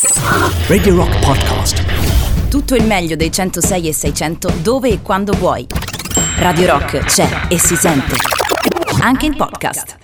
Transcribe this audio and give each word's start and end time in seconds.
Radio 0.00 0.94
Rock 0.94 1.18
Podcast. 1.24 2.48
Tutto 2.48 2.76
il 2.76 2.84
meglio 2.84 3.16
dei 3.16 3.32
106 3.32 3.88
e 3.88 3.92
600 3.92 4.52
dove 4.62 4.90
e 4.90 5.02
quando 5.02 5.32
vuoi. 5.32 5.66
Radio 6.36 6.66
Rock 6.68 6.98
c'è 7.00 7.28
e 7.48 7.58
si 7.58 7.74
sente. 7.74 8.14
Anche 9.00 9.26
in 9.26 9.34
podcast. 9.34 9.96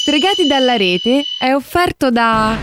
Stregati 0.00 0.48
dalla 0.48 0.76
rete 0.76 1.22
è 1.38 1.54
offerto 1.54 2.10
da 2.10 2.56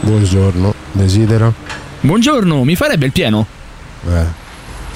Buongiorno, 0.00 0.72
desidera? 0.92 1.52
Buongiorno, 2.00 2.64
mi 2.64 2.76
farebbe 2.76 3.04
il 3.04 3.12
pieno? 3.12 3.46
Eh, 4.08 4.24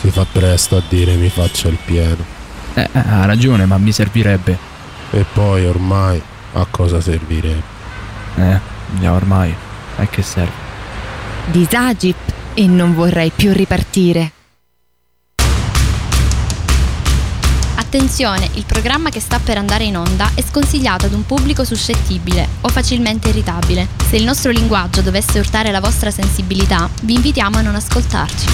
si 0.00 0.08
fa 0.08 0.24
presto 0.32 0.76
a 0.76 0.82
dire 0.88 1.16
mi 1.16 1.28
faccia 1.28 1.68
il 1.68 1.76
pieno. 1.84 2.35
Eh, 2.76 2.90
eh, 2.92 2.98
ha 2.98 3.24
ragione, 3.24 3.64
ma 3.64 3.78
mi 3.78 3.90
servirebbe. 3.90 4.58
E 5.10 5.24
poi 5.32 5.64
ormai 5.64 6.20
a 6.52 6.66
cosa 6.70 7.00
servirebbe? 7.00 7.62
Eh, 8.36 8.60
già 9.00 9.12
ormai. 9.12 9.54
A 9.96 10.06
che 10.06 10.22
serve? 10.22 10.52
Disagip 11.46 12.16
e 12.52 12.66
non 12.66 12.94
vorrei 12.94 13.32
più 13.34 13.52
ripartire. 13.52 14.32
Attenzione, 17.76 18.50
il 18.54 18.64
programma 18.66 19.08
che 19.08 19.20
sta 19.20 19.38
per 19.38 19.56
andare 19.56 19.84
in 19.84 19.96
onda 19.96 20.30
è 20.34 20.42
sconsigliato 20.42 21.06
ad 21.06 21.14
un 21.14 21.24
pubblico 21.24 21.64
suscettibile 21.64 22.46
o 22.60 22.68
facilmente 22.68 23.30
irritabile. 23.30 23.88
Se 24.06 24.16
il 24.16 24.24
nostro 24.24 24.50
linguaggio 24.50 25.00
dovesse 25.00 25.38
urtare 25.38 25.70
la 25.70 25.80
vostra 25.80 26.10
sensibilità, 26.10 26.90
vi 27.04 27.14
invitiamo 27.14 27.56
a 27.56 27.62
non 27.62 27.74
ascoltarci. 27.74 28.46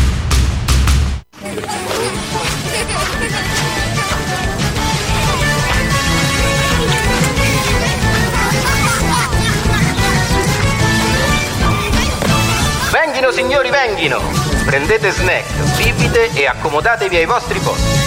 Venghino 13.22 13.30
signori, 13.30 13.70
venghino! 13.70 14.20
Prendete 14.64 15.12
snack, 15.12 15.76
bibite 15.76 16.32
e 16.34 16.44
accomodatevi 16.44 17.18
ai 17.18 17.24
vostri 17.24 17.60
posti. 17.60 18.00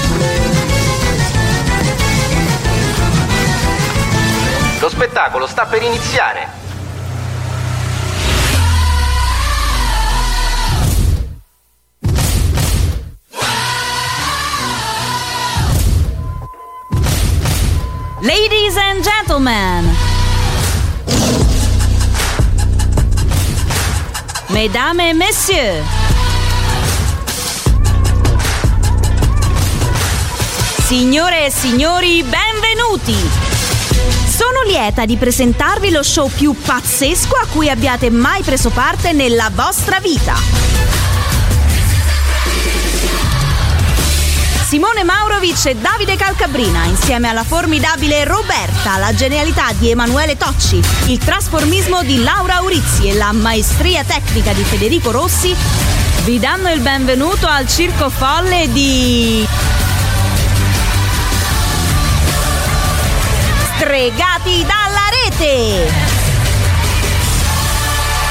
Lo 4.79 4.89
spettacolo 4.89 5.47
sta 5.47 5.67
per 5.67 5.83
iniziare. 5.83 6.49
Ladies 18.19 18.75
and 18.75 19.01
gentlemen. 19.01 20.04
Mesdames 24.55 25.01
et 25.01 25.13
messieurs. 25.13 25.83
Signore 30.87 31.47
e 31.47 31.51
signori, 31.51 32.23
benvenuti! 32.23 33.17
Sono 34.25 34.61
lieta 34.65 35.05
di 35.05 35.17
presentarvi 35.17 35.91
lo 35.91 36.01
show 36.03 36.29
più 36.29 36.55
pazzesco 36.55 37.35
a 37.35 37.47
cui 37.51 37.69
abbiate 37.69 38.09
mai 38.09 38.43
preso 38.43 38.69
parte 38.69 39.11
nella 39.11 39.51
vostra 39.53 39.99
vita. 39.99 40.35
Simone 44.65 45.03
Maurovic 45.03 45.67
e 45.67 45.75
Davide 45.75 46.15
Calcabrina, 46.15 46.85
insieme 46.85 47.29
alla 47.29 47.43
formidabile 47.43 48.23
Roberta, 48.23 48.97
la 48.97 49.13
genialità 49.13 49.71
di 49.77 49.91
Emanuele 49.91 50.37
Tocci, 50.37 50.81
il 51.05 51.19
trasformismo 51.19 52.01
di 52.01 52.23
Laura 52.23 52.61
Urizzi 52.61 53.07
e 53.07 53.13
la 53.13 53.31
maestria 53.31 54.03
tecnica 54.03 54.53
di 54.53 54.63
Federico 54.63 55.11
Rossi, 55.11 55.55
vi 56.23 56.39
danno 56.39 56.71
il 56.71 56.79
benvenuto 56.79 57.45
al 57.45 57.67
circo 57.67 58.09
folle 58.09 58.67
di... 58.71 59.47
Stregati 63.77 64.65
dalla 64.65 65.09
rete! 65.11 66.14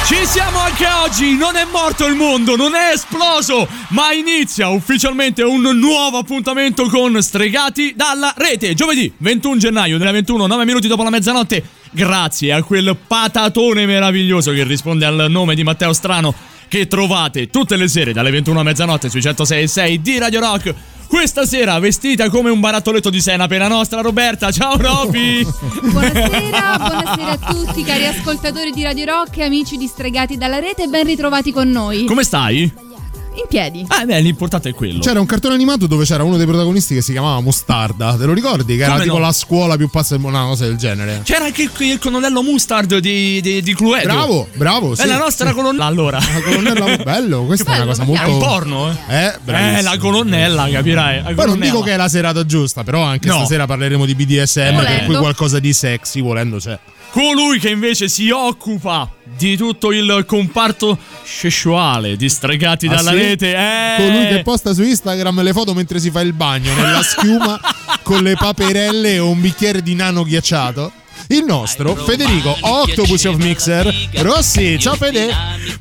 Ci 0.06 0.26
siamo 0.26 0.58
anche 0.58 0.86
oggi! 0.86 1.34
Non 1.34 1.56
è 1.56 1.64
morto 1.72 2.06
il 2.06 2.14
mondo, 2.14 2.56
non 2.56 2.74
è 2.74 2.92
esploso! 2.92 3.66
Ma 3.88 4.12
inizia 4.12 4.68
ufficialmente 4.68 5.42
un 5.42 5.62
nuovo 5.78 6.18
appuntamento 6.18 6.90
con 6.90 7.22
Stregati 7.22 7.94
dalla 7.96 8.34
rete. 8.36 8.74
Giovedì 8.74 9.10
21 9.16 9.56
gennaio 9.56 9.96
2021, 9.96 10.46
9 10.46 10.64
minuti 10.66 10.88
dopo 10.88 11.02
la 11.02 11.08
mezzanotte. 11.08 11.64
Grazie 11.90 12.52
a 12.52 12.62
quel 12.62 12.94
patatone 13.06 13.86
meraviglioso 13.86 14.52
che 14.52 14.64
risponde 14.64 15.06
al 15.06 15.26
nome 15.30 15.54
di 15.54 15.64
Matteo 15.64 15.94
Strano 15.94 16.34
che 16.68 16.86
trovate 16.86 17.48
tutte 17.48 17.76
le 17.76 17.88
sere 17.88 18.12
dalle 18.12 18.30
21 18.30 18.60
a 18.60 18.62
mezzanotte 18.62 19.08
sui 19.08 19.20
106.6 19.20 19.94
di 19.94 20.18
Radio 20.18 20.40
Rock. 20.40 20.74
Questa 21.14 21.46
sera 21.46 21.78
vestita 21.78 22.28
come 22.28 22.50
un 22.50 22.58
barattoletto 22.58 23.08
di 23.08 23.20
senape 23.20 23.56
la 23.56 23.68
nostra 23.68 24.00
Roberta. 24.00 24.50
Ciao 24.50 24.76
Roby! 24.76 25.46
Buonasera, 25.80 26.76
buonasera 26.76 27.30
a 27.30 27.38
tutti 27.38 27.84
cari 27.84 28.04
ascoltatori 28.04 28.72
di 28.72 28.82
Radio 28.82 29.04
Rock 29.04 29.36
e 29.36 29.44
amici 29.44 29.76
di 29.76 29.86
Stregati 29.86 30.36
dalla 30.36 30.58
rete, 30.58 30.88
ben 30.88 31.04
ritrovati 31.04 31.52
con 31.52 31.70
noi. 31.70 32.04
Come 32.06 32.24
stai? 32.24 32.93
In 33.36 33.46
piedi. 33.48 33.84
Ah, 33.88 34.04
beh, 34.04 34.20
l'importante 34.20 34.68
è 34.68 34.74
quello. 34.74 35.00
C'era 35.00 35.18
un 35.18 35.26
cartone 35.26 35.54
animato 35.54 35.86
dove 35.86 36.04
c'era 36.04 36.22
uno 36.22 36.36
dei 36.36 36.46
protagonisti 36.46 36.94
che 36.94 37.02
si 37.02 37.12
chiamava 37.12 37.40
Mostarda. 37.40 38.16
Te 38.16 38.26
lo 38.26 38.32
ricordi? 38.32 38.76
Che 38.76 38.82
era 38.82 38.92
Come 38.92 39.04
tipo 39.04 39.16
no? 39.18 39.24
la 39.24 39.32
scuola 39.32 39.76
più 39.76 39.88
pazza 39.90 40.14
del 40.14 40.22
mondo, 40.22 40.38
una 40.38 40.46
cosa 40.46 40.66
del 40.66 40.76
genere. 40.76 41.20
C'era 41.24 41.46
anche 41.46 41.70
il, 41.78 41.98
colonnello 41.98 42.42
Mustard 42.42 42.98
di, 42.98 43.40
di, 43.40 43.60
di 43.60 43.74
Cluedo. 43.74 44.06
Bravo, 44.06 44.48
bravo. 44.54 44.94
Sì. 44.94 45.02
È 45.02 45.06
la 45.06 45.18
nostra 45.18 45.52
colonnella. 45.52 45.84
Allora. 45.84 46.18
La 46.18 46.40
colonnella, 46.42 46.96
bello, 47.02 47.44
questa 47.44 47.72
è 47.72 47.76
una 47.76 47.86
cosa 47.86 48.04
molto. 48.04 48.22
È 48.22 48.26
un 48.26 48.38
porno, 48.38 48.90
eh? 48.90 49.24
Eh, 49.24 49.38
bravissimo. 49.42 49.78
Eh, 49.78 49.82
la 49.82 49.98
colonnella, 49.98 50.68
capirai. 50.70 51.22
La 51.22 51.32
Poi 51.34 51.46
non 51.46 51.58
dico 51.58 51.80
che 51.80 51.92
è 51.92 51.96
la 51.96 52.08
serata 52.08 52.46
giusta, 52.46 52.84
però 52.84 53.02
anche 53.02 53.26
No. 53.28 53.36
stasera 53.38 53.66
parleremo 53.66 54.04
di 54.06 54.14
BDSM, 54.14 54.60
per 54.60 54.74
Volendo. 54.74 55.04
cui 55.06 55.16
qualcosa 55.16 55.58
di 55.58 55.72
sexy, 55.72 56.20
volendo 56.20 56.58
c'è. 56.58 56.78
Colui 57.14 57.60
che 57.60 57.70
invece 57.70 58.08
si 58.08 58.28
occupa 58.30 59.08
di 59.22 59.56
tutto 59.56 59.92
il 59.92 60.24
comparto 60.26 60.98
sessuale 61.22 62.16
di 62.16 62.28
stregati 62.28 62.88
Ah, 62.88 62.94
dalla 62.96 63.10
sì? 63.12 63.16
rete. 63.16 63.54
Eh. 63.54 63.94
Colui 63.98 64.26
che 64.26 64.42
posta 64.42 64.74
su 64.74 64.82
Instagram 64.82 65.40
le 65.42 65.52
foto 65.52 65.74
mentre 65.74 66.00
si 66.00 66.10
fa 66.10 66.22
il 66.22 66.32
bagno 66.32 66.74
nella 66.74 67.02
schiuma 67.04 67.60
con 68.02 68.20
le 68.24 68.34
paperelle 68.34 69.12
e 69.14 69.18
un 69.20 69.40
bicchiere 69.40 69.80
di 69.80 69.94
nano 69.94 70.24
ghiacciato. 70.24 70.90
Il 71.28 71.44
nostro 71.46 71.94
Federico 71.94 72.54
Octopus 72.60 73.24
of 73.24 73.36
Mixer 73.36 73.92
Rossi. 74.16 74.78
Ciao 74.78 74.94
Fede. 74.94 75.30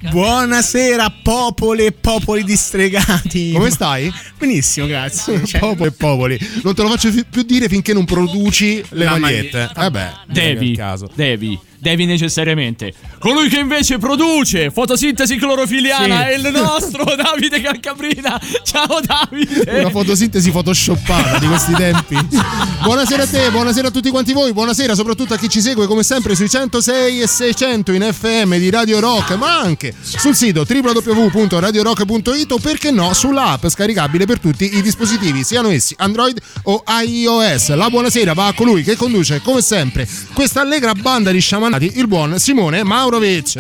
Buonasera 0.10 1.14
popoli 1.22 1.86
e 1.86 1.92
popoli 1.92 2.44
distregati. 2.44 3.52
Come 3.52 3.70
stai? 3.70 4.12
Benissimo, 4.38 4.88
grazie. 4.88 5.46
Cioè, 5.46 5.60
Popoli 5.60 5.90
e 5.90 5.92
popoli. 5.92 6.40
Non 6.64 6.74
te 6.74 6.82
lo 6.82 6.90
faccio 6.90 7.10
più 7.30 7.42
dire 7.44 7.68
finché 7.68 7.94
non 7.94 8.06
produci 8.06 8.84
le 8.90 9.04
La 9.04 9.18
magliette. 9.18 9.70
maglietta. 9.76 9.86
Eh 9.86 10.34
Devi, 10.34 10.80
devi, 11.16 11.60
devi 11.84 12.06
necessariamente. 12.06 12.94
Colui 13.20 13.50
che 13.50 13.60
invece 13.60 13.98
produce 13.98 14.72
fotosintesi 14.72 15.36
clorofiliana 15.36 16.16
Sì. 16.16 16.22
è 16.32 16.36
il 16.36 16.50
nostro 16.54 17.04
Davide 17.16 17.60
Calcabrina. 17.62 18.40
Ciao 18.64 19.02
Davide. 19.02 19.80
Una 19.80 19.90
fotosintesi 19.90 20.50
photoshoppata 20.50 21.38
di 21.40 21.48
questi 21.48 21.74
tempi. 21.74 22.16
Buonasera 22.84 23.24
a 23.24 23.28
te, 23.28 23.50
buonasera 23.50 23.88
a 23.88 23.92
tutti 23.92 24.10
quanti 24.10 24.34
voi, 24.34 24.52
buonasera 24.52 24.94
soprattutto 24.94 25.34
a 25.34 25.38
chi 25.38 25.48
ci 25.50 25.62
segue 25.62 25.88
come 25.88 26.04
sempre 26.04 26.36
sui 26.36 26.50
106 26.50 27.22
e 27.22 27.28
600 27.28 27.92
in 27.94 28.10
FM 28.12 28.56
di 28.58 28.70
Radio 28.70 29.00
Rock, 29.00 29.36
ma 29.36 29.58
anche 29.60 29.94
sul 30.02 30.36
sito 30.36 30.66
www.radiorock.it 30.68 32.52
o 32.52 32.58
perché 32.58 32.92
no 32.92 33.14
sull'app 33.14 33.68
scaricabile 33.68 34.26
per 34.26 34.40
tutti 34.40 34.76
i 34.78 34.82
dispositivi, 34.82 35.44
siano 35.44 35.70
essi 35.70 35.96
Android 35.98 36.38
o 36.64 36.84
iOS. 37.06 37.74
La 37.76 37.90
buonasera 37.90 38.34
va 38.34 38.48
a 38.48 38.54
colui 38.54 38.84
che 38.84 38.96
conduce 38.98 39.42
come 39.42 39.62
sempre 39.62 40.06
questa 40.34 40.60
allegra 40.62 40.94
banda 40.94 41.32
di 41.32 41.40
sciamanati, 41.74 41.92
il 41.96 42.08
buon 42.08 42.38
Simone 42.40 42.84
Maurovic. 42.84 43.56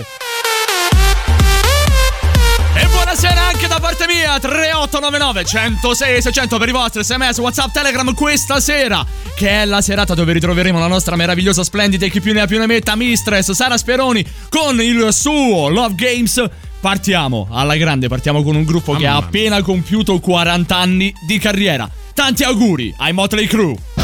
E 2.75 2.85
buonasera 2.87 3.41
anche 3.41 3.67
da 3.67 3.79
parte 3.79 4.05
mia 4.07 4.39
3899 4.39 5.45
106 5.45 6.21
600 6.21 6.57
per 6.57 6.69
i 6.69 6.71
vostri 6.71 7.03
sms 7.03 7.37
whatsapp 7.37 7.71
telegram 7.71 8.11
questa 8.15 8.59
sera 8.59 9.05
Che 9.35 9.47
è 9.47 9.65
la 9.65 9.79
serata 9.81 10.15
dove 10.15 10.33
ritroveremo 10.33 10.79
la 10.79 10.87
nostra 10.87 11.15
meravigliosa 11.15 11.63
splendida 11.63 12.07
e 12.07 12.09
chi 12.09 12.19
più 12.19 12.33
ne 12.33 12.41
ha 12.41 12.47
più 12.47 12.57
ne 12.57 12.65
metta 12.65 12.95
Mistress 12.95 13.51
Sara 13.51 13.77
Speroni 13.77 14.25
con 14.49 14.81
il 14.81 15.09
suo 15.11 15.69
Love 15.69 15.95
Games. 15.95 16.43
Partiamo 16.79 17.47
alla 17.51 17.77
grande, 17.77 18.07
partiamo 18.07 18.43
con 18.43 18.55
un 18.55 18.63
gruppo 18.63 18.93
che 18.93 19.07
ha 19.07 19.13
Mamma 19.13 19.25
appena 19.25 19.61
compiuto 19.61 20.19
40 20.19 20.75
anni 20.75 21.13
di 21.25 21.37
carriera. 21.37 21.89
Tanti 22.13 22.43
auguri 22.43 22.93
ai 22.97 23.13
Motley 23.13 23.47
Crue 23.47 24.02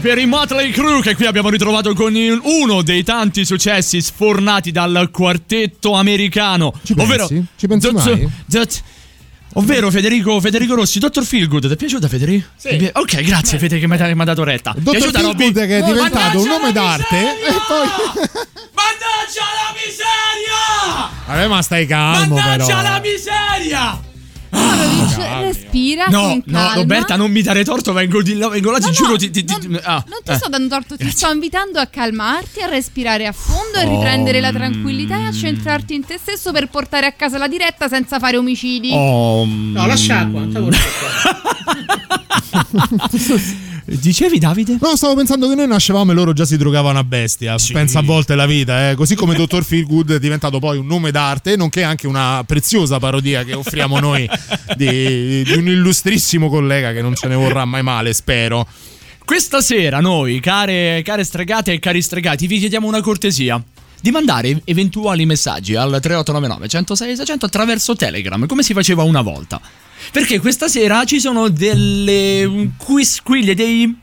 per 0.00 0.18
i 0.18 0.26
Motley 0.26 0.70
Crue 0.70 1.00
che 1.02 1.14
qui 1.14 1.26
abbiamo 1.26 1.50
ritrovato 1.50 1.92
con 1.94 2.14
uno 2.14 2.82
dei 2.82 3.02
tanti 3.02 3.44
successi 3.44 4.00
sfornati 4.00 4.70
dal 4.70 5.10
quartetto 5.12 5.92
americano. 5.94 6.72
Ci 6.82 6.94
ovvero 6.96 7.26
pensi? 7.26 7.46
Ci 7.56 7.66
pensi 7.66 7.90
Dot- 7.90 8.06
mai? 8.06 8.28
Dot- 8.46 8.82
Ovvero 9.54 9.90
Federico, 9.90 10.38
Federico 10.40 10.76
Rossi, 10.76 11.00
Dottor 11.00 11.24
Feelgood, 11.24 11.66
ti 11.66 11.72
è 11.72 11.76
piaciuta 11.76 12.06
Federico? 12.06 12.46
Sì. 12.54 12.88
Ok, 12.92 13.20
grazie 13.22 13.58
Fede 13.58 13.80
che 13.80 13.88
mi 13.88 13.96
ha 13.96 14.24
dato 14.24 14.44
retta. 14.44 14.70
Ti 14.72 14.78
è 14.78 14.80
Dottor 14.82 15.10
piaciuta 15.10 15.18
Feelgood 15.18 15.44
Robby? 15.56 15.66
che 15.66 15.78
è 15.78 15.82
Oh, 15.82 15.86
diventato 15.92 16.38
un 16.38 16.46
mannaggia 16.46 16.58
nome 16.58 16.72
d'arte 16.72 17.16
e 17.18 17.52
poi 17.66 17.86
Mannaggia 18.72 19.46
la 19.58 19.74
miseria! 19.74 21.10
Vabbè, 21.26 21.46
ma 21.48 21.62
stai 21.62 21.86
calmo 21.86 22.36
Mannaggia 22.36 22.66
però. 22.76 22.82
la 22.82 23.00
miseria! 23.02 24.00
Morovic, 24.50 25.16
respira 25.42 26.06
No, 26.08 26.20
con 26.22 26.42
no. 26.46 26.72
Roberta, 26.74 27.16
non 27.16 27.30
mi 27.30 27.42
dare 27.42 27.64
torto, 27.64 27.92
vengo 27.92 28.20
di 28.22 28.36
là, 28.36 28.48
vengo 28.48 28.70
là, 28.70 28.78
ti 28.78 28.86
No, 28.86 28.92
giuro. 28.92 29.10
no, 29.12 29.16
ti, 29.16 29.30
ti- 29.30 29.44
ti- 29.44 29.68
non, 29.68 29.80
ah, 29.84 30.04
non 30.08 30.18
ti 30.24 30.30
eh. 30.32 30.34
sto 30.36 30.48
dando 30.48 30.68
torto, 30.68 30.96
ti 30.96 31.10
sto 31.10 31.30
invitando 31.32 31.78
a 31.78 31.86
calmarti, 31.86 32.60
a 32.60 32.66
respirare 32.66 33.26
a 33.26 33.32
fondo, 33.32 33.78
a 33.78 33.84
Oh, 33.84 33.90
riprendere 33.96 34.40
la 34.40 34.50
mm. 34.50 34.54
tranquillità 34.54 35.16
e 35.18 35.26
a 35.26 35.32
centrarti 35.32 35.94
in 35.94 36.04
te 36.04 36.18
stesso 36.18 36.50
per 36.52 36.68
portare 36.68 37.06
a 37.06 37.12
casa 37.12 37.38
la 37.38 37.48
diretta 37.48 37.88
senza 37.88 38.18
fare 38.18 38.36
omicidi. 38.36 38.90
Oh, 38.92 39.44
No, 39.46 39.86
lascia 39.86 40.20
acqua. 40.20 40.40
non 40.44 40.70
Dicevi 43.84 44.38
Davide? 44.38 44.78
No, 44.80 44.94
stavo 44.94 45.14
pensando 45.14 45.48
che 45.48 45.54
noi 45.54 45.66
nascevamo 45.66 46.12
e 46.12 46.14
loro 46.14 46.32
già 46.32 46.44
si 46.44 46.56
drogavano 46.56 46.98
a 46.98 47.04
bestia. 47.04 47.56
Pensa 47.72 47.98
a 47.98 48.02
volte 48.02 48.34
la 48.34 48.46
vita, 48.46 48.90
eh. 48.90 48.94
Così 48.94 49.16
come 49.16 49.34
Dottor 49.34 49.64
Feelgood 49.64 50.12
è 50.12 50.18
diventato 50.18 50.58
poi 50.58 50.78
un 50.78 50.86
nome 50.86 51.10
d'arte, 51.10 51.56
nonché 51.56 51.82
anche 51.82 52.06
una 52.06 52.44
preziosa 52.46 52.98
parodia 52.98 53.42
che 53.42 53.54
offriamo 53.54 53.98
noi 53.98 54.28
di, 54.76 55.42
di 55.42 55.52
un 55.56 55.66
illustrissimo 55.66 56.48
collega 56.48 56.92
che 56.92 57.02
non 57.02 57.14
ce 57.14 57.26
ne 57.26 57.34
vorrà 57.34 57.64
mai 57.64 57.82
male, 57.82 58.12
spero. 58.12 58.66
Questa 59.24 59.60
sera 59.60 60.00
noi, 60.00 60.40
care, 60.40 61.02
care 61.04 61.24
stregate 61.24 61.72
e 61.72 61.78
cari 61.78 62.02
stregati, 62.02 62.46
vi 62.46 62.58
chiediamo 62.58 62.86
una 62.86 63.00
cortesia. 63.00 63.62
Di 64.02 64.10
mandare 64.10 64.62
eventuali 64.64 65.26
messaggi 65.26 65.74
al 65.74 65.90
3899 65.90 66.68
106 66.68 67.16
600 67.16 67.46
attraverso 67.46 67.94
Telegram, 67.94 68.46
come 68.46 68.62
si 68.62 68.72
faceva 68.72 69.02
una 69.02 69.20
volta. 69.20 69.60
Perché 70.12 70.38
questa 70.38 70.68
sera 70.68 71.04
ci 71.04 71.20
sono 71.20 71.48
delle 71.48 72.70
quisquiglie, 72.76 73.54
dei 73.54 73.96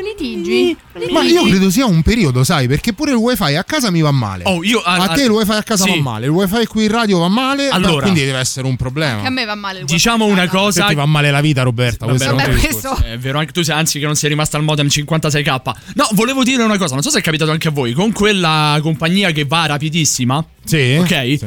Litigi. 0.00 0.76
Ma 1.10 1.22
io 1.22 1.44
credo 1.44 1.70
sia 1.70 1.86
un 1.86 2.02
periodo, 2.02 2.44
sai, 2.44 2.66
perché 2.68 2.92
pure 2.92 3.10
il 3.12 3.16
wifi 3.16 3.54
a 3.54 3.64
casa 3.64 3.90
mi 3.90 4.00
va 4.00 4.10
male. 4.10 4.44
Oh, 4.46 4.62
io 4.62 4.80
a, 4.80 4.94
a 4.94 5.08
te 5.08 5.22
il 5.22 5.30
wifi 5.30 5.50
a 5.50 5.62
casa 5.62 5.84
sì. 5.84 5.90
va 5.90 5.96
male, 6.00 6.26
il 6.26 6.30
wifi 6.30 6.66
qui 6.66 6.84
in 6.84 6.90
radio 6.90 7.18
va 7.18 7.28
male, 7.28 7.68
Allora. 7.68 8.02
quindi 8.02 8.24
deve 8.24 8.38
essere 8.38 8.66
un 8.66 8.76
problema. 8.76 9.20
Che 9.20 9.26
a 9.26 9.30
me 9.30 9.44
va 9.44 9.54
male 9.54 9.80
il 9.80 9.84
Diciamo 9.84 10.24
wifi. 10.24 10.38
una 10.38 10.48
cosa. 10.48 10.82
Se 10.82 10.88
ti 10.88 10.94
va 10.94 11.06
male 11.06 11.30
la 11.30 11.40
vita, 11.40 11.62
Roberta. 11.62 12.06
Vabbè, 12.06 12.16
questo 12.16 12.28
è 12.28 12.30
un 12.32 12.36
vabbè, 12.38 12.50
altro 12.52 12.68
questo- 12.68 12.88
discorso. 12.90 13.12
È 13.12 13.18
vero, 13.18 13.38
anche 13.38 13.52
tu 13.52 13.62
sei, 13.62 13.74
anzi 13.76 13.98
che 13.98 14.06
non 14.06 14.14
sei 14.14 14.28
rimasta 14.30 14.56
al 14.56 14.62
modem 14.62 14.86
56k. 14.86 15.60
No, 15.94 16.08
volevo 16.12 16.42
dire 16.44 16.62
una 16.62 16.78
cosa, 16.78 16.94
non 16.94 17.02
so 17.02 17.10
se 17.10 17.18
è 17.18 17.22
capitato 17.22 17.50
anche 17.50 17.68
a 17.68 17.70
voi, 17.70 17.92
con 17.92 18.12
quella 18.12 18.78
compagnia 18.82 19.30
che 19.30 19.44
va 19.44 19.66
rapidissima. 19.66 20.44
Sì. 20.64 20.96
Ok. 21.00 21.08
Sì. 21.38 21.46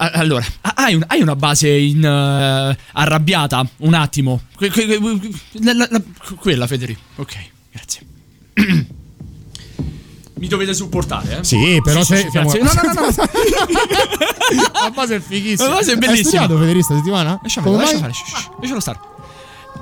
Allora, 0.00 0.44
ha- 0.60 0.72
hai, 0.76 0.94
un- 0.94 1.04
hai 1.08 1.20
una 1.20 1.34
base 1.34 1.68
in, 1.68 2.04
eh, 2.04 2.78
arrabbiata? 2.92 3.66
Un 3.78 3.94
attimo. 3.94 4.40
Que- 4.56 4.70
que- 4.70 4.86
que- 4.86 5.00
la- 5.62 5.72
la- 5.72 5.88
la- 5.90 6.02
quella, 6.38 6.66
Federico. 6.68 7.00
Ok, 7.16 7.34
grazie. 7.72 8.06
Mi 10.40 10.46
dovete 10.46 10.72
supportare, 10.72 11.38
eh? 11.40 11.44
Sì, 11.44 11.80
però 11.82 12.04
Sì, 12.04 12.14
se 12.14 12.22
sì, 12.22 12.30
siamo... 12.30 12.52
No, 12.52 12.62
no, 12.62 12.72
no, 12.72 12.92
no. 12.92 13.10
La 14.84 14.90
base 14.94 15.16
è 15.16 15.20
fighissima. 15.20 15.68
La 15.68 15.74
base 15.74 15.90
è 15.90 15.94
Hai 15.94 15.98
bellissima. 15.98 16.28
studiato 16.44 16.58
Federico 16.58 16.84
sta 16.84 16.94
settimana? 16.96 17.38
Lasciamelo, 17.42 17.72
Come 17.72 17.84
lascia 17.84 17.98
mai? 17.98 18.12
fare. 18.12 18.12
shh, 18.12 18.48
lascialo 18.60 18.80
stare. 18.80 18.98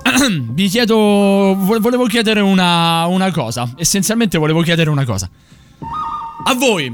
Vi 0.54 0.68
chiedo. 0.68 0.94
vo- 0.96 1.78
Volevo 1.80 2.06
chiedere 2.06 2.40
una, 2.40 3.04
una 3.06 3.30
cosa. 3.32 3.70
Essenzialmente 3.76 4.38
volevo 4.38 4.62
chiedere 4.62 4.88
una 4.88 5.04
cosa. 5.04 5.28
A 6.44 6.54
voi, 6.54 6.90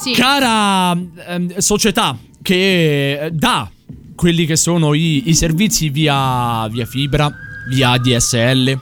Sì. 0.00 0.12
cara 0.12 0.92
ehm, 0.92 1.58
società 1.58 2.16
che 2.48 3.24
eh, 3.26 3.30
dà 3.30 3.70
quelli 4.14 4.46
che 4.46 4.56
sono 4.56 4.94
i, 4.94 5.28
i 5.28 5.34
servizi 5.34 5.90
via, 5.90 6.66
via 6.68 6.86
fibra, 6.86 7.30
via 7.68 7.98
DSL. 7.98 8.80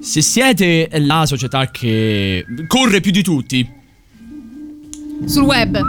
Se 0.00 0.20
siete 0.20 0.88
la 0.94 1.24
società 1.24 1.70
che 1.70 2.44
corre 2.66 3.00
più 3.00 3.12
di 3.12 3.22
tutti, 3.22 3.82
Sul 5.24 5.44
web. 5.44 5.80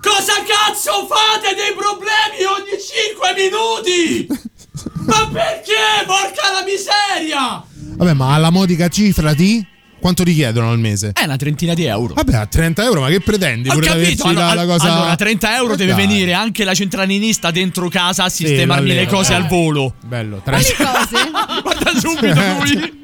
Cosa 0.00 0.34
cazzo 0.46 1.08
fate 1.08 1.56
dei 1.56 1.74
problemi 1.74 2.44
ogni 2.46 2.78
5 2.78 3.34
minuti? 3.34 4.26
Ma 5.06 5.28
perché? 5.32 6.06
Porca 6.06 6.52
la 6.52 6.64
miseria! 6.64 7.64
Vabbè, 7.96 8.14
ma 8.14 8.32
alla 8.32 8.50
modica 8.50 8.86
cifra 8.88 9.34
di 9.34 9.66
quanto 10.00 10.22
richiedono 10.24 10.70
al 10.70 10.78
mese? 10.78 11.12
È 11.14 11.24
una 11.24 11.36
trentina 11.36 11.74
di 11.74 11.84
euro. 11.84 12.14
Vabbè, 12.14 12.34
a 12.34 12.46
30 12.46 12.82
euro, 12.84 13.00
ma 13.02 13.08
che 13.08 13.20
pretendi? 13.20 13.68
Ho 13.68 13.72
Pure 13.74 13.86
capito, 13.86 14.04
averci 14.24 14.34
la, 14.34 14.48
allora, 14.50 14.54
la 14.66 14.72
cosa... 14.72 14.92
allora 14.94 15.16
30 15.16 15.56
euro 15.56 15.68
Ma 15.70 15.76
deve 15.76 15.92
dai. 15.94 16.06
venire 16.06 16.32
anche 16.32 16.64
la 16.64 16.74
centralinista 16.74 17.50
dentro 17.50 17.88
casa 17.88 18.24
a 18.24 18.28
Sì, 18.28 18.46
sistemarmi 18.46 18.88
le 18.88 18.94
l'allero. 18.96 19.16
cose 19.16 19.34
al 19.34 19.46
volo. 19.46 19.94
Bello, 20.04 20.38
Quali 20.42 20.64
30 20.64 20.84
cose? 20.92 21.30
Guarda 21.62 21.89
subito 21.98 22.40
lui. 22.58 22.98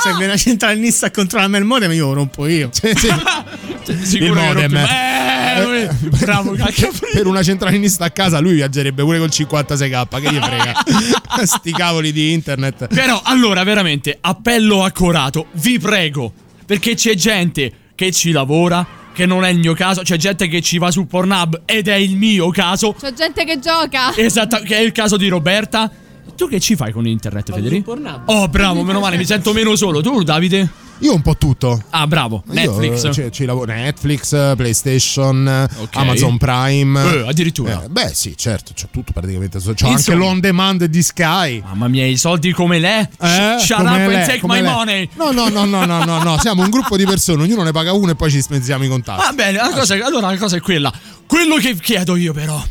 Se 0.00 0.10
viene 0.10 0.24
una 0.26 0.36
centralinista 0.36 1.06
a 1.06 1.10
controllarmi 1.10 1.56
il 1.58 1.64
modem, 1.64 1.92
io 1.92 2.06
lo 2.08 2.12
rompo 2.14 2.46
io. 2.46 2.68
Sì, 2.72 2.92
sì. 2.94 3.08
Sicuro 4.02 4.34
che 4.40 4.46
modem. 4.46 4.76
Eh, 4.76 5.88
bravo, 6.20 6.52
cacchio. 6.52 6.90
per 7.12 7.26
una 7.26 7.42
centralinista 7.42 8.04
a 8.04 8.10
casa 8.10 8.38
lui 8.38 8.54
viaggerebbe 8.54 9.02
pure 9.02 9.18
col 9.18 9.28
56k, 9.30 10.20
che 10.20 10.32
gli 10.32 10.38
frega. 10.40 10.74
Sti 11.44 11.72
cavoli 11.72 12.12
di 12.12 12.32
internet. 12.32 12.86
Però, 12.88 13.20
allora, 13.24 13.62
veramente, 13.64 14.16
appello 14.20 14.84
accorato, 14.84 15.46
vi 15.52 15.78
prego, 15.78 16.32
perché 16.66 16.94
c'è 16.94 17.14
gente 17.14 17.72
che 17.94 18.10
ci 18.12 18.30
lavora, 18.32 18.86
che 19.12 19.26
non 19.26 19.44
è 19.44 19.48
il 19.48 19.58
mio 19.58 19.74
caso, 19.74 20.02
c'è 20.02 20.16
gente 20.16 20.48
che 20.48 20.60
ci 20.60 20.78
va 20.78 20.90
su 20.90 21.06
Pornhub 21.06 21.62
ed 21.64 21.88
è 21.88 21.94
il 21.94 22.16
mio 22.16 22.50
caso, 22.50 22.94
C'è 22.98 23.12
gente 23.12 23.44
che 23.44 23.58
gioca. 23.58 24.14
esatto, 24.16 24.60
che 24.64 24.76
è 24.76 24.80
il 24.80 24.92
caso 24.92 25.16
di 25.16 25.28
Roberta. 25.28 25.90
Tu 26.36 26.48
che 26.48 26.58
ci 26.60 26.74
fai 26.74 26.90
con 26.92 27.06
internet, 27.06 27.52
Federico? 27.52 27.96
Oh, 28.26 28.48
bravo, 28.48 28.82
meno 28.82 29.00
male, 29.00 29.16
mi 29.16 29.24
sento 29.24 29.52
meno 29.52 29.76
solo. 29.76 30.00
Tu, 30.00 30.22
Davide? 30.22 30.82
Io 31.00 31.12
un 31.12 31.22
po' 31.22 31.36
tutto. 31.36 31.82
Ah, 31.90 32.06
bravo, 32.06 32.42
Io, 32.46 32.52
Netflix. 32.54 33.04
eh, 33.04 33.12
ci, 33.12 33.28
ci 33.32 33.44
lavoro 33.44 33.72
Netflix, 33.72 34.30
PlayStation, 34.56 35.68
Ok. 35.78 35.96
Amazon 35.96 36.38
Prime. 36.38 37.00
Eh, 37.02 37.28
addirittura. 37.28 37.82
Eh, 37.84 37.88
beh, 37.88 38.10
sì, 38.14 38.34
certo, 38.36 38.72
c'ho 38.74 38.86
tutto 38.90 39.12
praticamente. 39.12 39.58
C'ho 39.58 39.70
anche 39.70 39.86
Insomma. 39.88 40.18
l'on 40.18 40.40
demand 40.40 40.84
di 40.84 41.02
Sky. 41.02 41.60
Mamma 41.64 41.88
mia, 41.88 42.06
i 42.06 42.16
soldi 42.16 42.52
come 42.52 42.78
lei? 42.78 43.02
Eh, 43.20 43.56
Shut 43.58 43.76
come 43.76 43.90
up 43.90 44.12
and 44.14 44.26
take 44.26 44.40
my 44.46 44.60
lei. 44.60 44.72
money. 44.72 45.08
No, 45.16 45.30
no, 45.32 45.48
no, 45.48 45.64
no, 45.64 45.84
no, 45.84 46.04
no, 46.04 46.22
no. 46.22 46.38
Siamo 46.38 46.62
un 46.62 46.70
gruppo 46.70 46.96
di 46.96 47.04
persone, 47.04 47.42
ognuno 47.42 47.62
ne 47.64 47.72
paga 47.72 47.92
uno 47.92 48.12
e 48.12 48.14
poi 48.14 48.30
ci 48.30 48.40
spezziamo 48.40 48.84
i 48.84 48.88
contatti. 48.88 49.20
Va 49.20 49.32
bene, 49.32 49.58
la 49.58 49.70
cosa, 49.70 49.94
allora 49.94 50.30
la 50.30 50.38
cosa 50.38 50.56
è 50.56 50.60
quella. 50.60 50.92
Quello 51.26 51.56
che 51.56 51.74
chiedo 51.74 52.14
io 52.16 52.32
però 52.32 52.62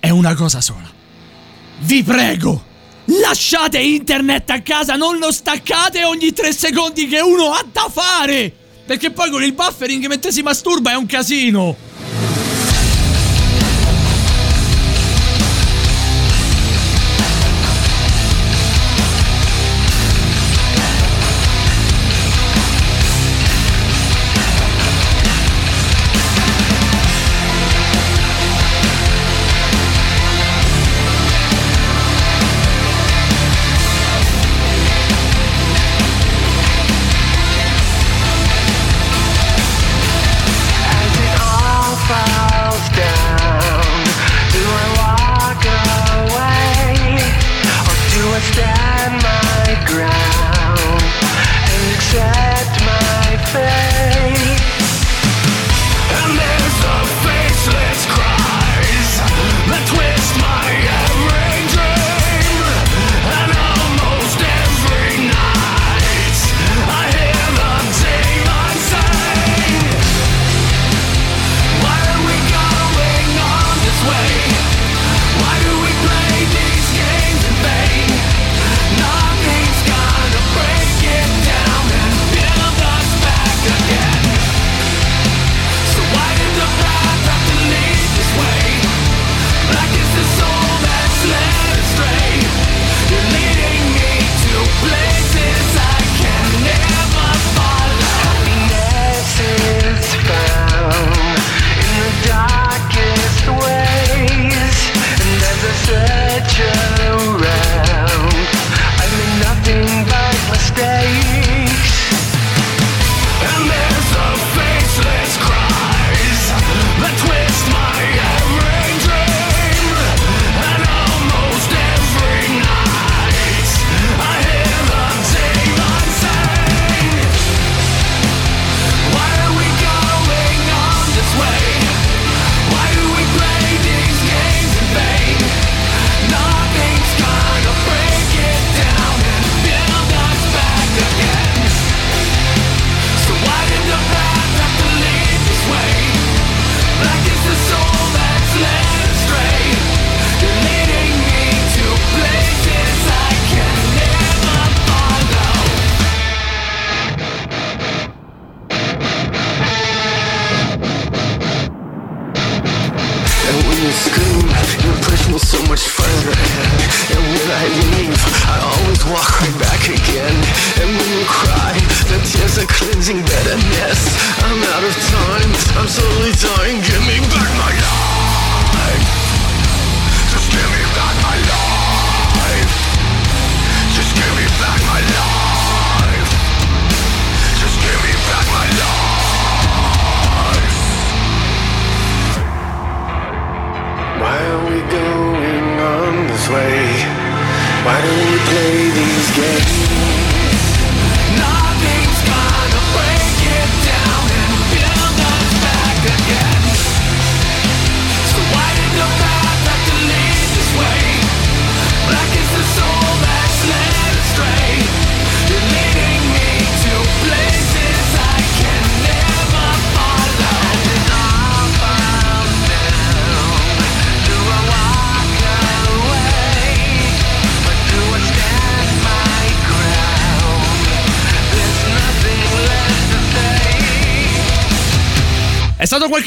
è 0.00 0.10
una 0.10 0.34
cosa 0.34 0.60
sola. 0.60 0.90
Vi 1.80 2.02
prego, 2.02 2.62
lasciate 3.06 3.78
internet 3.78 4.50
a 4.50 4.60
casa, 4.60 4.96
non 4.96 5.18
lo 5.18 5.32
staccate 5.32 6.04
ogni 6.04 6.32
tre 6.32 6.52
secondi 6.52 7.06
che 7.08 7.20
uno 7.20 7.52
ha 7.52 7.64
da 7.70 7.90
fare. 7.92 8.52
Perché 8.84 9.10
poi 9.10 9.30
con 9.30 9.42
il 9.42 9.52
buffering 9.52 10.06
mentre 10.06 10.32
si 10.32 10.42
masturba 10.42 10.92
è 10.92 10.96
un 10.96 11.06
casino. 11.06 11.76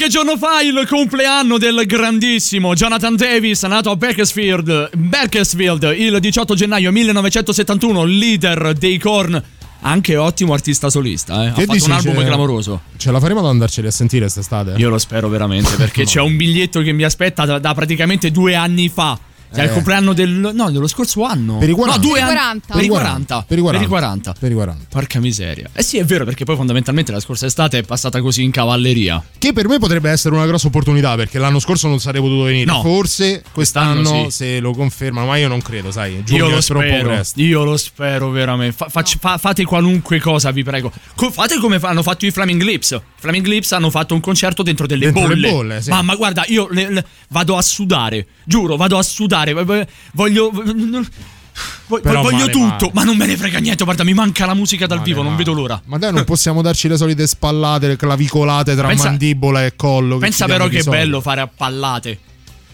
Qualche 0.06 0.08
giorno 0.08 0.36
fa 0.36 0.60
il 0.62 0.86
compleanno 0.88 1.58
del 1.58 1.84
grandissimo 1.84 2.74
Jonathan 2.74 3.16
Davis, 3.16 3.62
nato 3.64 3.90
a 3.90 3.96
Bakersfield, 3.96 4.90
Bakersfield 4.96 5.94
il 5.96 6.18
18 6.20 6.54
gennaio 6.54 6.92
1971, 6.92 8.04
leader 8.04 8.72
dei 8.74 8.98
Korn. 8.98 9.42
Anche 9.80 10.16
ottimo 10.16 10.52
artista 10.52 10.90
solista, 10.90 11.44
eh. 11.44 11.46
ha 11.48 11.52
Che 11.52 11.60
fatto 11.62 11.72
dici, 11.72 11.90
un 11.90 11.96
album 11.96 12.24
clamoroso. 12.24 12.80
Ce 12.96 13.10
la 13.10 13.20
faremo 13.20 13.40
ad 13.40 13.46
andarceli 13.46 13.88
a 13.88 13.90
sentire 13.90 14.22
quest'estate? 14.22 14.74
Io 14.76 14.88
lo 14.88 14.98
spero 14.98 15.28
veramente 15.28 15.74
perché 15.76 16.04
c'è 16.06 16.20
un 16.20 16.36
biglietto 16.36 16.82
che 16.82 16.92
mi 16.92 17.02
aspetta 17.02 17.44
da, 17.44 17.58
da 17.58 17.74
praticamente 17.74 18.30
due 18.30 18.54
anni 18.54 18.88
fa. 18.88 19.18
Cioè, 19.54 19.62
Eh. 19.64 19.66
il 19.68 19.72
compleanno 19.72 20.12
del. 20.12 20.28
No, 20.54 20.70
dello 20.70 20.86
scorso 20.88 21.24
anno. 21.24 21.58
Per 21.58 21.68
i 21.68 21.72
40. 21.72 22.00
No, 22.00 22.06
due 22.06 22.18
Per 22.20 22.22
i 22.22 22.36
anni. 22.36 22.36
40. 22.36 22.74
Per 22.74 22.84
i 22.84 22.88
40. 22.88 23.44
Per 23.46 23.58
i 23.58 23.60
40. 23.60 23.78
Per 23.78 23.82
i 23.82 23.86
40. 23.88 24.34
Per 24.38 24.50
i 24.50 24.54
40. 24.54 24.84
Porca 24.88 25.20
miseria. 25.20 25.68
Eh 25.72 25.82
sì, 25.82 25.98
è 25.98 26.04
vero, 26.04 26.24
perché 26.24 26.44
poi 26.44 26.56
fondamentalmente 26.56 27.12
la 27.12 27.20
scorsa 27.20 27.46
estate 27.46 27.78
è 27.78 27.82
passata 27.82 28.20
così 28.20 28.42
in 28.42 28.50
cavalleria. 28.50 29.22
Che 29.38 29.52
per 29.52 29.68
me 29.68 29.78
potrebbe 29.78 30.10
essere 30.10 30.34
una 30.34 30.46
grossa 30.46 30.66
opportunità 30.66 31.14
perché 31.14 31.38
l'anno 31.38 31.58
scorso 31.60 31.88
non 31.88 32.00
sarei 32.00 32.20
potuto 32.20 32.42
venire. 32.42 32.64
No. 32.70 32.82
Forse 32.82 33.42
quest'anno, 33.52 34.00
Quest'anno 34.00 34.24
sì. 34.30 34.36
se 34.36 34.60
lo 34.60 34.72
confermano, 34.72 35.26
ma 35.26 35.36
io 35.36 35.48
non 35.48 35.62
credo, 35.62 35.90
sai. 35.90 36.22
Giugno 36.24 36.44
Io 36.46 36.50
lo 36.50 36.58
è 36.58 36.62
troppo 36.62 36.84
spero. 36.86 37.08
presto. 37.08 37.40
Io 37.40 37.64
lo 37.64 37.76
spero 37.76 38.30
veramente. 38.30 38.74
Fa- 38.76 38.88
facci- 38.88 39.18
fa- 39.20 39.38
fate 39.38 39.64
qualunque 39.64 40.18
cosa, 40.20 40.50
vi 40.50 40.62
prego. 40.64 40.92
Co- 41.14 41.30
fate 41.30 41.58
come 41.58 41.78
hanno 41.80 42.02
fatto 42.02 42.26
i 42.26 42.30
Flaming 42.30 42.62
Lips. 42.62 42.90
I 42.90 43.00
Flaming 43.16 43.46
Lips 43.46 43.72
hanno 43.72 43.90
fatto 43.90 44.14
un 44.14 44.20
concerto 44.20 44.62
dentro 44.62 44.86
delle 44.86 45.06
Dentro 45.10 45.22
le 45.28 45.34
bolle. 45.34 45.50
bolle, 45.50 45.82
sì. 45.82 45.90
Mamma, 45.90 46.14
guarda, 46.16 46.44
io 46.48 46.68
le- 46.70 46.90
le- 46.90 47.04
vado 47.28 47.56
a 47.56 47.62
sudare. 47.62 48.26
Giuro, 48.44 48.76
vado 48.76 48.98
a 48.98 49.02
sudare. 49.02 49.34
V- 49.44 49.86
Voglio. 50.12 50.50
vo- 50.50 52.00
Però 52.00 52.20
voglio 52.22 52.38
male, 52.38 52.50
tutto, 52.50 52.86
male. 52.86 52.90
ma 52.94 53.04
non 53.04 53.16
me 53.16 53.26
ne 53.26 53.36
frega 53.36 53.58
niente. 53.58 53.84
Guarda, 53.84 54.04
mi 54.04 54.12
manca 54.14 54.44
la 54.46 54.54
musica 54.54 54.86
dal 54.86 54.98
Male, 54.98 55.08
vivo, 55.10 55.22
non 55.22 55.36
vedo 55.36 55.52
l'ora. 55.52 55.80
Ma 55.86 55.98
dai, 55.98 56.12
non 56.12 56.24
possiamo 56.26 56.60
darci 56.62 56.88
le 56.88 56.96
solite 56.96 57.26
spallate, 57.26 57.86
le 57.88 57.96
clavicolate 57.96 58.74
tra 58.74 58.88
Pensa- 58.88 59.04
mandibola 59.08 59.64
e 59.64 59.74
collo. 59.76 60.18
Pensa 60.18 60.46
però 60.46 60.68
che 60.68 60.78
è 60.80 60.82
bello 60.82 61.20
fare 61.20 61.40
a 61.40 61.46
pallate. 61.46 62.18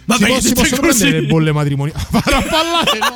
Si, 0.05 0.25
che 0.25 0.41
si 0.41 0.49
dite 0.49 0.55
possono 0.61 0.81
così. 0.89 0.99
prendere 0.99 1.21
le 1.23 1.27
bolle 1.29 1.53
matrimoniali. 1.53 2.01
Fare 2.11 2.35
a 2.37 2.43
pallate, 2.43 2.99
no. 2.99 3.15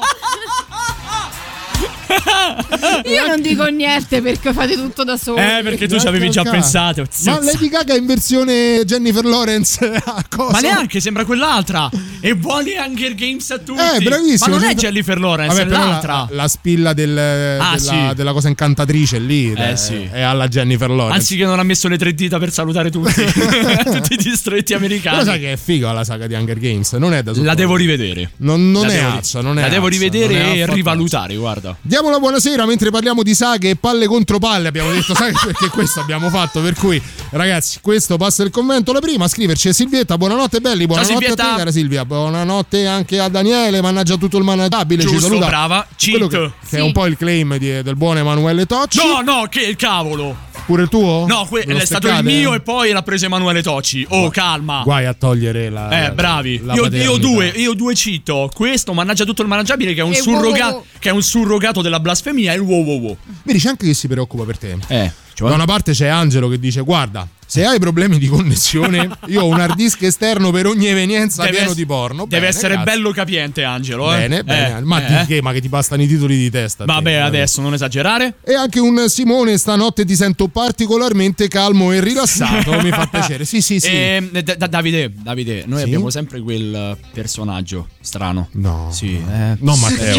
Io 3.06 3.26
non 3.26 3.42
dico 3.42 3.64
niente 3.66 4.22
perché 4.22 4.52
fate 4.52 4.74
tutto 4.76 5.02
da 5.04 5.16
solo. 5.16 5.38
Eh, 5.38 5.61
perché 5.62 5.88
tu 5.88 5.98
ci 5.98 6.06
avevi 6.06 6.30
già 6.30 6.42
pensato. 6.42 7.02
Ma 7.02 7.09
Zozza. 7.11 7.40
Lady 7.42 7.68
Gaga 7.68 7.94
in 7.96 8.06
versione 8.06 8.85
Jennifer 8.85 9.24
Lawrence? 9.24 10.02
Ma 10.50 10.61
neanche, 10.61 11.00
sembra 11.00 11.24
quell'altra. 11.24 11.90
E 12.26 12.34
buoni 12.34 12.72
Hunger 12.76 13.14
Games 13.14 13.48
a 13.52 13.58
tutti. 13.58 13.80
Eh, 13.80 14.00
bravissimo. 14.02 14.52
Ma 14.52 14.60
non 14.60 14.68
è 14.68 14.74
Jennifer- 14.74 15.16
Lawrence, 15.18 15.54
Vabbè, 15.56 15.68
è 15.68 15.70
l'altra. 15.70 16.12
La, 16.12 16.28
la 16.30 16.48
spilla 16.48 16.92
del- 16.92 17.16
Ah, 17.16 17.76
della, 17.76 17.78
sì. 17.78 18.14
della 18.16 18.32
cosa 18.32 18.48
incantatrice 18.48 19.18
lì 19.20 19.52
Eh, 19.52 19.54
è, 19.72 19.76
sì. 19.76 20.08
è 20.10 20.22
alla 20.22 20.48
Jennifer 20.48 20.90
Lawrence. 20.90 21.14
Anzi, 21.18 21.36
che 21.36 21.44
non 21.44 21.60
ha 21.60 21.62
messo 21.62 21.86
le 21.86 21.96
tre 21.96 22.12
dita 22.14 22.38
per 22.38 22.50
salutare 22.50 22.90
tutti. 22.90 23.12
tutti 23.84 24.12
i 24.14 24.16
distretti 24.16 24.74
americani. 24.74 25.22
sai 25.24 25.38
che 25.38 25.52
è 25.52 25.56
figa 25.56 25.92
la 25.92 26.02
saga 26.02 26.26
di 26.26 26.34
Hunger 26.34 26.58
Games, 26.58 26.92
non 26.94 27.12
è 27.14 27.22
da 27.22 27.30
La 27.30 27.36
sottovalutare. 27.36 27.54
devo 27.56 27.76
rivedere. 27.76 28.30
Non, 28.38 28.70
non 28.72 28.86
La 28.88 28.92
è 28.92 28.98
azza, 28.98 29.40
non 29.40 29.58
è 29.58 29.62
La 29.62 29.68
devo 29.68 29.86
rivedere 29.86 30.54
e 30.56 30.66
rivalutare, 30.66 31.36
guarda. 31.36 31.76
Diamo 31.80 32.10
la 32.10 32.18
buonasera 32.18 32.66
mentre 32.66 32.90
parliamo 32.90 33.22
di 33.22 33.34
saghe 33.36 33.70
e 33.70 33.76
palle 33.76 34.06
contro 34.06 34.40
palle. 34.40 34.66
Abbiamo 34.66 34.90
detto 34.90 35.14
saghe 35.14 35.34
perché 35.46 35.68
questo 35.68 36.00
abbiamo 36.00 36.28
fatto. 36.28 36.60
Per 36.60 36.74
cui, 36.74 37.00
ragazzi, 37.30 37.78
questo 37.80 38.16
passa 38.16 38.42
il 38.42 38.50
commento. 38.50 38.92
La 38.92 38.98
prima 39.00 39.26
a 39.26 39.28
scriverci 39.28 39.68
è 39.68 39.72
Silvietta. 39.72 40.16
Buonanotte, 40.18 40.60
belli. 40.60 40.86
Buonanotte 40.86 41.14
a 41.14 41.18
Silvietta. 41.18 41.50
te, 41.50 41.56
cara 41.58 41.70
Silvia. 41.70 42.04
Buonanotte 42.16 42.87
anche 42.87 43.18
a 43.20 43.29
Daniele. 43.29 43.83
Mannaggia 43.83 44.16
tutto 44.16 44.38
il 44.38 44.44
managgiabile. 44.44 45.02
ci 45.07 45.18
saluta. 45.18 45.46
brava. 45.46 45.87
Cheat. 45.96 46.29
che, 46.29 46.38
che 46.38 46.50
Sì. 46.66 46.76
è 46.76 46.81
un 46.81 46.92
po' 46.92 47.05
il 47.07 47.16
claim 47.16 47.57
di- 47.59 47.83
del 47.83 47.94
buon 47.94 48.16
Emanuele 48.16 48.64
Tocci. 48.64 48.98
No, 48.98 49.20
no, 49.20 49.46
che 49.50 49.61
il 49.61 49.76
cavolo. 49.76 50.35
Pure 50.64 50.83
il 50.85 50.88
tuo? 50.88 51.26
No, 51.29 51.44
que- 51.46 51.62
è 51.62 51.85
stato 51.85 52.09
il 52.09 52.24
mio 52.24 52.55
e 52.55 52.61
poi 52.61 52.90
l'ha 52.92 53.02
preso 53.02 53.26
Emanuele 53.26 53.62
Tocci. 53.62 54.07
Oh, 54.09 54.31
calma. 54.31 54.81
Guai 54.83 55.05
a 55.05 55.12
togliere 55.12 55.68
la. 55.68 56.07
Eh, 56.07 56.12
bravi. 56.12 56.61
la 56.64 56.74
Io, 56.74 56.87
io 56.87 57.16
due, 57.18 57.48
io 57.55 57.74
due 57.74 57.94
cito. 57.94 58.50
Questo, 58.52 58.92
mannaggia 58.94 59.24
tutto 59.24 59.42
il 59.42 59.48
managgiabile, 59.48 59.92
che 59.92 60.00
è 60.00 60.05
un, 60.05 60.14
surroga- 60.14 60.70
wow, 60.72 60.85
che 60.98 61.11
è 61.11 61.12
un 61.12 61.22
surrogato 61.22 61.83
della 61.83 62.00
blasfemia, 62.00 62.52
e 62.52 62.57
il 62.57 62.62
wow 62.62 62.83
wow 62.83 62.98
wow. 63.00 63.16
Vedi, 63.44 63.59
c'è 63.61 63.68
anche 63.68 63.85
chi 63.87 63.94
si 63.94 64.09
preoccupa 64.09 64.44
per 64.44 64.59
te. 64.59 64.76
Eh, 64.88 65.12
Da 65.38 65.53
una 65.55 65.64
parte 65.66 65.92
c'è 65.92 66.07
Angelo 66.07 66.49
che 66.49 66.59
dice: 66.59 66.81
Guarda, 66.81 67.29
se 67.44 67.64
hai 67.66 67.79
problemi 67.79 68.18
di 68.18 68.27
connessione, 68.27 69.09
io 69.27 69.42
ho 69.42 69.46
un 69.46 69.61
hard 69.61 69.75
disk 69.77 70.01
esterno 70.03 70.51
per 70.51 70.66
ogni 70.66 70.87
evenienza 70.87 71.42
Deve 71.42 71.57
pieno 71.57 71.70
ess- 71.70 71.77
di 71.77 71.85
porno. 71.87 72.25
Deve 72.25 72.37
Bene, 72.37 72.46
essere 72.46 72.75
grazie. 72.75 72.92
bello 72.92 73.11
capiente, 73.11 73.62
Angelo. 73.62 74.12
Eh? 74.14 74.16
Bene, 74.20 74.44
bene. 74.44 74.79
Eh, 74.79 74.81
ma, 74.81 75.05
eh. 75.07 75.20
di 75.20 75.27
che? 75.35 75.42
ma 75.42 75.53
che 75.53 75.61
ti 75.61 75.68
bastano 75.68 76.03
i 76.03 76.07
titoli 76.07 76.37
di 76.38 76.51
testa? 76.51 76.85
a 76.85 76.87
te? 76.87 76.92
Vabbè, 76.92 77.14
adesso 77.16 77.61
non 77.61 77.75
esagerare. 77.75 78.35
E 78.42 78.55
anche 78.55 78.81
un 78.81 79.05
Simone, 79.09 79.59
stanotte 79.59 80.05
ti 80.07 80.16
sento 80.16 80.49
particolarmente 80.49 81.49
calmo 81.49 81.92
e 81.92 82.01
rilassato. 82.01 82.81
mi 82.81 82.90
fa 82.90 83.07
piacere. 83.11 83.44
Sì, 83.44 83.61
sì, 83.61 83.79
sì. 83.79 83.90
Ehm, 83.92 84.31
Da- 84.31 84.55
Da- 84.55 84.66
Davide, 84.66 85.12
Davide, 85.14 85.64
noi 85.66 85.79
Sì? 85.81 85.85
abbiamo 85.85 86.09
sempre 86.11 86.40
quel 86.40 86.96
personaggio 87.12 87.88
strano. 88.01 88.49
No. 88.53 88.88
Sì, 88.90 89.16
eh. 89.16 89.57
No, 89.61 89.77
Matteo. 89.77 90.16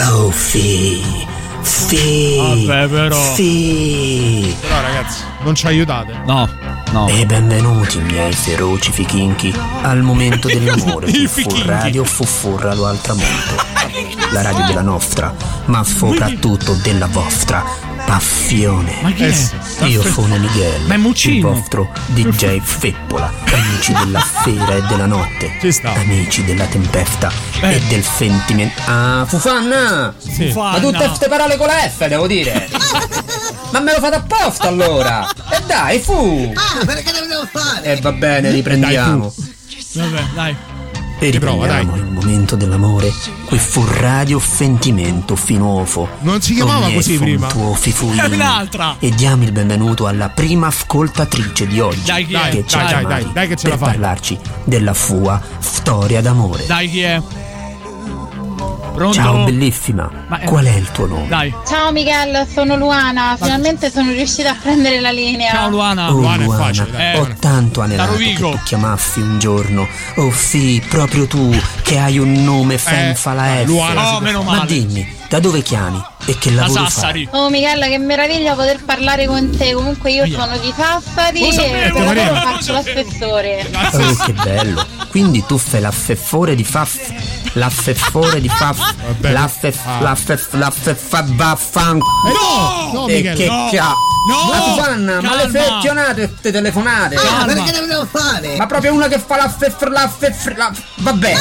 Oh, 0.00 0.30
Fi. 0.30 1.00
Fi. 1.62 2.64
Vabbè, 2.66 2.88
però. 2.88 3.20
Fi. 3.34 4.54
Però, 4.60 4.80
ragazzi, 4.80 5.22
non 5.42 5.54
ci 5.54 5.66
aiutate. 5.66 6.20
No, 6.26 6.48
no. 6.90 7.08
E 7.08 7.24
benvenuti, 7.26 7.98
miei 8.00 8.32
feroci 8.32 8.90
fichinchi, 8.92 9.54
al 9.82 10.02
momento 10.02 10.48
dell'amore. 10.48 11.10
Fu 11.28 11.48
radio 11.64 12.04
Fuffurralo 12.04 12.86
al 12.86 13.00
tramonto. 13.00 13.70
La 14.32 14.42
radio 14.42 14.64
della 14.66 14.82
nostra, 14.82 15.34
ma 15.66 15.84
soprattutto 15.84 16.72
della 16.82 17.06
vostra 17.06 17.91
passione. 18.16 18.98
Ma 19.00 19.10
chi 19.12 19.22
è? 19.24 19.28
Eh 19.28 19.32
sì. 19.32 19.56
Io 19.86 20.02
sono 20.02 20.36
Miguel, 20.36 20.82
Ma 20.82 20.94
è 20.94 20.96
Muccino. 20.98 21.48
il 21.48 21.54
vostro 21.54 21.90
DJ 22.08 22.60
Feppola, 22.60 23.32
amici 23.50 23.94
della 23.94 24.22
sera 24.44 24.74
e 24.74 24.82
della 24.82 25.06
notte, 25.06 25.56
Ci 25.58 25.72
sta. 25.72 25.92
amici 25.94 26.44
della 26.44 26.66
tempesta 26.66 27.32
Eh. 27.62 27.76
e 27.76 27.80
del 27.88 28.04
sentimento. 28.04 28.82
Ah, 28.84 29.24
Fufanna! 29.26 30.14
Sì. 30.18 30.52
Ma 30.54 30.78
tutte 30.78 31.06
queste 31.06 31.28
parole 31.28 31.56
con 31.56 31.66
la 31.68 31.88
F, 31.88 32.06
devo 32.06 32.26
dire! 32.26 32.68
Ma 33.70 33.80
me 33.80 33.94
lo 33.94 33.98
fate 34.00 34.16
apposta 34.16 34.68
allora! 34.68 35.26
E 35.50 35.60
dai, 35.66 35.98
fu! 35.98 36.52
Ah, 36.54 36.84
perché 36.84 37.12
devo 37.12 37.48
fare? 37.50 37.82
E 37.96 38.00
va 38.02 38.12
bene, 38.12 38.50
riprendiamo. 38.50 39.32
Vabbè, 39.94 40.22
dai. 40.34 40.56
E 41.22 41.30
Riprova, 41.30 41.66
riprendiamo 41.66 41.96
il 42.04 42.12
momento 42.12 42.56
dell'amore. 42.56 43.12
Qui 43.44 43.56
fu 43.56 43.84
radio 43.86 44.40
Fentimento 44.40 45.36
Finuofo. 45.36 46.08
Non 46.22 46.40
si 46.40 46.52
chiamava 46.52 46.86
Ogni 46.86 46.94
così 46.94 47.16
prima. 47.16 47.46
Tuo 47.46 47.74
È 47.74 48.24
un'altra. 48.26 48.96
E 48.98 49.10
diamo 49.10 49.44
il 49.44 49.52
benvenuto 49.52 50.08
alla 50.08 50.30
prima 50.30 50.66
ascoltatrice 50.66 51.68
di 51.68 51.78
oggi. 51.78 52.02
Dai, 52.06 52.26
chi 52.26 52.34
è? 52.34 52.48
che 52.48 52.64
ci 52.66 52.76
Dai, 52.76 52.90
dai, 52.90 53.04
dai, 53.04 53.32
dai 53.32 53.46
che 53.48 53.54
ce 53.54 53.68
la 53.68 53.76
per 53.76 53.86
fai. 53.86 53.88
parlarci 53.92 54.38
della 54.64 54.94
sua 54.94 55.40
storia 55.60 56.20
d'amore. 56.20 56.66
Dai, 56.66 56.90
chi 56.90 57.00
è? 57.02 57.22
Pronto? 58.92 59.14
Ciao 59.14 59.44
bellissima. 59.44 60.08
Ma, 60.28 60.38
eh, 60.40 60.44
Qual 60.44 60.64
è 60.66 60.74
il 60.76 60.90
tuo 60.92 61.06
nome? 61.06 61.26
Dai. 61.26 61.52
Ciao 61.66 61.90
Miguel, 61.92 62.46
sono 62.52 62.76
Luana, 62.76 63.36
finalmente 63.40 63.90
sono 63.90 64.10
riuscita 64.12 64.50
a 64.50 64.56
prendere 64.60 65.00
la 65.00 65.10
linea. 65.10 65.50
Ciao 65.50 65.70
Luana. 65.70 66.10
Oh, 66.10 66.16
Luana 66.16 66.42
è 66.42 66.44
Luana, 66.44 66.62
facile, 66.64 66.90
dai. 66.90 67.16
ho 67.18 67.28
tanto 67.40 67.80
anelato 67.80 68.14
che 68.16 68.34
tu 68.34 68.58
chiamassi 68.64 69.20
un 69.20 69.38
giorno. 69.38 69.88
Oh 70.16 70.30
sì, 70.32 70.82
proprio 70.88 71.26
tu 71.26 71.50
che 71.82 71.98
hai 71.98 72.18
un 72.18 72.32
nome 72.44 72.76
senza 72.78 73.32
la 73.32 73.44
F. 73.44 73.46
Eh, 73.60 73.64
Luana, 73.64 74.14
Oh, 74.16 74.20
meno 74.20 74.42
Ma 74.42 74.56
male. 74.56 74.66
dimmi, 74.66 75.16
da 75.28 75.40
dove 75.40 75.62
chiami 75.62 76.00
e 76.26 76.36
che 76.38 76.50
lavoro 76.50 76.84
fai? 76.88 77.26
Oh 77.32 77.48
Miguel, 77.48 77.82
che 77.88 77.98
meraviglia 77.98 78.54
poter 78.54 78.84
parlare 78.84 79.26
con 79.26 79.50
te. 79.56 79.72
Comunque 79.72 80.12
io 80.12 80.26
sono 80.28 80.56
di 80.58 80.72
Sassari 80.76 81.40
Lo 81.40 81.46
e 81.48 81.52
sapevo, 81.52 81.98
Maria. 82.00 82.34
faccio 82.34 82.72
l'assessore. 82.72 83.66
Oh, 83.94 84.16
che 84.24 84.32
bello. 84.34 84.84
Quindi 85.08 85.44
tu 85.46 85.56
fai 85.56 85.80
l'affeffore 85.80 86.54
di 86.54 86.64
Faf. 86.64 87.40
L'affeffore 87.54 88.40
di 88.40 88.48
Faf. 88.48 88.94
L'affeff. 89.20 89.78
Ah. 89.86 90.00
L'affeffa. 90.00 91.22
Vaffan. 91.26 91.98
no, 91.98 92.90
no, 92.92 93.06
E 93.08 93.14
Michele, 93.16 93.34
che 93.34 93.46
no. 93.46 93.68
ca- 93.70 93.94
Ma 94.24 94.36
Ma 94.56 94.62
Susanna, 94.62 95.20
ma 95.20 95.34
le 95.34 95.50
calma. 95.50 95.58
fettionate 95.74 96.28
queste 96.28 96.52
telefonate? 96.52 97.16
Ah, 97.16 97.44
perché 97.44 97.72
le 97.72 97.86
devo 97.88 98.06
fare? 98.06 98.56
Ma 98.56 98.66
proprio 98.66 98.92
una 98.94 99.08
che 99.08 99.18
fa 99.18 99.36
la 99.36 99.48
feffr 99.48 99.88
la 99.90 100.08
feffr 100.08 100.56
la... 100.56 100.70
Va 100.98 101.12
bene. 101.12 101.40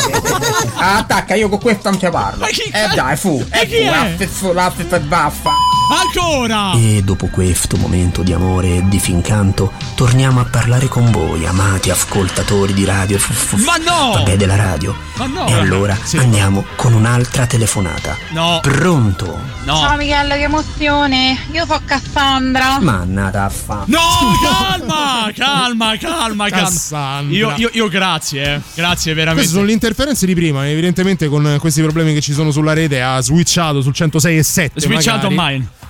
Ah, 0.78 0.97
attacca, 0.97 1.36
io 1.36 1.47
con 1.47 1.60
questo 1.60 1.89
non 1.91 2.00
ti 2.00 2.10
parlo. 2.10 2.43
Eh 2.45 2.88
dai, 2.95 3.15
fu. 3.17 3.45
E 3.52 3.60
Eh 3.62 3.67
chi 3.67 3.84
fu, 3.86 3.86
la 3.91 4.08
è? 4.08 4.15
feffr 4.17 4.54
la 4.54 4.71
feffr 4.76 5.00
baffa. 5.02 5.52
Ancora! 5.93 6.71
E 6.75 7.01
dopo 7.04 7.27
questo 7.27 7.75
momento 7.75 8.23
di 8.23 8.32
amore 8.32 8.77
e 8.77 8.84
di 8.88 8.97
fincanto, 8.97 9.73
torniamo 9.95 10.39
a 10.39 10.45
parlare 10.45 10.88
con 10.88 11.12
voi, 11.12 11.45
amati 11.45 11.89
ascoltatori 11.89 12.73
di 12.73 12.86
radio. 12.86 13.17
F- 13.17 13.30
f- 13.30 13.63
Ma 13.65 13.75
no! 13.75 14.13
Vabbè, 14.13 14.38
della 14.38 14.56
radio. 14.56 14.95
Ma 15.15 15.25
no! 15.25 15.47
E 15.47 15.54
allora 15.54 15.97
andiamo 16.15 16.63
con 16.77 16.93
un'altra 16.93 17.45
telefonata. 17.45 18.15
No. 18.30 18.60
Pronto? 18.62 19.38
Ciao 19.65 19.97
Miguel, 19.97 20.30
che 20.30 20.43
emozione. 20.43 21.38
Io 21.51 21.65
so 21.65 21.82
Cassandra. 21.84 22.80
Mannata 22.80 23.43
affa. 23.43 23.84
No, 23.88 23.99
calma, 24.41 25.30
calma, 25.36 25.97
calma, 25.97 25.97
calma. 25.97 26.49
Cassandra. 26.49 27.36
Io, 27.36 27.54
io, 27.58 27.69
io 27.73 27.89
grazie, 27.89 28.56
eh. 28.56 28.62
Grazie 28.75 29.13
veramente. 29.13 29.41
Queste 29.41 29.54
sono 29.56 29.65
le 29.65 29.73
interferenze 29.73 30.25
di 30.25 30.36
prima, 30.36 30.69
evidentemente 30.69 31.27
con 31.27 31.58
questi 31.60 31.82
problemi 31.82 32.13
che 32.13 32.21
ci 32.21 32.32
sono 32.32 32.51
sulla 32.51 32.71
rete 32.71 33.01
ha 33.01 33.19
switchato 33.19 33.82
sul 33.82 33.93
106 33.93 34.38
e 34.38 34.43
7. 34.43 34.80
Switchato 34.80 35.30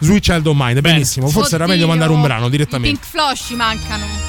magari. 0.01 0.09
online. 0.09 0.09
Switchato 0.09 0.49
online, 0.49 0.81
benissimo. 0.81 1.27
Forse 1.27 1.55
era 1.55 1.63
Oddio, 1.63 1.75
meglio 1.75 1.87
mandare 1.87 2.11
un 2.11 2.21
brano 2.21 2.47
I 2.47 2.49
direttamente. 2.49 2.99
Pink 2.99 3.09
Flosh 3.09 3.47
ci 3.47 3.55
mancano. 3.55 4.20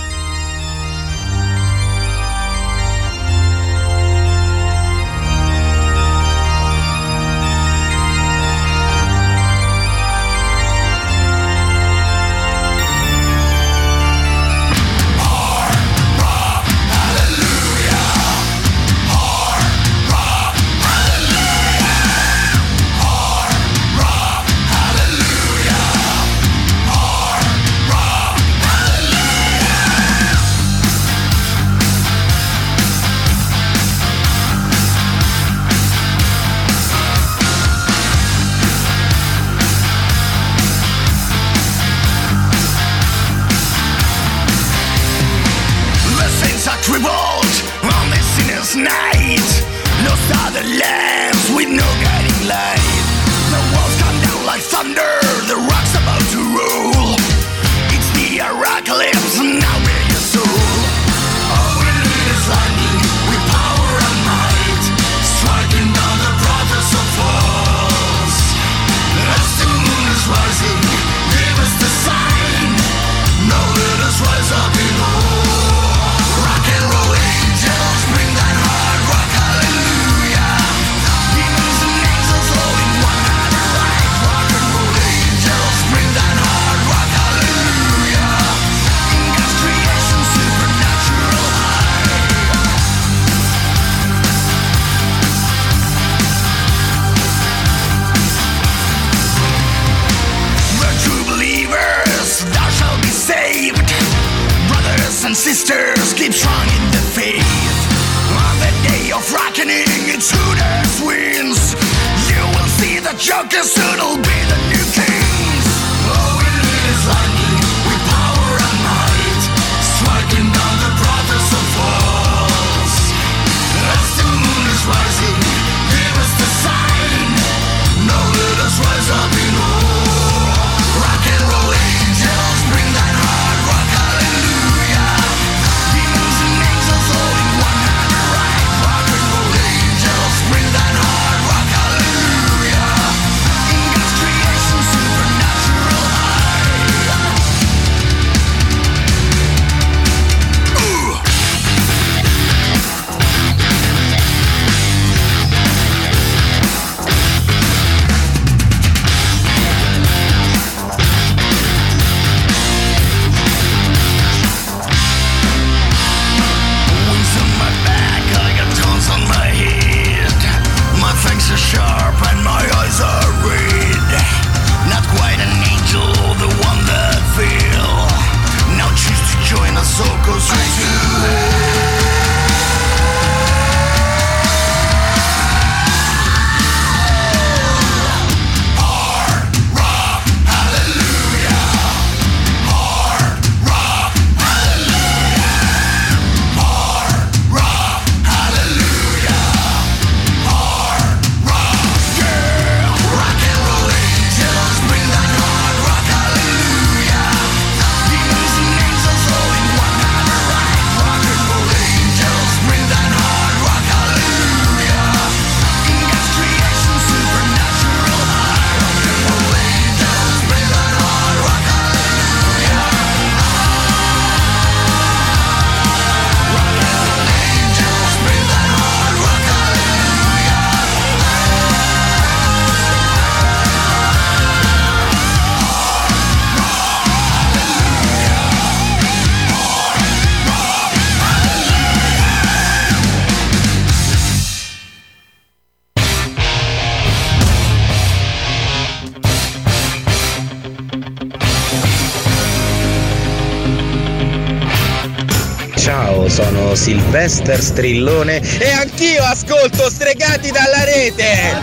Sylvester 256.82 257.62
Strillone 257.62 258.42
e 258.58 258.72
anch'io 258.72 259.22
ascolto 259.22 259.88
Stregati 259.88 260.50
dalla 260.50 260.82
rete! 260.82 261.54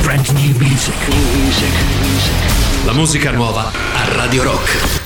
Brand 0.00 0.26
new 0.28 0.56
music. 0.56 0.94
La 2.86 2.92
musica 2.94 3.30
nuova 3.30 3.70
a 3.70 4.14
Radio 4.14 4.44
Rock. 4.44 5.01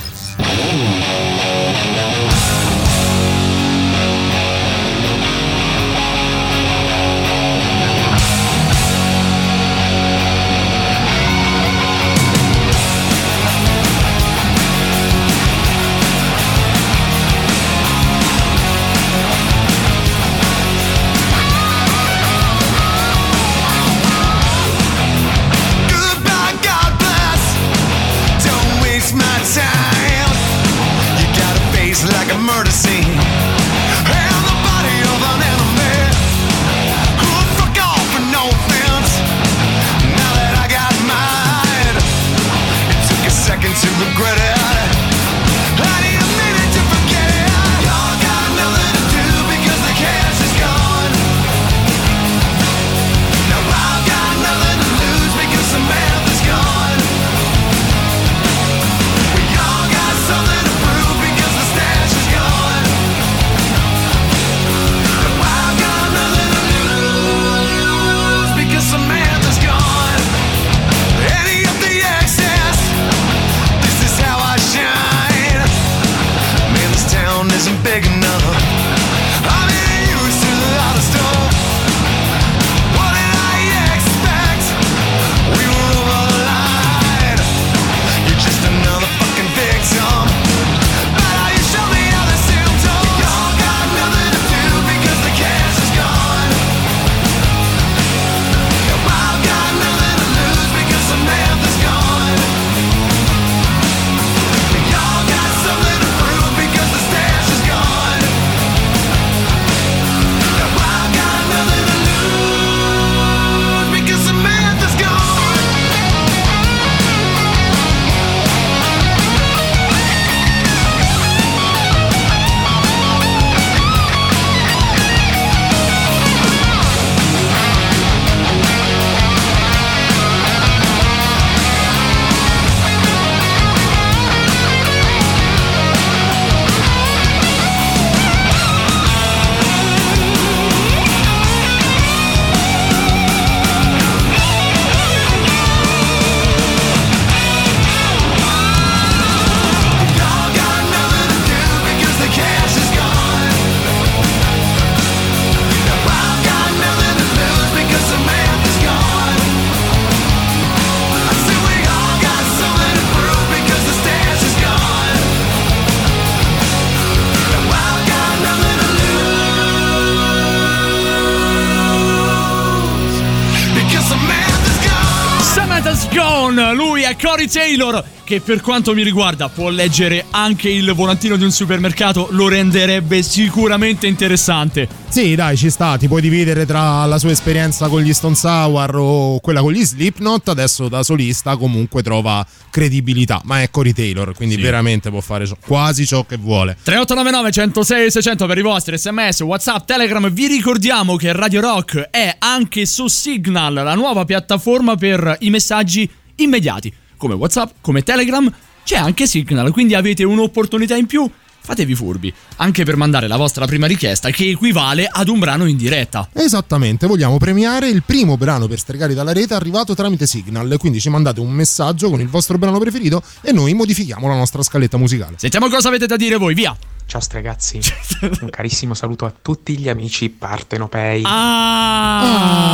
Cory 177.37 177.49
Taylor 177.49 178.03
che 178.23 178.41
per 178.41 178.61
quanto 178.61 178.95
mi 178.95 179.03
riguarda 179.03 179.47
può 179.47 179.69
leggere 179.69 180.25
anche 180.31 180.69
il 180.69 180.91
volantino 180.93 181.35
di 181.35 181.43
un 181.43 181.51
supermercato, 181.51 182.29
lo 182.31 182.47
renderebbe 182.47 183.21
sicuramente 183.21 184.07
interessante. 184.07 184.87
Sì, 185.07 185.35
dai, 185.35 185.55
ci 185.55 185.69
sta. 185.69 185.97
Ti 185.97 186.07
puoi 186.07 186.21
dividere 186.21 186.65
tra 186.65 187.05
la 187.05 187.19
sua 187.19 187.29
esperienza 187.29 187.89
con 187.89 188.01
gli 188.01 188.11
Stone 188.11 188.33
Sour 188.33 188.95
o 188.95 189.39
quella 189.39 189.61
con 189.61 189.71
gli 189.71 189.85
Slipknot. 189.85 190.49
Adesso 190.49 190.89
da 190.89 191.03
solista 191.03 191.55
comunque 191.57 192.01
trova 192.01 192.43
credibilità. 192.71 193.39
Ma 193.43 193.61
è 193.61 193.69
Cory 193.69 193.93
Taylor, 193.93 194.33
quindi 194.33 194.55
Sì. 194.55 194.61
veramente 194.61 195.11
può 195.11 195.21
fare 195.21 195.47
quasi 195.59 196.07
ciò 196.07 196.25
che 196.25 196.37
vuole. 196.37 196.75
3899 196.81 197.51
106 197.51 198.11
600 198.11 198.47
per 198.47 198.57
i 198.57 198.63
vostri 198.63 198.97
sms, 198.97 199.41
whatsapp, 199.41 199.85
telegram 199.85 200.27
Vi 200.31 200.47
ricordiamo 200.47 201.15
che 201.17 201.31
Radio 201.33 201.61
Rock 201.61 201.97
è 202.09 202.35
anche 202.39 202.87
su 202.87 203.07
Signal 203.07 203.75
La 203.75 203.93
nuova 203.93 204.25
piattaforma 204.25 204.95
per 204.95 205.37
i 205.41 205.51
messaggi 205.51 206.09
immediati 206.37 206.91
Come 207.17 207.33
whatsapp, 207.33 207.71
come 207.81 208.03
telegram 208.03 208.51
C'è 208.83 208.95
anche 208.95 209.27
Signal, 209.27 209.71
quindi 209.71 209.95
avete 209.95 210.23
un'opportunità 210.23 210.95
in 210.95 211.05
più 211.05 211.29
Fatevi 211.59 211.95
furbi, 211.95 212.33
anche 212.57 212.85
per 212.85 212.95
mandare 212.95 213.27
la 213.27 213.35
vostra 213.35 213.65
prima 213.65 213.87
richiesta 213.87 214.29
Che 214.29 214.49
equivale 214.49 215.09
ad 215.11 215.27
un 215.27 215.39
brano 215.39 215.65
in 215.65 215.75
diretta 215.75 216.29
Esattamente, 216.31 217.07
vogliamo 217.07 217.37
premiare 217.37 217.89
il 217.89 218.03
primo 218.03 218.37
brano 218.37 218.67
per 218.67 218.79
stregare 218.79 219.13
dalla 219.13 219.33
rete 219.33 219.53
arrivato 219.53 219.93
tramite 219.93 220.25
Signal. 220.27 220.77
Quindi 220.79 221.01
ci 221.01 221.09
mandate 221.09 221.41
un 221.41 221.51
messaggio 221.51 222.09
con 222.09 222.21
il 222.21 222.29
vostro 222.29 222.57
brano 222.57 222.79
preferito 222.79 223.21
e 223.41 223.51
noi 223.51 223.73
modifichiamo 223.73 224.27
la 224.27 224.35
nostra 224.35 224.63
scaletta 224.63 224.97
musicale. 224.97 225.35
Sentiamo 225.37 225.67
cosa 225.67 225.89
avete 225.89 226.05
da 226.05 226.15
dire 226.15 226.37
voi, 226.37 226.53
via 226.53 226.77
Ciao 227.07 227.21
ragazzi, 227.31 227.79
un 228.41 228.49
carissimo 228.49 228.93
saluto 228.93 229.23
a 229.23 229.33
tutti 229.41 229.77
gli 229.77 229.87
amici 229.87 230.27
partenopei. 230.29 231.21
Ah, 231.25 232.65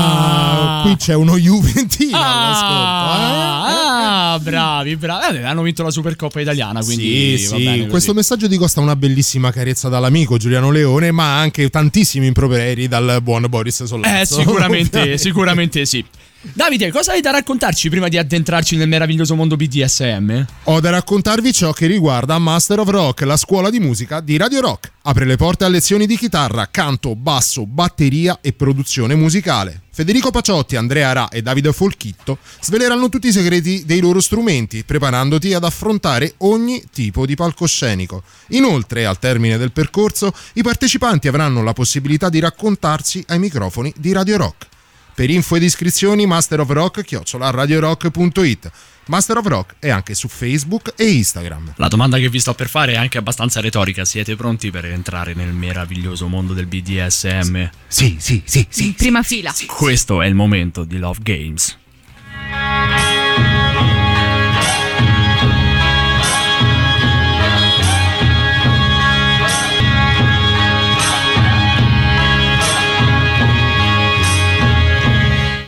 qui 0.84 0.96
c'è 0.96 1.14
uno 1.14 1.38
Juventino 1.38 2.18
Ah, 2.18 4.40
bravi, 4.42 4.96
bravi. 4.96 5.38
Eh, 5.38 5.44
hanno 5.44 5.62
vinto 5.62 5.84
la 5.84 5.92
Supercoppa 5.92 6.42
italiana, 6.42 6.84
quindi 6.84 7.38
Sì, 7.38 7.46
va 7.46 7.58
sì, 7.58 7.86
questo 7.88 8.16
messaggio 8.16 8.50
ti 8.50 8.58
costa 8.58 8.80
una 8.80 8.96
bellissima 8.96 9.52
carezza 9.52 9.88
dall'amico 9.88 10.38
Giuliano 10.38 10.72
Leone, 10.72 11.12
ma 11.12 11.38
anche 11.38 11.70
tantissimi 11.70 12.26
improperi 12.26 12.88
dal 12.88 13.20
buon 13.22 13.46
Boris 13.48 13.84
Sollazzo. 13.84 14.40
Eh, 14.40 14.42
sicuramente, 14.42 15.18
sicuramente 15.22 15.86
sì. 15.86 16.04
Davide, 16.52 16.92
cosa 16.92 17.14
hai 17.14 17.22
da 17.22 17.32
raccontarci 17.32 17.88
prima 17.88 18.10
di 18.10 18.18
addentrarci 18.18 18.76
nel 18.76 18.90
meraviglioso 18.90 19.34
mondo 19.34 19.56
BDSM? 19.56 20.44
Ho 20.64 20.82
da 20.82 20.90
raccontarvi 20.90 21.54
ciò 21.54 21.72
che 21.72 21.88
riguarda 21.88 22.38
Master 22.38 22.80
of 22.80 22.90
Rock, 22.90 23.22
la 23.22 23.38
scuola 23.38 23.70
di 23.70 23.80
musica 23.80 24.20
di 24.20 24.36
Radio 24.36 24.60
Rock. 24.60 24.92
Apre 25.04 25.24
le 25.24 25.38
porte 25.38 25.64
a 25.64 25.70
lezioni 25.70 26.06
di 26.06 26.18
chitarra, 26.18 26.68
canto, 26.70 27.16
basso, 27.16 27.66
batteria 27.66 28.40
e 28.42 28.52
produzione 28.52 29.16
musicale. 29.16 29.84
Federico 29.90 30.32
Paciotti, 30.32 30.76
Andrea 30.76 31.14
Ra 31.14 31.30
e 31.30 31.42
Davide 31.42 31.72
Folchitto 31.72 32.40
sveleranno 32.60 33.08
tutti 33.08 33.28
i 33.28 33.32
segreti 33.32 33.86
dei 33.86 34.02
loro 34.02 34.20
strumenti, 34.20 34.84
preparandoti 34.84 35.54
ad 35.54 35.64
affrontare 35.64 36.34
ogni 36.40 36.84
tipo 36.92 37.26
di 37.26 37.36
palcoscenico. 37.36 38.22
Inoltre, 38.50 39.06
al 39.06 39.18
termine 39.18 39.58
del 39.58 39.72
percorso, 39.72 40.34
i 40.54 40.62
partecipanti 40.62 41.30
avranno 41.30 41.64
la 41.64 41.72
possibilità 41.72 42.28
di 42.28 42.40
raccontarsi 42.40 43.24
ai 43.28 43.40
microfoni 43.40 43.94
di 43.96 44.12
Radio 44.12 44.36
Rock. 44.36 44.72
Per 45.16 45.30
info 45.30 45.56
ed 45.58 45.64
iscrizioni 45.64 46.26
Master 46.26 46.62
of 46.62 46.70
Rock 46.70 47.04
chiocciola 47.04 47.52
radiorock.it. 47.52 48.72
Master 49.08 49.38
of 49.38 49.46
Rock 49.46 49.76
è 49.80 49.90
anche 49.90 50.16
su 50.16 50.28
Facebook 50.28 50.94
e 50.96 51.12
Instagram. 51.12 51.74
La 51.76 51.88
domanda 51.88 52.18
che 52.18 52.30
vi 52.30 52.40
sto 52.40 52.54
per 52.54 52.68
fare 52.68 52.94
è 52.94 52.96
anche 52.96 53.18
abbastanza 53.20 53.60
retorica. 53.60 54.06
Siete 54.06 54.36
pronti 54.36 54.72
per 54.72 54.86
entrare 54.86 55.34
nel 55.34 55.54
meraviglioso 55.54 56.28
mondo 56.28 56.54
del 56.54 56.66
BDSM? 56.66 57.70
Sì, 57.88 58.16
sì, 58.20 58.42
sì, 58.46 58.66
sì. 58.70 58.86
In 58.86 58.96
prima 58.96 59.22
fila. 59.22 59.54
Questo 59.68 60.22
è 60.22 60.26
il 60.26 60.36
momento 60.36 60.84
di 60.84 60.98
Love 60.98 61.20
Games. 61.22 61.82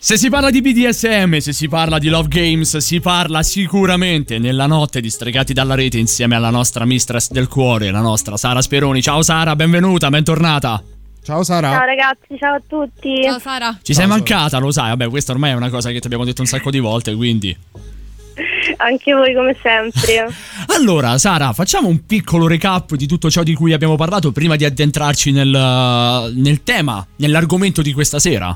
Se 0.05 0.17
si 0.17 0.29
parla 0.29 0.51
di 0.51 0.61
BDSM, 0.61 1.37
se 1.37 1.51
si 1.51 1.67
parla 1.67 1.97
di 1.97 2.09
Love 2.09 2.27
Games, 2.27 2.77
si 2.77 2.99
parla 2.99 3.41
sicuramente 3.41 4.37
nella 4.37 4.67
notte 4.67 5.01
di 5.01 5.09
Stregati 5.09 5.51
dalla 5.51 5.73
rete 5.73 5.97
insieme 5.97 6.35
alla 6.35 6.51
nostra 6.51 6.85
mistress 6.85 7.31
del 7.31 7.47
cuore, 7.47 7.89
la 7.89 8.01
nostra 8.01 8.37
Sara 8.37 8.61
Speroni. 8.61 9.01
Ciao 9.01 9.23
Sara, 9.23 9.55
benvenuta, 9.55 10.09
bentornata. 10.09 10.79
Ciao 11.23 11.41
Sara. 11.41 11.71
Ciao 11.71 11.85
ragazzi, 11.85 12.37
ciao 12.37 12.53
a 12.53 12.61
tutti. 12.67 13.23
Ciao 13.23 13.39
Sara. 13.39 13.79
Ci 13.81 13.95
sei 13.95 14.05
mancata, 14.05 14.59
lo 14.59 14.69
sai, 14.69 14.89
vabbè, 14.89 15.09
questa 15.09 15.31
ormai 15.31 15.49
è 15.49 15.55
una 15.55 15.71
cosa 15.71 15.89
che 15.89 15.99
ti 15.99 16.05
abbiamo 16.05 16.23
detto 16.23 16.41
un 16.41 16.47
sacco 16.47 16.69
di 16.69 16.77
volte, 16.77 17.15
quindi... 17.15 17.57
Anche 18.77 19.11
voi 19.11 19.33
come 19.33 19.57
sempre. 19.59 20.31
Allora, 20.77 21.17
Sara, 21.17 21.51
facciamo 21.51 21.87
un 21.87 22.05
piccolo 22.05 22.45
recap 22.45 22.93
di 22.93 23.07
tutto 23.07 23.31
ciò 23.31 23.41
di 23.41 23.55
cui 23.55 23.73
abbiamo 23.73 23.95
parlato 23.95 24.31
prima 24.31 24.55
di 24.55 24.65
addentrarci 24.65 25.31
nel, 25.31 26.31
nel 26.35 26.61
tema, 26.61 27.03
nell'argomento 27.15 27.81
di 27.81 27.91
questa 27.91 28.19
sera. 28.19 28.55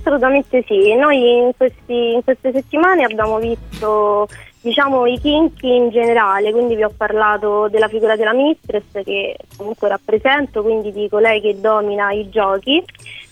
Assolutamente 0.00 0.64
sì. 0.66 0.94
Noi 0.94 1.18
in, 1.38 1.50
questi- 1.56 2.12
in 2.14 2.22
queste 2.24 2.52
settimane 2.52 3.04
abbiamo 3.04 3.38
visto 3.38 4.28
diciamo 4.60 5.06
i 5.06 5.18
kinky 5.20 5.76
in 5.76 5.90
generale, 5.90 6.50
quindi 6.50 6.74
vi 6.74 6.82
ho 6.82 6.92
parlato 6.96 7.68
della 7.68 7.86
figura 7.88 8.16
della 8.16 8.32
mistress 8.32 8.82
che 9.04 9.36
comunque 9.56 9.88
rappresento, 9.88 10.62
quindi 10.62 10.90
di 10.92 11.08
colei 11.08 11.40
che 11.40 11.60
domina 11.60 12.10
i 12.10 12.28
giochi, 12.30 12.82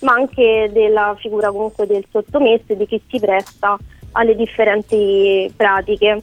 ma 0.01 0.13
anche 0.13 0.71
della 0.73 1.17
figura 1.19 1.51
comunque 1.51 1.87
del 1.87 2.05
sottomesso 2.09 2.65
e 2.69 2.77
di 2.77 2.87
chi 2.87 3.01
si 3.09 3.19
presta 3.19 3.77
alle 4.13 4.37
differenti 4.37 5.53
pratiche. 5.57 6.23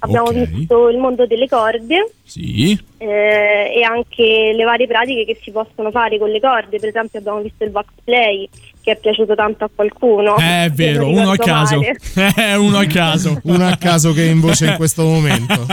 Abbiamo 0.00 0.28
Ok. 0.28 0.34
visto 0.34 0.88
il 0.88 0.98
mondo 0.98 1.26
delle 1.26 1.48
corde, 1.48 2.10
Sì. 2.22 2.78
eh, 2.98 3.72
e 3.74 3.82
anche 3.82 4.52
le 4.54 4.64
varie 4.64 4.86
pratiche 4.86 5.24
che 5.24 5.40
si 5.42 5.50
possono 5.50 5.90
fare 5.90 6.16
con 6.18 6.28
le 6.30 6.40
corde, 6.40 6.78
per 6.78 6.90
esempio 6.90 7.18
abbiamo 7.18 7.40
visto 7.40 7.64
il 7.64 7.70
box 7.70 7.86
play 8.04 8.48
che 8.84 8.92
è 8.92 8.96
piaciuto 8.96 9.34
tanto 9.34 9.64
a 9.64 9.70
qualcuno. 9.74 10.36
È 10.36 10.66
se 10.68 10.74
vero, 10.74 11.08
uno 11.08 11.30
a 11.30 11.36
caso. 11.36 11.80
Eh, 12.36 12.54
uno 12.54 12.78
a 12.78 12.84
caso. 12.84 13.40
Uno 13.44 13.66
a 13.66 13.76
caso 13.76 14.12
che 14.12 14.26
è 14.26 14.30
in 14.30 14.40
voce 14.40 14.66
in 14.66 14.74
questo 14.76 15.02
momento. 15.04 15.66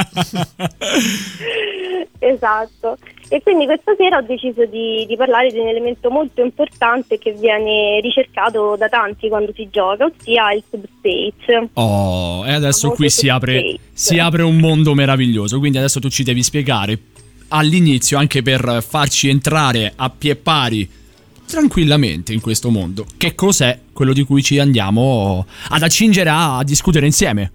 esatto. 2.20 2.98
E 3.28 3.42
quindi 3.42 3.66
questa 3.66 3.94
sera 3.98 4.18
ho 4.18 4.22
deciso 4.22 4.66
di, 4.66 5.06
di 5.08 5.16
parlare 5.16 5.52
di 5.52 5.60
un 5.60 5.68
elemento 5.68 6.10
molto 6.10 6.42
importante 6.42 7.18
che 7.18 7.32
viene 7.34 8.00
ricercato 8.02 8.76
da 8.78 8.88
tanti 8.90 9.28
quando 9.28 9.52
si 9.56 9.70
gioca, 9.70 10.06
ossia 10.06 10.54
il 10.54 10.64
subspace. 10.70 11.70
Oh, 11.74 12.46
e 12.46 12.54
adesso 12.54 12.92
qui 12.92 13.10
si 13.10 13.30
apre, 13.30 13.78
si 13.94 14.20
apre 14.20 14.44
un 14.44 14.58
mondo 14.58 14.94
meraviglioso. 14.94 15.60
Quindi 15.60 15.78
adesso 15.78 16.00
tu 16.00 16.10
ci 16.10 16.24
devi 16.24 16.44
spiegare 16.44 16.98
all'inizio, 17.50 18.18
anche 18.18 18.42
per 18.42 18.84
farci 18.86 19.30
entrare 19.30 19.92
a 19.96 20.10
pie 20.10 20.36
pari 20.36 20.90
tranquillamente 21.52 22.32
in 22.32 22.40
questo 22.40 22.70
mondo, 22.70 23.06
che 23.18 23.36
cos'è 23.36 23.78
quello 23.92 24.14
di 24.14 24.24
cui 24.24 24.42
ci 24.42 24.58
andiamo 24.58 25.46
ad 25.70 25.82
accingere 25.82 26.30
a 26.32 26.64
discutere 26.64 27.06
insieme. 27.06 27.52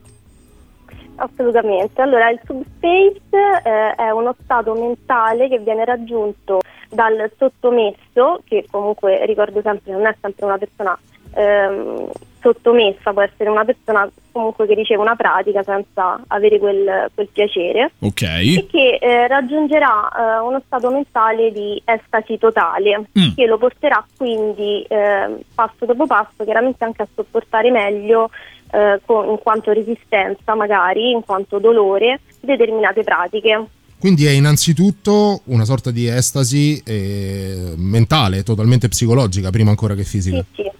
Assolutamente. 1.17 2.03
Allora, 2.03 2.29
il 2.29 2.39
subspace 2.45 3.63
eh, 3.65 3.95
è 3.95 4.11
uno 4.11 4.37
stato 4.45 4.75
mentale 4.75 5.49
che 5.49 5.59
viene 5.61 5.87
raggiunto 5.87 6.61
dal 6.91 7.31
sottomesso, 7.39 8.43
che 8.45 8.67
comunque 8.71 9.25
ricordo 9.25 9.63
sempre 9.63 9.93
non 9.93 10.05
è 10.05 10.15
sempre 10.21 10.45
una 10.45 10.59
persona 10.59 10.99
ehm, 11.35 12.11
sottomessa, 12.41 13.15
può 13.15 13.23
essere 13.23 13.49
una 13.49 13.65
persona 13.65 14.07
comunque 14.37 14.66
che 14.66 14.75
riceve 14.75 15.01
una 15.01 15.16
pratica 15.16 15.62
senza 15.62 16.20
avere 16.29 16.59
quel, 16.59 17.11
quel 17.14 17.29
piacere. 17.33 17.92
Ok. 18.01 18.22
e 18.22 18.66
che 18.70 18.99
eh, 19.01 19.27
raggiungerà 19.29 20.09
eh, 20.09 20.40
uno 20.46 20.62
stato 20.66 20.90
mentale 20.90 21.51
di 21.53 21.81
estasi 21.85 22.37
totale 22.38 23.05
Mm. 23.18 23.35
che 23.35 23.46
lo 23.46 23.57
porterà 23.59 24.05
quindi 24.16 24.83
eh, 24.88 25.44
passo 25.55 25.85
dopo 25.87 26.07
passo 26.07 26.44
chiaramente 26.44 26.85
anche 26.85 27.03
a 27.03 27.09
sopportare 27.14 27.70
meglio 27.70 28.31
eh, 28.72 29.01
con- 29.05 29.29
in 29.31 29.38
quanto 29.38 29.72
resistenza 29.72 30.55
magari, 30.55 31.11
in 31.12 31.22
quanto 31.25 31.59
dolore 31.59 32.20
determinate 32.40 33.03
pratiche. 33.03 33.64
Quindi 33.99 34.27
è 34.27 34.31
innanzitutto 34.31 35.40
una 35.44 35.64
sorta 35.64 35.90
di 35.90 36.07
estasi 36.07 36.83
eh, 36.85 37.72
mentale, 37.77 38.42
totalmente 38.42 38.88
psicologica, 38.88 39.51
prima 39.51 39.70
ancora 39.70 39.94
che 39.94 40.05
fisica. 40.05 40.44
Sì, 40.55 40.62
sì, 40.62 40.70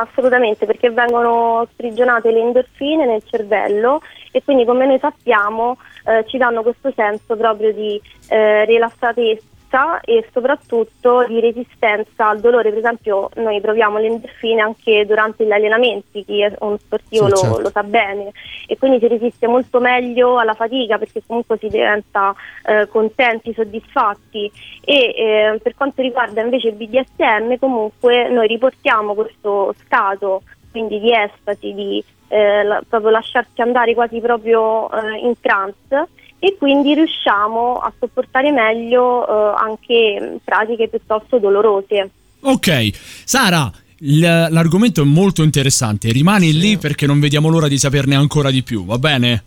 assolutamente, 0.00 0.66
perché 0.66 0.90
vengono 0.90 1.66
sprigionate 1.72 2.30
le 2.30 2.40
endorfine 2.40 3.04
nel 3.06 3.22
cervello 3.24 4.00
e 4.30 4.42
quindi 4.42 4.64
come 4.64 4.86
noi 4.86 4.98
sappiamo 4.98 5.78
eh, 6.04 6.24
ci 6.26 6.38
danno 6.38 6.62
questo 6.62 6.92
senso 6.94 7.36
proprio 7.36 7.72
di 7.72 8.00
eh, 8.28 8.64
rilassatezza 8.64 9.56
e 10.02 10.26
soprattutto 10.32 11.24
di 11.26 11.40
resistenza 11.40 12.28
al 12.28 12.40
dolore. 12.40 12.70
Per 12.70 12.78
esempio 12.78 13.28
noi 13.36 13.60
proviamo 13.60 13.98
le 13.98 14.06
endorfine 14.06 14.60
anche 14.60 15.04
durante 15.06 15.44
gli 15.44 15.52
allenamenti, 15.52 16.24
chi 16.24 16.40
è 16.42 16.52
uno 16.60 16.76
sportivo 16.78 17.24
Sì, 17.26 17.30
lo, 17.30 17.36
certo. 17.36 17.60
lo 17.60 17.70
sa 17.70 17.82
bene 17.82 18.30
e 18.66 18.78
quindi 18.78 18.98
si 18.98 19.08
resiste 19.08 19.46
molto 19.46 19.80
meglio 19.80 20.38
alla 20.38 20.54
fatica 20.54 20.98
perché 20.98 21.22
comunque 21.26 21.58
si 21.58 21.68
diventa 21.68 22.34
eh, 22.64 22.88
contenti, 22.88 23.52
soddisfatti 23.52 24.50
e 24.84 24.94
eh, 24.94 25.60
per 25.62 25.74
quanto 25.74 26.02
riguarda 26.02 26.40
invece 26.40 26.68
il 26.68 26.74
BDSM 26.74 27.56
comunque 27.58 28.28
noi 28.28 28.46
riportiamo 28.46 29.14
questo 29.14 29.74
stato 29.84 30.42
quindi 30.70 31.00
di 31.00 31.12
estasi, 31.14 31.72
di 31.72 32.04
eh, 32.28 32.62
la- 32.62 32.82
proprio 32.86 33.10
lasciarsi 33.10 33.60
andare 33.62 33.94
quasi 33.94 34.20
proprio 34.20 34.90
eh, 34.90 35.18
in 35.18 35.34
trance 35.40 36.08
e 36.38 36.56
quindi 36.58 36.94
riusciamo 36.94 37.76
a 37.76 37.92
sopportare 37.98 38.50
meglio 38.52 39.26
eh, 39.26 39.54
anche 39.58 40.38
pratiche 40.44 40.88
piuttosto 40.88 41.38
dolorose. 41.38 42.10
Ok, 42.40 42.90
Sara, 43.24 43.70
l'argomento 43.98 45.02
è 45.02 45.04
molto 45.04 45.42
interessante. 45.42 46.12
Rimani 46.12 46.52
lì 46.52 46.78
perché 46.78 47.06
non 47.06 47.18
vediamo 47.18 47.48
l'ora 47.48 47.68
di 47.68 47.78
saperne 47.78 48.14
ancora 48.14 48.50
di 48.50 48.62
più, 48.62 48.84
va 48.84 48.98
bene? 48.98 49.42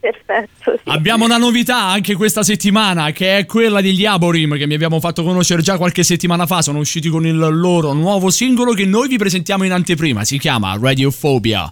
Perfetto. 0.00 0.78
sì. 0.82 0.88
Abbiamo 0.90 1.26
una 1.26 1.36
novità 1.36 1.84
anche 1.84 2.14
questa 2.14 2.42
settimana 2.42 3.10
che 3.10 3.36
è 3.36 3.44
quella 3.44 3.82
degli 3.82 4.06
Aborim 4.06 4.56
che 4.56 4.66
mi 4.66 4.74
abbiamo 4.74 4.98
fatto 4.98 5.22
conoscere 5.22 5.60
già 5.60 5.76
qualche 5.76 6.02
settimana 6.04 6.46
fa. 6.46 6.62
Sono 6.62 6.78
usciti 6.78 7.10
con 7.10 7.26
il 7.26 7.36
loro 7.36 7.92
nuovo 7.92 8.30
singolo 8.30 8.72
che 8.72 8.86
noi 8.86 9.08
vi 9.08 9.18
presentiamo 9.18 9.64
in 9.64 9.72
anteprima. 9.72 10.24
Si 10.24 10.38
chiama. 10.38 10.78
Radiophobia 10.80 11.70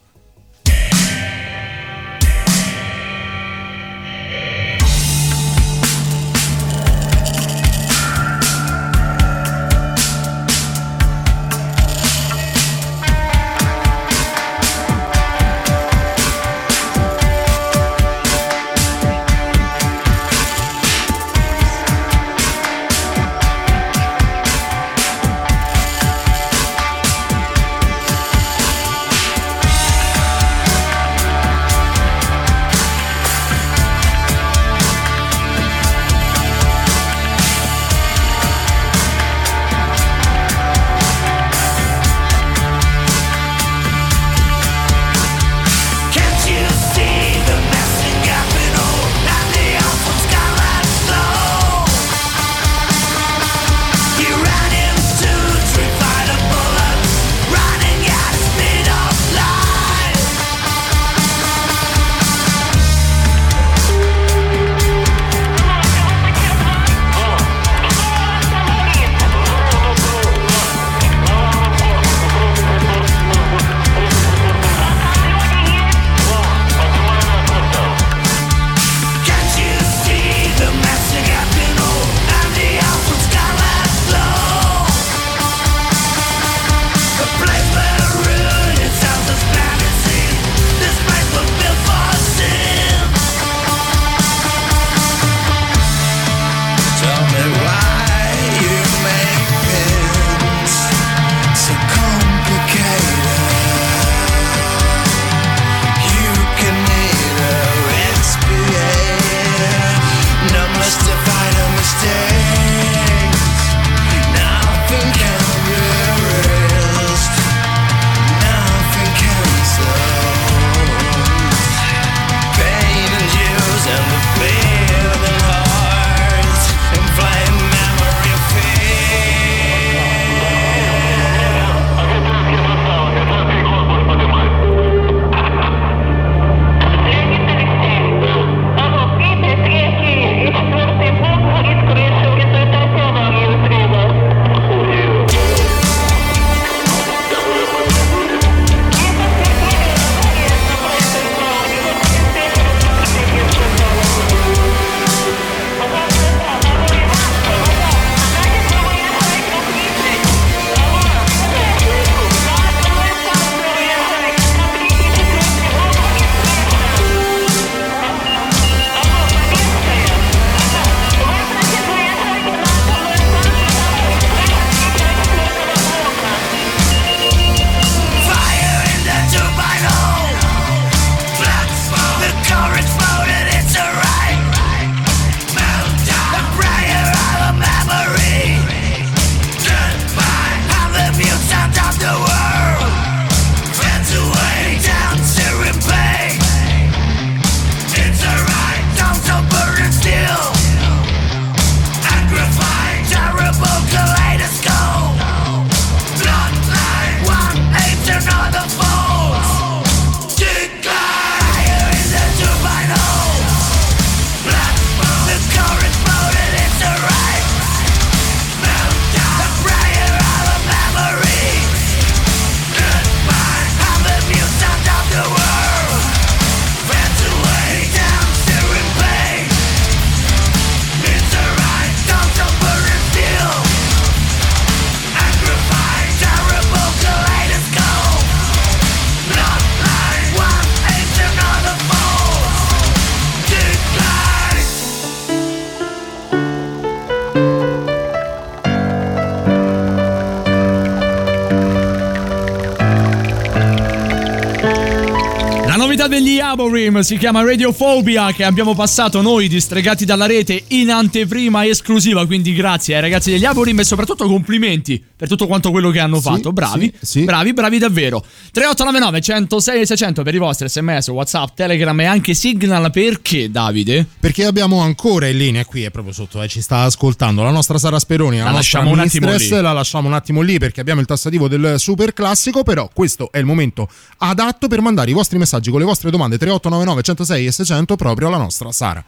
Aborim 256.89 257.01
si 257.01 257.19
chiama 257.19 257.45
Radiophobia 257.45 258.33
che 258.33 258.45
abbiamo 258.45 258.75
passato 258.75 259.21
noi 259.21 259.47
distregati 259.47 260.07
dalla 260.07 260.25
rete 260.25 260.65
in 260.69 260.91
anteprima 260.91 261.67
esclusiva, 261.67 262.25
quindi 262.25 262.55
grazie 262.55 262.95
ai 262.95 263.03
ragazzi 263.03 263.31
degli 263.31 263.45
Aborim 263.45 263.81
e 263.81 263.85
soprattutto 263.85 264.27
complimenti 264.27 265.03
per 265.15 265.29
tutto 265.29 265.47
quanto 265.47 265.71
quello 265.71 265.91
che 265.91 265.99
hanno 265.99 266.19
fatto. 266.21 266.53
Bravi, 266.53 266.93
bravi, 267.25 267.53
bravi 267.53 267.79
davvero. 267.79 268.25
3899 268.53 269.21
106 269.21 269.87
600 269.87 270.23
per 270.23 270.35
i 270.35 270.39
vostri 270.39 270.69
sms, 270.69 271.09
whatsapp, 271.09 271.49
telegram 271.55 272.01
e 272.01 272.05
anche 272.07 272.33
signal 272.33 272.91
perché 272.91 273.51
Davide? 273.51 274.07
Perché 274.19 274.45
abbiamo 274.45 274.81
ancora 274.81 275.27
in 275.27 275.37
linea 275.37 275.65
qui, 275.67 275.83
è 275.83 275.91
proprio 275.91 276.15
sotto, 276.15 276.41
eh, 276.43 276.49
ci 276.49 276.63
sta 276.63 276.83
ascoltando 276.83 277.43
la 277.43 277.51
nostra 277.51 277.77
Sara 277.77 277.99
Speroni, 277.99 278.39
la, 278.39 278.45
La 278.45 278.51
lasciamo 278.53 278.91
un 278.91 279.01
attimo 279.01 279.35
lì. 279.35 279.49
la 279.49 279.73
lasciamo 279.73 280.09
un 280.09 280.15
attimo 280.15 280.41
lì 280.41 280.59
perché 280.59 280.81
abbiamo 280.81 281.01
il 281.01 281.07
tassativo 281.07 281.49
del 281.49 281.75
super 281.79 282.15
classico, 282.15 282.63
però 282.63 282.89
questo 282.95 283.31
è 283.31 283.39
il 283.39 283.45
momento 283.45 283.89
adatto 284.19 284.69
per 284.69 284.81
mandare 284.81 285.11
i 285.11 285.15
vostri 285.15 285.37
messaggi 285.37 285.71
con 285.71 285.81
le 285.81 285.85
vostre 285.85 286.11
domande 286.11 286.39
3899 286.39 286.78
106 287.03 287.47
e 287.47 287.53
600 287.53 287.97
proprio 287.97 288.29
alla 288.29 288.39
nostra 288.39 288.73
Sara. 288.73 289.05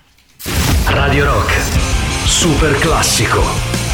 Radio 0.86 1.24
Rock, 1.24 1.52
super 2.26 2.78
classico. 2.78 3.89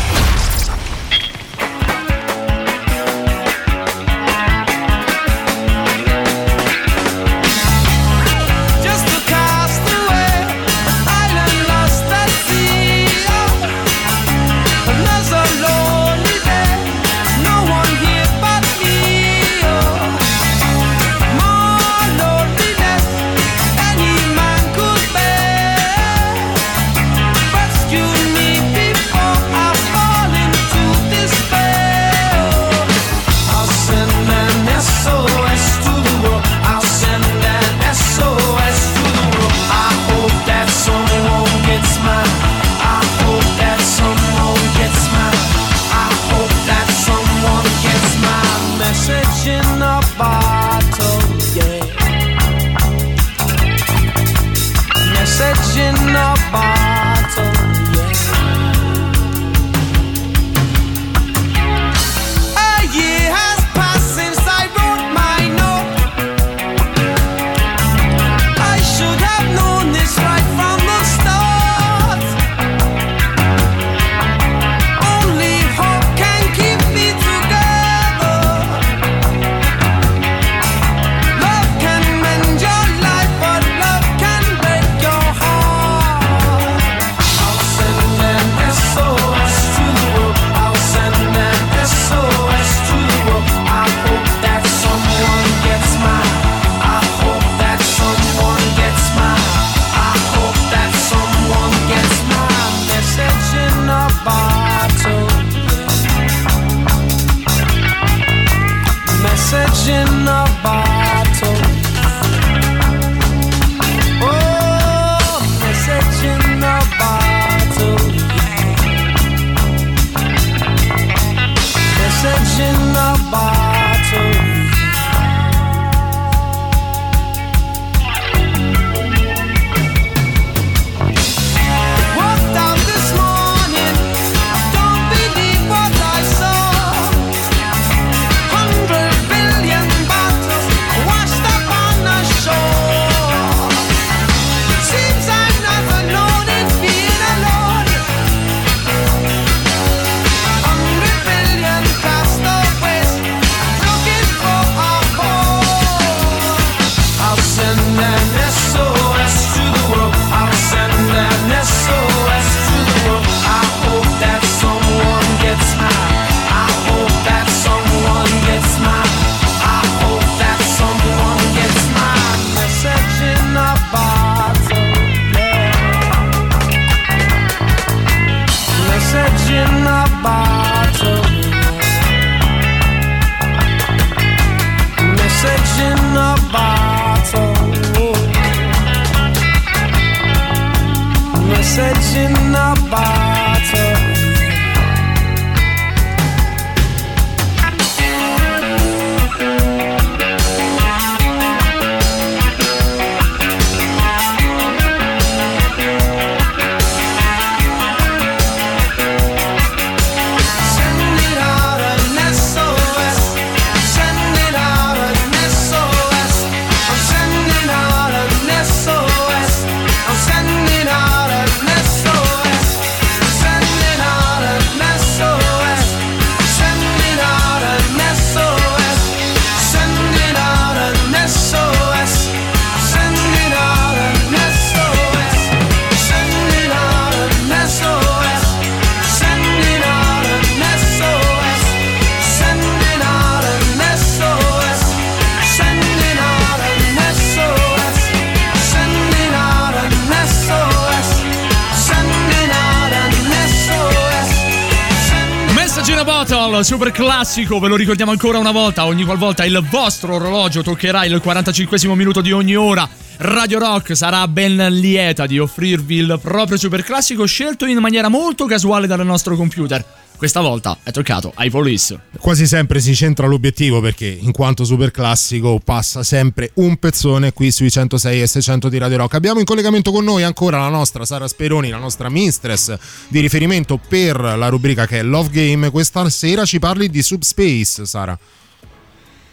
Super 256.67 256.91
classico, 256.91 257.61
ve 257.61 257.69
lo 257.69 257.77
ricordiamo 257.77 258.11
ancora 258.11 258.39
una 258.39 258.51
volta, 258.51 258.87
ogni 258.87 259.05
qualvolta 259.05 259.45
il 259.45 259.65
vostro 259.71 260.15
orologio 260.15 260.65
toccherà 260.65 261.05
il 261.05 261.21
45 261.21 261.95
minuto 261.95 262.21
di 262.21 262.33
ogni 262.33 262.57
ora. 262.57 262.89
Radio 263.19 263.59
Rock 263.59 263.97
sarà 263.97 264.29
ben 264.29 264.57
lieta 264.71 265.27
di 265.27 265.39
offrirvi 265.39 265.97
il 265.97 266.19
proprio 266.21 266.59
super 266.59 266.83
classico 266.83 267.25
scelto 267.25 267.65
in 267.65 267.79
maniera 267.79 268.09
molto 268.09 268.45
casuale 268.45 268.87
dal 268.87 269.07
nostro 269.07 269.37
computer. 269.37 269.83
Questa 270.17 270.41
volta 270.41 270.79
è 270.83 270.91
toccato 270.91 271.33
ai 271.37 271.49
Police. 271.49 271.99
Quasi 272.19 272.47
sempre 272.47 272.81
si 272.81 272.95
centra 272.95 273.27
l'obiettivo 273.27 273.81
perché 273.81 274.07
in 274.07 274.33
quanto 274.33 274.65
super 274.65 274.91
classico 274.91 275.61
passa 275.63 276.03
sempre 276.03 276.51
un 276.55 276.77
pezzone 276.77 277.33
qui 277.33 277.51
sui 277.51 277.71
106 277.71 278.23
e 278.23 278.27
600 278.27 278.69
di 278.69 278.79
Radio 278.79 278.99
Rock. 278.99 279.15
Abbiamo 279.15 279.41
in 279.41 279.47
collegamento 279.47 279.93
con 279.93 280.05
noi 280.05 280.23
ancora 280.23 280.59
la 280.59 280.69
nostra 280.69 281.07
Sara 281.07 281.27
Speroni, 281.27 281.71
la 281.71 281.79
nostra 281.79 282.11
mistress 282.11 282.77
di 283.09 283.21
riferimento 283.21 283.79
per 283.79 284.19
la 284.19 284.49
rubrica 284.49 284.87
che 284.87 284.99
è 284.99 285.03
Love 285.03 285.31
Game. 285.31 285.71
Questa 285.71 286.09
sera 286.11 286.45
ci 286.45 286.59
parli 286.59 286.91
di 286.91 287.03
Subspace, 287.03 287.87
Sara. 287.87 288.19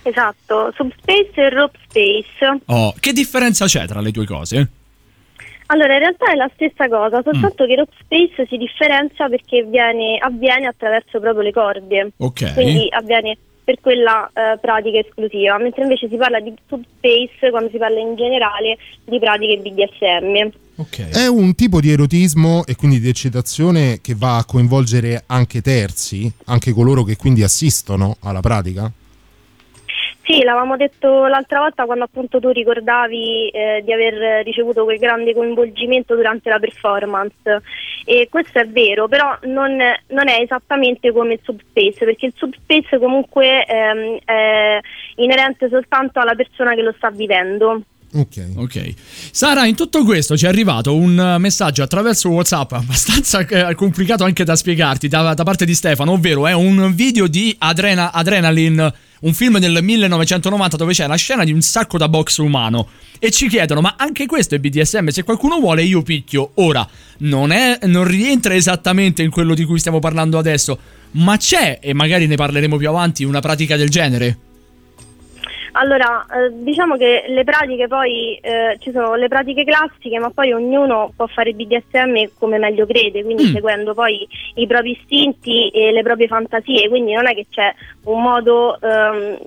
Esatto, 0.04 0.72
Subspace 0.76 1.32
e 1.36 1.50
Rope 1.50 1.78
Space. 1.88 2.62
Oh, 2.66 2.94
che 3.00 3.14
differenza 3.14 3.66
c'è 3.66 3.86
tra 3.88 4.02
le 4.02 4.12
due 4.12 4.26
cose? 4.26 4.70
Allora, 5.68 5.94
in 5.94 6.00
realtà 6.00 6.32
è 6.32 6.36
la 6.36 6.50
stessa 6.54 6.88
cosa, 6.88 7.22
soltanto 7.24 7.66
che 7.66 7.76
Rope 7.76 7.94
Space 8.04 8.46
si 8.48 8.58
differenzia 8.58 9.30
perché 9.30 9.64
viene- 9.64 10.18
avviene 10.20 10.68
attraverso 10.68 11.20
proprio 11.20 11.42
le 11.42 11.52
corde. 11.52 12.12
Ok. 12.18 12.54
Quindi 12.54 12.88
avviene 12.92 13.38
per 13.64 13.80
quella 13.80 14.30
eh, 14.34 14.58
pratica 14.60 15.00
esclusiva, 15.00 15.58
mentre 15.58 15.84
invece 15.84 16.10
si 16.10 16.18
parla 16.18 16.42
di 16.42 16.54
Subspace 16.68 17.50
quando 17.50 17.70
si 17.70 17.78
parla 17.78 18.00
in 18.00 18.16
generale 18.16 18.78
di 19.06 19.18
pratiche 19.20 19.58
BDSM. 19.58 20.50
È 21.12 21.28
un 21.28 21.56
tipo 21.56 21.80
di 21.80 21.92
erotismo 21.92 22.66
e 22.66 22.76
quindi 22.76 23.00
di 23.00 23.08
eccitazione 23.08 24.00
che 24.02 24.16
va 24.16 24.38
a 24.38 24.46
coinvolgere 24.46 25.24
anche 25.28 25.62
terzi, 25.62 26.30
anche 26.46 26.74
coloro 26.74 27.04
che 27.04 27.16
quindi 27.16 27.42
assistono 27.42 28.18
alla 28.22 28.42
pratica? 28.42 28.92
Sì, 30.34 30.42
l'avevamo 30.42 30.78
detto 30.78 31.28
l'altra 31.28 31.60
volta 31.60 31.86
quando 31.86 32.06
appunto 32.06 32.40
tu 32.40 32.50
ricordavi 32.50 33.50
eh, 33.50 33.82
di 33.86 33.94
aver 33.94 34.44
ricevuto 34.44 34.84
quel 34.84 34.98
grande 34.98 35.32
coinvolgimento 35.32 36.16
durante 36.16 36.50
la 36.50 36.58
performance 36.58 37.62
e 38.04 38.28
questo 38.32 38.58
è 38.58 38.68
vero, 38.68 39.08
però 39.08 39.38
non, 39.44 39.78
non 40.08 40.28
è 40.28 40.42
esattamente 40.42 41.12
come 41.12 41.34
il 41.34 41.40
subspace 41.44 42.04
perché 42.06 42.26
il 42.26 42.34
subspace 42.36 42.98
comunque 42.98 43.64
ehm, 43.64 44.18
è 44.26 44.80
inerente 45.18 45.70
soltanto 45.70 46.20
alla 46.20 46.34
persona 46.34 46.74
che 46.74 46.82
lo 46.82 46.94
sta 46.94 47.12
vivendo. 47.12 47.84
Ok. 48.14 48.50
Ok. 48.56 48.94
Sara, 49.32 49.66
in 49.66 49.76
tutto 49.76 50.04
questo 50.04 50.38
ci 50.38 50.46
è 50.46 50.48
arrivato 50.48 50.96
un 50.96 51.38
messaggio 51.40 51.82
attraverso 51.82 52.30
WhatsApp 52.30 52.72
abbastanza 52.74 53.40
eh, 53.40 53.74
complicato 53.76 54.24
anche 54.24 54.44
da 54.44 54.56
spiegarti 54.56 55.08
da, 55.08 55.34
da 55.34 55.44
parte 55.44 55.66
di 55.66 55.74
Stefano, 55.74 56.12
ovvero 56.12 56.46
è 56.46 56.54
un 56.54 56.94
video 56.94 57.28
di 57.28 57.56
Adrena- 57.58 58.12
Adrenaline, 58.12 58.94
un 59.22 59.34
film 59.34 59.58
del 59.58 59.80
1990 59.82 60.78
dove 60.78 60.94
c'è 60.94 61.08
la 61.08 61.16
scena 61.16 61.44
di 61.44 61.52
un 61.52 61.62
sacco 61.62 61.98
da 61.98 62.08
box 62.08 62.38
umano 62.38 62.90
e 63.18 63.32
ci 63.32 63.48
chiedono 63.48 63.82
"Ma 63.82 63.96
anche 63.98 64.26
questo 64.28 64.54
è 64.54 64.60
BDSM? 64.60 65.08
Se 65.08 65.24
qualcuno 65.24 65.60
vuole 65.60 65.82
io 65.84 66.04
picchio". 66.04 66.52
Ora, 66.56 66.88
non 67.20 67.52
è 67.52 67.80
non 67.86 68.04
rientra 68.04 68.54
esattamente 68.54 69.24
in 69.24 69.32
quello 69.32 69.56
di 69.56 69.64
cui 69.64 69.80
stiamo 69.80 70.00
parlando 70.00 70.38
adesso, 70.38 70.78
ma 71.12 71.36
c'è 71.38 71.80
e 71.82 71.94
magari 71.94 72.28
ne 72.28 72.36
parleremo 72.36 72.78
più 72.78 72.90
avanti 72.90 73.24
una 73.24 73.40
pratica 73.40 73.76
del 73.76 73.90
genere. 73.90 74.38
Allora, 75.74 76.26
eh, 76.26 76.52
diciamo 76.52 76.98
che 76.98 77.26
le 77.28 77.44
pratiche 77.44 77.88
poi 77.88 78.36
eh, 78.36 78.78
ci 78.80 78.92
sono 78.92 79.16
le 79.16 79.28
pratiche 79.28 79.64
classiche, 79.64 80.20
ma 80.20 80.30
poi 80.30 80.52
ognuno 80.52 81.12
può 81.16 81.26
fare 81.28 81.54
BDSM 81.54 82.32
come 82.38 82.58
meglio 82.58 82.86
crede, 82.86 83.24
quindi 83.24 83.46
seguendo 83.46 83.94
poi 83.94 84.28
i 84.56 84.68
propri 84.68 84.92
istinti 84.92 85.70
e 85.70 85.92
le 85.92 86.04
proprie 86.04 86.28
fantasie, 86.28 86.90
quindi 86.90 87.14
non 87.14 87.28
è 87.28 87.34
che 87.34 87.48
c'è 87.50 87.74
un 88.04 88.22
modo 88.22 88.80
ehm, 88.80 89.38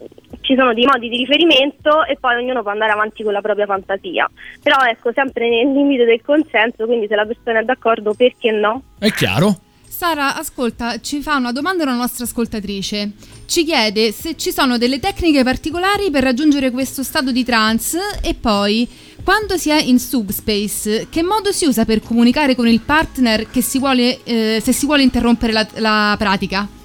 ci 0.41 0.55
sono 0.57 0.74
dei 0.74 0.85
modi 0.85 1.09
di 1.09 1.16
riferimento 1.16 2.05
e 2.05 2.16
poi 2.18 2.37
ognuno 2.37 2.62
può 2.62 2.70
andare 2.70 2.93
avanti 2.93 3.22
con 3.22 3.33
la 3.33 3.41
propria 3.41 3.66
fantasia. 3.66 4.29
Però 4.62 4.77
ecco, 4.85 5.12
sempre 5.12 5.49
nel 5.49 5.72
limite 5.72 6.05
del 6.05 6.22
consenso, 6.22 6.87
quindi 6.87 7.07
se 7.07 7.14
la 7.14 7.24
persona 7.24 7.61
è 7.61 7.64
d'accordo, 7.64 8.14
perché 8.14 8.51
no? 8.51 8.83
È 8.99 9.11
chiaro? 9.11 9.65
Sara, 9.97 10.36
ascolta, 10.36 11.01
ci 11.01 11.22
fa 11.22 11.36
una 11.36 11.53
domanda 11.53 11.84
una 11.84 11.94
nostra 11.94 12.26
ascoltatrice. 12.26 13.12
Ci 13.47 13.64
chiede 13.64 14.12
se 14.12 14.36
ci 14.36 14.53
sono 14.53 14.76
delle 14.76 15.01
tecniche 15.01 15.42
particolari 15.42 16.11
per 16.11 16.22
raggiungere 16.22 16.70
questo 16.70 17.03
stato 17.03 17.32
di 17.32 17.42
trance 17.44 17.99
e 18.20 18.34
poi, 18.34 18.86
quando 19.24 19.57
si 19.57 19.70
è 19.70 19.80
in 19.80 19.99
subspace, 19.99 21.07
che 21.09 21.22
modo 21.22 21.51
si 21.51 21.64
usa 21.64 21.86
per 21.86 22.03
comunicare 22.03 22.55
con 22.55 22.68
il 22.68 22.80
partner 22.82 23.49
si 23.62 23.78
vuole, 23.78 24.22
eh, 24.24 24.61
se 24.62 24.72
si 24.72 24.84
vuole 24.84 25.03
interrompere 25.03 25.55
la, 25.55 25.66
la 25.76 26.14
pratica? 26.18 26.76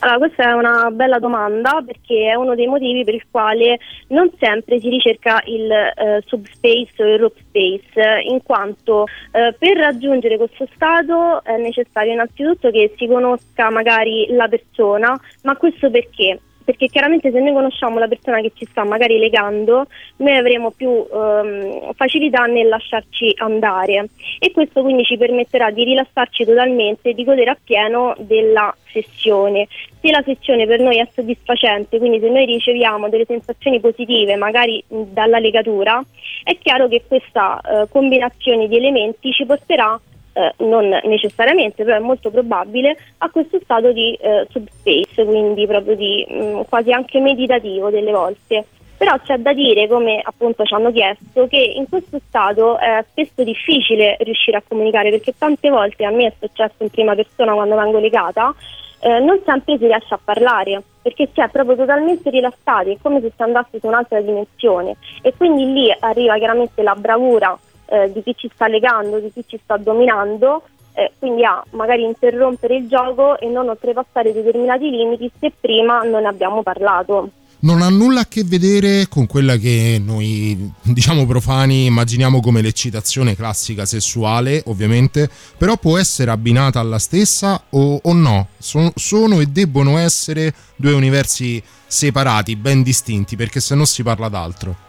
Allora, 0.00 0.18
questa 0.18 0.50
è 0.50 0.52
una 0.52 0.90
bella 0.90 1.18
domanda 1.18 1.82
perché 1.84 2.30
è 2.30 2.34
uno 2.34 2.54
dei 2.54 2.66
motivi 2.66 3.04
per 3.04 3.14
il 3.14 3.24
quale 3.30 3.78
non 4.08 4.30
sempre 4.38 4.78
si 4.80 4.88
ricerca 4.88 5.42
il 5.46 5.70
eh, 5.70 6.22
subspace 6.26 7.02
o 7.02 7.06
il 7.06 7.18
rope 7.18 7.40
space, 7.48 8.00
eh, 8.00 8.22
in 8.22 8.42
quanto 8.42 9.06
eh, 9.32 9.54
per 9.58 9.76
raggiungere 9.76 10.36
questo 10.36 10.68
stato 10.74 11.42
è 11.44 11.56
necessario 11.56 12.12
innanzitutto 12.12 12.70
che 12.70 12.94
si 12.96 13.06
conosca 13.06 13.70
magari 13.70 14.26
la 14.30 14.48
persona, 14.48 15.18
ma 15.42 15.56
questo 15.56 15.90
perché? 15.90 16.40
Perché 16.68 16.88
chiaramente 16.88 17.30
se 17.30 17.40
noi 17.40 17.54
conosciamo 17.54 17.98
la 17.98 18.08
persona 18.08 18.42
che 18.42 18.52
ci 18.54 18.66
sta 18.66 18.84
magari 18.84 19.16
legando, 19.18 19.86
noi 20.16 20.36
avremo 20.36 20.70
più 20.70 20.90
ehm, 20.90 21.94
facilità 21.94 22.44
nel 22.44 22.68
lasciarci 22.68 23.32
andare 23.38 24.10
e 24.38 24.52
questo 24.52 24.82
quindi 24.82 25.02
ci 25.04 25.16
permetterà 25.16 25.70
di 25.70 25.84
rilassarci 25.84 26.44
totalmente 26.44 27.08
e 27.08 27.14
di 27.14 27.24
godere 27.24 27.52
appieno 27.52 28.14
della 28.18 28.76
sessione. 28.92 29.66
Se 29.98 30.10
la 30.10 30.22
sessione 30.22 30.66
per 30.66 30.80
noi 30.80 30.98
è 30.98 31.08
soddisfacente, 31.10 31.96
quindi 31.96 32.20
se 32.20 32.28
noi 32.28 32.44
riceviamo 32.44 33.08
delle 33.08 33.24
sensazioni 33.24 33.80
positive 33.80 34.36
magari 34.36 34.84
dalla 34.88 35.38
legatura, 35.38 36.04
è 36.44 36.54
chiaro 36.58 36.86
che 36.86 37.02
questa 37.08 37.62
eh, 37.62 37.88
combinazione 37.88 38.68
di 38.68 38.76
elementi 38.76 39.32
ci 39.32 39.46
porterà 39.46 39.98
eh, 40.38 40.54
non 40.64 40.88
necessariamente, 41.02 41.82
però 41.82 41.96
è 41.96 42.00
molto 42.00 42.30
probabile, 42.30 42.96
a 43.18 43.28
questo 43.28 43.58
stato 43.60 43.90
di 43.90 44.14
eh, 44.14 44.46
subspace, 44.50 45.24
quindi 45.24 45.66
proprio 45.66 45.96
di 45.96 46.24
mh, 46.28 46.60
quasi 46.68 46.92
anche 46.92 47.18
meditativo 47.18 47.90
delle 47.90 48.12
volte. 48.12 48.64
Però 48.96 49.16
c'è 49.20 49.36
da 49.38 49.52
dire, 49.52 49.86
come 49.86 50.20
appunto 50.22 50.64
ci 50.64 50.74
hanno 50.74 50.90
chiesto, 50.92 51.46
che 51.46 51.56
in 51.56 51.88
questo 51.88 52.20
stato 52.26 52.78
è 52.78 53.04
spesso 53.10 53.44
difficile 53.44 54.16
riuscire 54.20 54.56
a 54.56 54.62
comunicare 54.66 55.10
perché 55.10 55.34
tante 55.36 55.70
volte 55.70 56.04
a 56.04 56.10
me 56.10 56.26
è 56.26 56.32
successo 56.38 56.82
in 56.82 56.90
prima 56.90 57.14
persona 57.14 57.52
quando 57.52 57.76
vengo 57.76 57.98
legata, 57.98 58.54
eh, 59.00 59.20
non 59.20 59.40
sempre 59.44 59.78
si 59.78 59.86
riesce 59.86 60.14
a 60.14 60.20
parlare 60.22 60.82
perché 61.00 61.28
si 61.32 61.40
è 61.40 61.48
proprio 61.48 61.76
totalmente 61.76 62.30
rilassati, 62.30 62.90
è 62.90 62.96
come 63.00 63.20
se 63.20 63.30
si 63.34 63.42
andasse 63.42 63.78
su 63.78 63.86
un'altra 63.86 64.20
dimensione 64.20 64.96
e 65.22 65.32
quindi 65.36 65.72
lì 65.72 65.96
arriva 66.00 66.36
chiaramente 66.36 66.82
la 66.82 66.94
bravura 66.94 67.56
eh, 67.88 68.12
di 68.12 68.22
chi 68.22 68.34
ci 68.36 68.50
sta 68.54 68.68
legando, 68.68 69.18
di 69.18 69.30
chi 69.32 69.44
ci 69.46 69.58
sta 69.62 69.76
dominando, 69.76 70.62
eh, 70.94 71.12
quindi 71.18 71.44
a 71.44 71.62
magari 71.70 72.02
interrompere 72.02 72.76
il 72.76 72.88
gioco 72.88 73.38
e 73.38 73.48
non 73.48 73.68
oltrepassare 73.68 74.32
determinati 74.32 74.90
limiti 74.90 75.30
se 75.38 75.52
prima 75.58 76.02
non 76.02 76.26
abbiamo 76.26 76.62
parlato. 76.62 77.30
Non 77.60 77.82
ha 77.82 77.88
nulla 77.88 78.20
a 78.20 78.26
che 78.28 78.44
vedere 78.44 79.08
con 79.08 79.26
quella 79.26 79.56
che 79.56 80.00
noi, 80.04 80.72
diciamo 80.80 81.26
profani, 81.26 81.86
immaginiamo 81.86 82.40
come 82.40 82.62
l'eccitazione 82.62 83.34
classica 83.34 83.84
sessuale, 83.84 84.62
ovviamente, 84.66 85.28
però 85.56 85.76
può 85.76 85.98
essere 85.98 86.30
abbinata 86.30 86.78
alla 86.78 87.00
stessa 87.00 87.60
o, 87.70 87.98
o 88.00 88.12
no? 88.12 88.48
Sono, 88.58 88.92
sono 88.94 89.40
e 89.40 89.46
debbono 89.46 89.98
essere 89.98 90.54
due 90.76 90.92
universi 90.92 91.60
separati, 91.84 92.54
ben 92.54 92.82
distinti, 92.82 93.34
perché 93.34 93.58
se 93.58 93.74
no 93.74 93.84
si 93.84 94.04
parla 94.04 94.28
d'altro. 94.28 94.87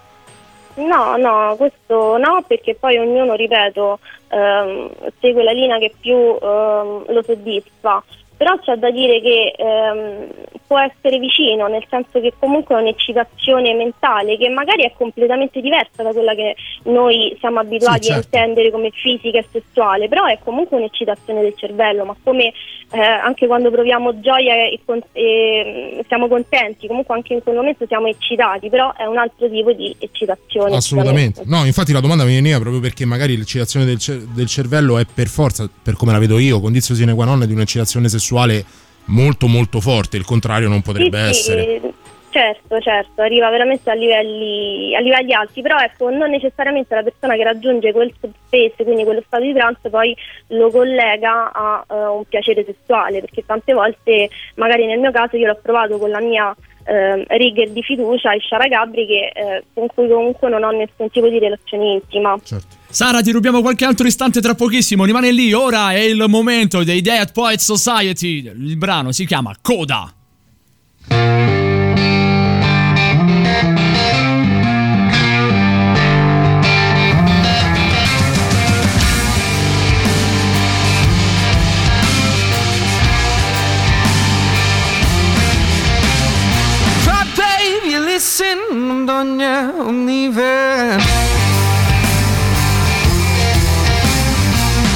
No, 0.79 1.17
no, 1.17 1.55
questo 1.57 2.17
no, 2.17 2.43
perché 2.47 2.75
poi 2.75 2.97
ognuno, 2.97 3.33
ripeto, 3.33 3.99
ehm, 4.29 4.89
segue 5.19 5.43
la 5.43 5.51
linea 5.51 5.77
che 5.77 5.93
più 5.99 6.15
ehm, 6.15 7.11
lo 7.11 7.21
soddisfa. 7.21 8.01
Però 8.39 8.57
c'è 8.59 8.75
da 8.75 8.89
dire 8.89 9.19
che 9.19 9.53
ehm, 9.57 10.27
può 10.65 10.79
essere 10.79 11.19
vicino, 11.19 11.67
nel 11.67 11.83
senso 11.89 12.21
che 12.21 12.31
comunque 12.39 12.77
è 12.77 12.79
un'eccitazione 12.79 13.73
mentale 13.73 14.37
che 14.37 14.47
magari 14.47 14.83
è 14.83 14.93
completamente 14.95 15.59
diversa 15.59 16.03
da 16.03 16.11
quella 16.11 16.33
che 16.33 16.55
noi 16.83 17.35
siamo 17.41 17.59
abituati 17.59 18.03
Sì, 18.05 18.11
a 18.11 18.13
certo. 18.13 18.37
intendere 18.37 18.71
come 18.71 18.91
fisica 18.91 19.39
e 19.39 19.45
sessuale, 19.51 20.07
però 20.07 20.23
è 20.23 20.39
comunque 20.41 20.77
un'eccitazione 20.77 21.41
del 21.41 21.53
cervello, 21.57 22.05
ma 22.05 22.15
come 22.23 22.53
eh, 22.91 23.01
anche 23.01 23.45
quando 23.45 23.71
proviamo 23.71 24.21
gioia 24.21 24.53
e, 24.53 24.79
con- 24.85 25.03
e, 25.11 25.97
mm, 25.97 25.99
siamo 26.07 26.29
contenti, 26.29 26.87
comunque 26.87 27.15
anche 27.15 27.33
in 27.33 27.43
quel 27.43 27.55
momento 27.55 27.85
siamo 27.85 28.07
eccitati, 28.07 28.69
però 28.69 28.93
è 28.95 29.03
un 29.03 29.17
altro 29.17 29.49
tipo 29.49 29.73
di 29.73 29.93
eccitazione. 29.99 30.77
Assolutamente. 30.77 31.41
No, 31.45 31.65
infatti 31.65 31.91
la 31.91 31.99
domanda 31.99 32.23
mi 32.23 32.35
veniva 32.35 32.57
proprio 32.57 32.79
perché 32.79 33.03
magari 33.03 33.35
l'eccitazione 33.35 33.85
del, 33.85 33.97
cer- 33.99 34.23
del 34.33 34.47
cervello 34.47 34.97
è 34.97 35.03
per 35.13 35.27
forza, 35.27 35.69
per 35.83 35.95
come 35.95 36.13
la 36.13 36.19
vedo 36.19 36.39
io, 36.39 36.61
condizione 36.61 36.97
sine 37.01 37.13
qua 37.13 37.25
non 37.25 37.45
di 37.45 37.51
un'eccitazione 37.53 38.07
sessuale 38.07 38.27
molto 39.05 39.47
molto 39.47 39.79
forte, 39.79 40.17
il 40.17 40.25
contrario 40.25 40.69
non 40.69 40.81
potrebbe 40.81 41.17
Sì, 41.27 41.33
sì, 41.33 41.51
essere. 41.51 41.93
Certo, 42.31 42.79
certo, 42.79 43.23
arriva 43.23 43.49
veramente 43.49 43.89
a 43.89 43.95
livelli, 43.95 44.95
a 44.95 44.99
livelli 44.99 45.33
alti, 45.33 45.63
però 45.63 45.79
ecco, 45.79 46.11
non 46.11 46.29
necessariamente 46.29 46.93
la 46.93 47.01
persona 47.01 47.35
che 47.35 47.43
raggiunge 47.43 47.91
quel 47.91 48.13
subspace, 48.19 48.83
quindi 48.83 49.03
quello 49.03 49.23
stato 49.25 49.43
di 49.43 49.53
trance, 49.53 49.89
poi 49.89 50.15
lo 50.47 50.69
collega 50.69 51.51
a 51.51 51.83
eh, 51.89 51.95
un 51.95 52.23
piacere 52.25 52.63
sessuale, 52.63 53.21
perché 53.21 53.43
tante 53.43 53.73
volte, 53.73 54.29
magari 54.55 54.85
nel 54.85 54.99
mio 54.99 55.11
caso, 55.11 55.37
io 55.37 55.47
l'ho 55.47 55.59
provato 55.59 55.97
con 55.97 56.11
la 56.11 56.19
mia 56.19 56.55
eh, 56.83 57.25
rigger 57.37 57.69
di 57.69 57.81
fiducia, 57.83 58.33
Ishara 58.33 58.67
Gabri, 58.67 59.05
che, 59.05 59.31
eh, 59.33 59.63
con 59.73 59.87
cui 59.87 60.07
comunque 60.07 60.49
non 60.49 60.63
ho 60.63 60.71
nessun 60.71 61.09
tipo 61.09 61.27
di 61.27 61.39
relazione 61.39 61.93
intima. 61.93 62.37
Sara, 62.89 63.21
ti 63.21 63.31
rubiamo 63.31 63.61
qualche 63.61 63.85
altro 63.85 64.07
istante 64.07 64.41
tra 64.41 64.55
pochissimo. 64.55 65.05
Rimane 65.05 65.31
lì, 65.31 65.53
ora 65.53 65.91
è 65.91 65.99
il 65.99 66.25
momento 66.27 66.83
dei 66.83 67.01
Dead 67.01 67.31
Poets 67.31 67.71
Society. 67.71 68.43
Il 68.45 68.77
brano 68.77 69.11
si 69.11 69.25
chiama 69.25 69.55
Coda. 69.61 70.13
Yeah, 89.19 89.73
I'm 89.75 90.05
leaving. 90.05 91.01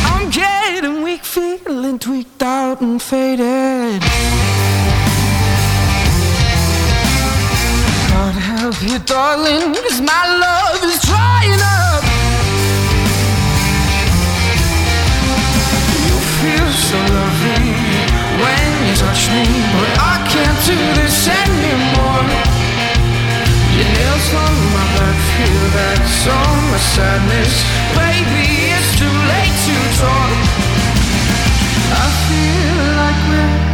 I'm 0.07 0.29
getting 0.29 1.03
weak, 1.03 1.25
feeling 1.25 1.99
tweaked 1.99 2.41
out 2.41 2.79
and 2.79 3.01
faded. 3.01 3.99
God 8.11 8.35
help 8.39 8.81
you, 8.81 8.97
darling, 8.99 9.75
cause 9.75 9.99
my 9.99 10.23
love 10.39 10.81
is 10.85 11.01
drying 11.01 11.59
up. 11.59 12.03
You 16.07 16.15
feel 16.39 16.71
so 16.71 16.97
lovely 17.11 17.75
when 18.39 18.87
you 18.87 18.95
touch 18.95 19.27
me, 19.35 19.43
but 19.75 19.89
I 19.99 20.15
can't 20.31 20.59
do 20.65 20.77
this 21.01 21.27
anymore. 21.27 22.62
Your 23.73 23.89
nails 23.89 24.27
on 24.33 24.55
my 24.75 24.85
back 24.97 25.17
feel 25.33 25.65
that 25.73 25.99
on 26.29 26.57
my 26.69 26.77
sadness. 26.93 27.53
Baby, 27.97 28.69
it's 28.69 28.91
too 29.01 29.15
late 29.33 29.57
to 29.65 29.75
talk. 29.97 30.37
I 31.89 32.05
feel 32.29 32.77
like 33.01 33.19
we're 33.29 33.72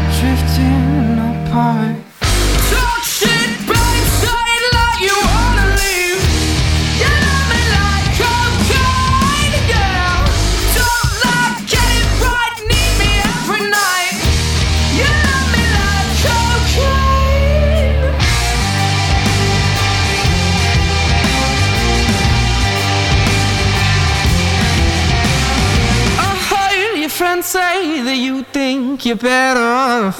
your 27.39 27.43
say 27.43 28.01
that 28.01 28.17
you 28.17 28.43
think 28.43 29.05
you're 29.05 29.15
better 29.15 29.61
off. 29.61 30.17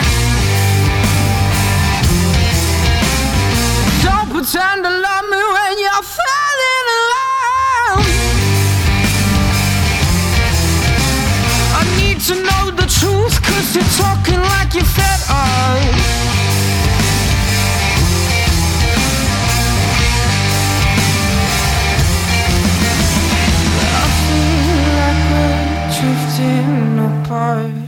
Don't 4.04 4.30
pretend 4.32 4.84
to 4.86 4.92
love 5.06 5.26
me 5.34 5.42
when 5.56 5.74
you're 5.84 6.06
falling 6.18 6.88
in 6.94 7.02
love. 7.16 8.06
I 11.80 11.84
need 12.00 12.20
to 12.30 12.36
know 12.36 12.72
the 12.72 12.88
truth, 12.88 13.36
cause 13.44 13.76
you're 13.76 13.94
talking 14.00 14.40
like 14.40 14.74
you're 14.74 14.86
fed 14.86 15.20
up. 15.30 16.19
Drifting 26.40 27.00
apart. 27.00 27.79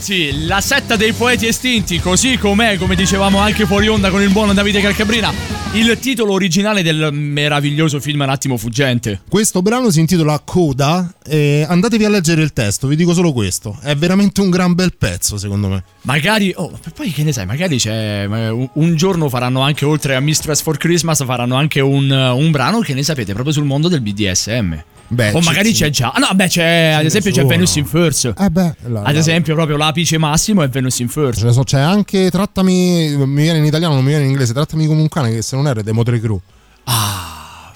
Society, 0.00 0.46
la 0.46 0.60
setta 0.60 0.96
dei 0.96 1.12
poeti 1.12 1.46
estinti, 1.46 2.00
così 2.00 2.36
com'è, 2.36 2.76
come 2.76 2.94
dicevamo 2.94 3.38
anche 3.38 3.64
fuori 3.64 3.88
onda 3.88 4.10
con 4.10 4.20
il 4.20 4.30
buono 4.30 4.52
Davide 4.52 4.80
Calcabrina, 4.80 5.32
il 5.72 5.98
titolo 5.98 6.32
originale 6.32 6.82
del 6.82 7.10
meraviglioso 7.12 7.98
film 8.00 8.20
Un 8.20 8.28
attimo 8.28 8.56
fuggente. 8.56 9.22
Questo 9.28 9.62
brano 9.62 9.90
si 9.90 10.00
intitola 10.00 10.38
Coda 10.44 11.14
e 11.24 11.64
andatevi 11.66 12.04
a 12.04 12.10
leggere 12.10 12.42
il 12.42 12.52
testo, 12.52 12.86
vi 12.88 12.96
dico 12.96 13.14
solo 13.14 13.32
questo. 13.32 13.78
È 13.80 13.94
veramente 13.94 14.40
un 14.40 14.50
gran 14.50 14.74
bel 14.74 14.94
pezzo, 14.96 15.38
secondo 15.38 15.68
me. 15.68 15.82
Magari, 16.02 16.52
oh, 16.54 16.78
poi 16.94 17.10
che 17.10 17.22
ne 17.22 17.32
sai, 17.32 17.46
magari 17.46 17.78
c'è. 17.78 18.24
Un, 18.26 18.68
un 18.70 18.96
giorno 18.96 19.28
faranno 19.28 19.60
anche, 19.60 19.84
oltre 19.84 20.14
a 20.14 20.20
Mistress 20.20 20.62
for 20.62 20.76
Christmas, 20.76 21.24
faranno 21.24 21.54
anche 21.54 21.80
un, 21.80 22.10
un 22.10 22.50
brano 22.50 22.80
che 22.80 22.92
ne 22.92 23.02
sapete 23.02 23.32
proprio 23.32 23.54
sul 23.54 23.64
mondo 23.64 23.88
del 23.88 24.00
BDSM. 24.02 24.74
Beh, 25.08 25.32
o 25.32 25.40
magari 25.40 25.72
c'è 25.72 25.88
già. 25.90 26.10
Ah, 26.10 26.18
no, 26.18 26.28
beh, 26.34 26.48
c'è. 26.48 26.94
Ad 26.98 27.04
esempio, 27.04 27.30
c'è 27.30 27.36
sono. 27.38 27.48
Venus 27.48 27.76
in 27.76 27.86
First. 27.86 28.32
Eh 28.38 28.50
beh, 28.50 28.74
la- 28.88 29.00
Ad 29.02 29.12
la- 29.12 29.18
esempio, 29.18 29.54
proprio 29.54 29.76
l'apice 29.76 30.18
massimo 30.18 30.62
è 30.62 30.68
Venus 30.68 30.98
in 30.98 31.08
First. 31.08 31.38
Ce 31.40 31.44
ne 31.46 31.52
so, 31.52 31.62
c'è 31.62 31.78
anche 31.78 32.30
Trattami, 32.30 33.16
mi 33.16 33.42
viene 33.42 33.58
in 33.58 33.64
italiano, 33.64 33.94
non 33.94 34.02
mi 34.02 34.10
viene 34.10 34.24
in 34.24 34.30
inglese, 34.30 34.52
Trattami 34.52 34.86
come 34.86 35.00
un 35.00 35.08
cane, 35.08 35.30
che 35.32 35.42
se 35.42 35.54
non 35.56 35.66
era 35.68 35.80
è 35.80 35.82
Demo 35.82 36.02
3 36.02 36.20
Crew. 36.20 36.40
Ah, 36.84 37.70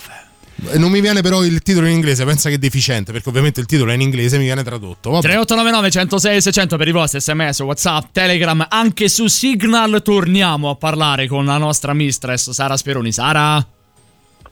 Non 0.72 0.91
mi 0.91 1.01
viene 1.01 1.22
però 1.22 1.43
il 1.43 1.62
titolo 1.62 1.87
in 1.87 1.95
inglese, 1.95 2.22
pensa 2.26 2.51
che 2.51 2.57
è 2.57 2.59
deficiente, 2.59 3.12
perché 3.12 3.31
ovviamente 3.31 3.61
il 3.61 3.66
titolo 3.66 3.93
è 3.93 3.95
in 3.95 4.03
inglese, 4.03 4.37
mi 4.37 4.45
viene 4.45 4.62
tradotto. 4.62 5.09
Vabbè. 5.11 5.22
3899 5.22 5.91
106 5.91 6.43
600 6.43 6.76
per 6.76 6.87
i 6.89 6.93
vostri 6.93 7.18
sms, 7.20 7.61
whatsapp, 7.61 8.05
telegram, 8.12 8.66
anche 8.68 9.09
su 9.09 9.26
Signal 9.26 10.03
torniamo 10.05 10.68
a 10.68 10.74
parlare 10.74 11.28
con 11.28 11.47
la 11.47 11.57
nostra 11.57 11.95
mistress 11.95 12.51
Sara 12.51 12.76
Speroni. 12.76 13.11
Sara? 13.11 13.66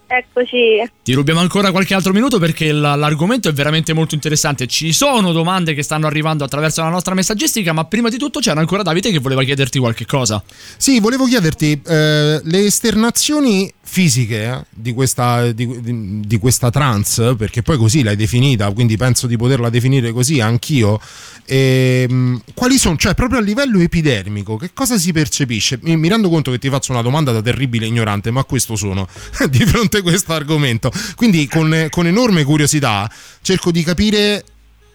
Eccoci. 0.09 0.91
Ti 1.03 1.13
rubiamo 1.13 1.41
ancora 1.41 1.71
qualche 1.71 1.95
altro 1.95 2.13
minuto 2.13 2.39
perché 2.39 2.73
l- 2.73 2.81
l'argomento 2.81 3.49
è 3.49 3.53
veramente 3.53 3.93
molto 3.93 4.15
interessante. 4.15 4.67
Ci 4.67 4.93
sono 4.93 5.33
domande 5.33 5.75
che 5.75 5.83
stanno 5.83 6.07
arrivando 6.07 6.45
attraverso 6.45 6.83
la 6.83 6.89
nostra 6.89 7.15
messaggistica, 7.15 7.73
ma 7.73 7.85
prima 7.85 8.09
di 8.09 8.17
tutto 8.19 8.41
c'era 8.41 8.61
ancora 8.61 8.83
Davide 8.83 9.11
che 9.11 9.19
voleva 9.19 9.43
chiederti 9.45 9.79
qualche 9.79 10.07
cosa. 10.07 10.43
Sì, 10.77 10.99
volevo 11.01 11.27
chiederti 11.27 11.81
eh, 11.87 12.41
le 12.43 12.65
esternazioni 12.65 13.73
fisiche 13.89 14.45
eh, 14.45 14.65
di, 14.71 14.93
questa, 14.93 15.51
di, 15.53 15.81
di- 15.81 16.21
di 16.21 16.39
questa 16.39 16.71
trance, 16.71 17.35
perché 17.37 17.63
poi 17.63 17.79
così 17.79 18.03
l'hai 18.03 18.17
definita, 18.17 18.71
quindi 18.73 18.97
penso 18.97 19.27
di 19.27 19.37
poterla 19.37 19.71
definire 19.71 20.13
così 20.13 20.41
anch'io. 20.41 21.01
Ehm, 21.47 22.43
quali 22.55 22.77
sono, 22.77 22.97
cioè 22.97 23.15
proprio 23.15 23.39
a 23.39 23.43
livello 23.43 23.81
epidermico, 23.81 24.57
che 24.57 24.73
cosa 24.75 24.99
si 24.99 25.13
percepisce? 25.13 25.79
Mi, 25.83 25.97
mi 25.97 26.09
rendo 26.09 26.29
conto 26.29 26.51
che 26.51 26.59
ti 26.59 26.69
faccio 26.69 26.93
una 26.93 27.01
domanda 27.01 27.33
da 27.33 27.41
terribile 27.41 27.87
ignorante, 27.87 28.31
ma 28.31 28.45
questo 28.45 28.77
sono 28.77 29.09
di 29.49 29.65
fronte 29.65 29.98
a 29.99 30.03
questo 30.03 30.33
argomento. 30.33 30.91
Quindi 31.17 31.47
con, 31.47 31.87
con 31.91 32.07
enorme 32.07 32.45
curiosità 32.45 33.11
cerco 33.43 33.71
di 33.71 33.83
capire 33.83 34.45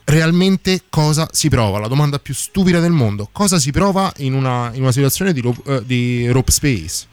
realmente 0.06 0.84
cosa 0.90 1.28
si 1.32 1.50
prova. 1.50 1.80
La 1.80 1.88
domanda 1.88 2.20
più 2.20 2.34
stupida 2.34 2.80
del 2.80 2.92
mondo: 2.92 3.30
cosa 3.32 3.60
si 3.60 3.72
prova 3.72 4.12
in 4.18 4.34
una, 4.34 4.72
in 4.74 4.82
una 4.82 4.92
situazione 4.92 5.34
di, 5.34 5.42
eh, 5.68 5.82
di 5.86 6.28
rope 6.30 6.52
space? 6.52 7.12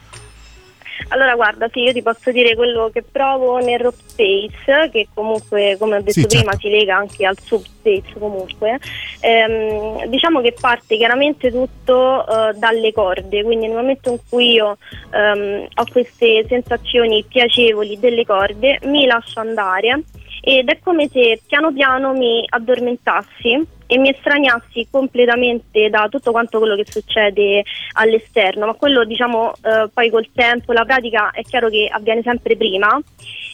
Allora 1.08 1.34
guarda, 1.34 1.68
sì, 1.72 1.80
io 1.80 1.92
ti 1.92 2.02
posso 2.02 2.30
dire 2.30 2.54
quello 2.54 2.90
che 2.92 3.02
provo 3.02 3.58
nel 3.58 3.80
rope 3.80 3.96
space, 4.06 4.90
che 4.90 5.08
comunque, 5.12 5.76
come 5.78 5.96
ho 5.96 6.00
detto 6.02 6.20
Sì, 6.20 6.26
prima, 6.26 6.52
certo. 6.52 6.58
si 6.60 6.70
lega 6.70 6.96
anche 6.96 7.26
al 7.26 7.36
subspace 7.38 8.18
comunque. 8.18 8.78
Ehm, 9.20 10.06
diciamo 10.06 10.40
che 10.40 10.54
parte 10.58 10.96
chiaramente 10.96 11.50
tutto 11.50 12.26
eh, 12.26 12.52
dalle 12.54 12.92
corde, 12.92 13.42
quindi 13.42 13.66
nel 13.66 13.76
momento 13.76 14.10
in 14.10 14.18
cui 14.28 14.52
io 14.52 14.76
ehm, 15.12 15.66
ho 15.74 15.84
queste 15.90 16.44
sensazioni 16.48 17.24
piacevoli 17.26 17.98
delle 17.98 18.24
corde, 18.24 18.78
mi 18.84 19.06
lascio 19.06 19.40
andare 19.40 20.02
ed 20.42 20.68
è 20.68 20.78
come 20.82 21.08
se 21.12 21.40
piano 21.46 21.72
piano 21.72 22.12
mi 22.12 22.44
addormentassi 22.48 23.78
e 23.90 23.98
mi 23.98 24.10
estraniassi 24.10 24.86
completamente 24.88 25.90
da 25.90 26.06
tutto 26.08 26.30
quanto 26.30 26.60
quello 26.60 26.76
che 26.76 26.86
succede 26.88 27.64
all'esterno, 27.94 28.66
ma 28.66 28.74
quello 28.74 29.04
diciamo 29.04 29.52
eh, 29.62 29.88
poi 29.92 30.10
col 30.10 30.28
tempo, 30.32 30.72
la 30.72 30.84
pratica 30.84 31.32
è 31.32 31.42
chiaro 31.42 31.68
che 31.68 31.88
avviene 31.90 32.22
sempre 32.22 32.56
prima. 32.56 32.96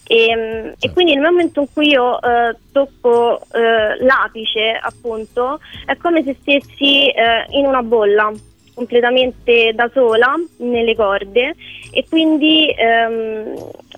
E, 0.09 0.75
e 0.79 0.93
quindi 0.93 1.15
nel 1.15 1.23
momento 1.25 1.61
in 1.61 1.67
cui 1.73 1.89
io 1.89 2.21
eh, 2.21 2.55
tocco 2.71 3.41
eh, 3.53 4.05
l'apice 4.05 4.79
appunto 4.81 5.59
è 5.85 5.97
come 5.97 6.23
se 6.23 6.37
stessi 6.39 7.09
eh, 7.09 7.47
in 7.51 7.65
una 7.65 7.83
bolla 7.83 8.31
completamente 8.75 9.73
da 9.75 9.91
sola 9.93 10.35
nelle 10.59 10.95
corde. 10.95 11.55
E 11.91 12.05
quindi 12.07 12.73
ehm, 12.77 13.55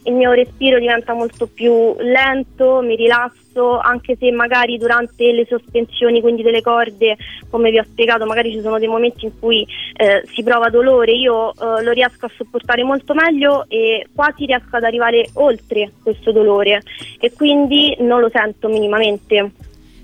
il 0.08 0.14
mio 0.14 0.32
respiro 0.32 0.78
diventa 0.78 1.12
molto 1.12 1.46
più 1.46 1.94
lento, 1.98 2.80
mi 2.82 2.96
rilasso, 2.96 3.78
anche 3.78 4.16
se 4.18 4.30
magari 4.32 4.78
durante 4.78 5.30
le 5.32 5.46
sospensioni, 5.48 6.20
quindi 6.20 6.42
delle 6.42 6.62
corde, 6.62 7.16
come 7.50 7.70
vi 7.70 7.78
ho 7.78 7.84
spiegato, 7.84 8.24
magari 8.24 8.50
ci 8.52 8.60
sono 8.60 8.78
dei 8.78 8.88
momenti 8.88 9.26
in 9.26 9.38
cui 9.38 9.66
eh, 9.96 10.22
si 10.32 10.42
prova 10.42 10.70
dolore, 10.70 11.12
io 11.12 11.52
eh, 11.52 11.82
lo 11.82 11.92
riesco 11.92 12.26
a 12.26 12.30
sopportare 12.36 12.82
molto 12.82 13.14
meglio 13.14 13.66
e 13.68 14.06
quasi 14.14 14.46
riesco 14.46 14.76
ad 14.76 14.84
arrivare 14.84 15.28
oltre 15.34 15.92
questo 16.02 16.32
dolore 16.32 16.82
e 17.20 17.32
quindi 17.32 17.94
non 18.00 18.20
lo 18.20 18.30
sento 18.32 18.68
minimamente. 18.68 19.50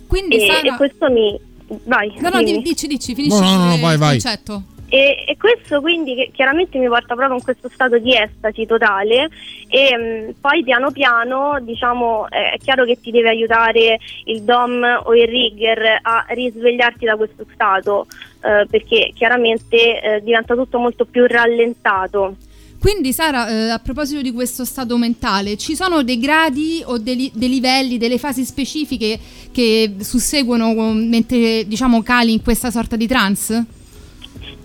Quindi, 0.06 0.36
e, 0.36 0.46
Sara- 0.46 0.74
e 0.74 0.76
questo 0.76 1.10
mi... 1.10 1.38
Vai, 1.84 2.12
No, 2.20 2.28
no, 2.28 2.42
dimmi. 2.42 2.60
dici, 2.62 2.86
dici, 2.86 3.14
finisci 3.14 3.40
No, 3.40 3.56
no, 3.56 3.64
no, 3.64 3.74
il 3.74 3.80
vai, 3.80 3.96
vai. 3.96 4.20
E, 4.94 5.24
e 5.26 5.36
questo 5.36 5.80
quindi 5.80 6.30
chiaramente 6.32 6.78
mi 6.78 6.86
porta 6.86 7.16
proprio 7.16 7.36
in 7.36 7.42
questo 7.42 7.68
stato 7.68 7.98
di 7.98 8.16
estasi 8.16 8.64
totale 8.64 9.28
e 9.66 9.96
mh, 9.96 10.34
poi 10.40 10.62
piano 10.62 10.92
piano 10.92 11.58
diciamo 11.60 12.28
eh, 12.28 12.52
è 12.52 12.58
chiaro 12.58 12.84
che 12.84 13.00
ti 13.00 13.10
deve 13.10 13.30
aiutare 13.30 13.98
il 14.26 14.42
DOM 14.42 14.84
o 15.02 15.12
il 15.16 15.26
rigger 15.26 15.98
a 16.00 16.26
risvegliarti 16.28 17.06
da 17.06 17.16
questo 17.16 17.44
stato 17.52 18.06
eh, 18.40 18.68
perché 18.70 19.10
chiaramente 19.16 20.00
eh, 20.00 20.22
diventa 20.22 20.54
tutto 20.54 20.78
molto 20.78 21.04
più 21.06 21.26
rallentato. 21.26 22.36
Quindi 22.78 23.12
Sara, 23.12 23.48
eh, 23.48 23.70
a 23.70 23.80
proposito 23.80 24.22
di 24.22 24.30
questo 24.30 24.64
stato 24.64 24.96
mentale, 24.96 25.56
ci 25.56 25.74
sono 25.74 26.04
dei 26.04 26.20
gradi 26.20 26.82
o 26.84 26.98
dei, 26.98 27.32
dei 27.34 27.48
livelli, 27.48 27.98
delle 27.98 28.18
fasi 28.18 28.44
specifiche 28.44 29.18
che 29.50 29.96
susseguono 29.98 30.70
eh, 30.70 30.92
mentre 30.92 31.66
diciamo 31.66 32.00
cali 32.02 32.32
in 32.32 32.42
questa 32.42 32.70
sorta 32.70 32.94
di 32.94 33.08
trance? 33.08 33.82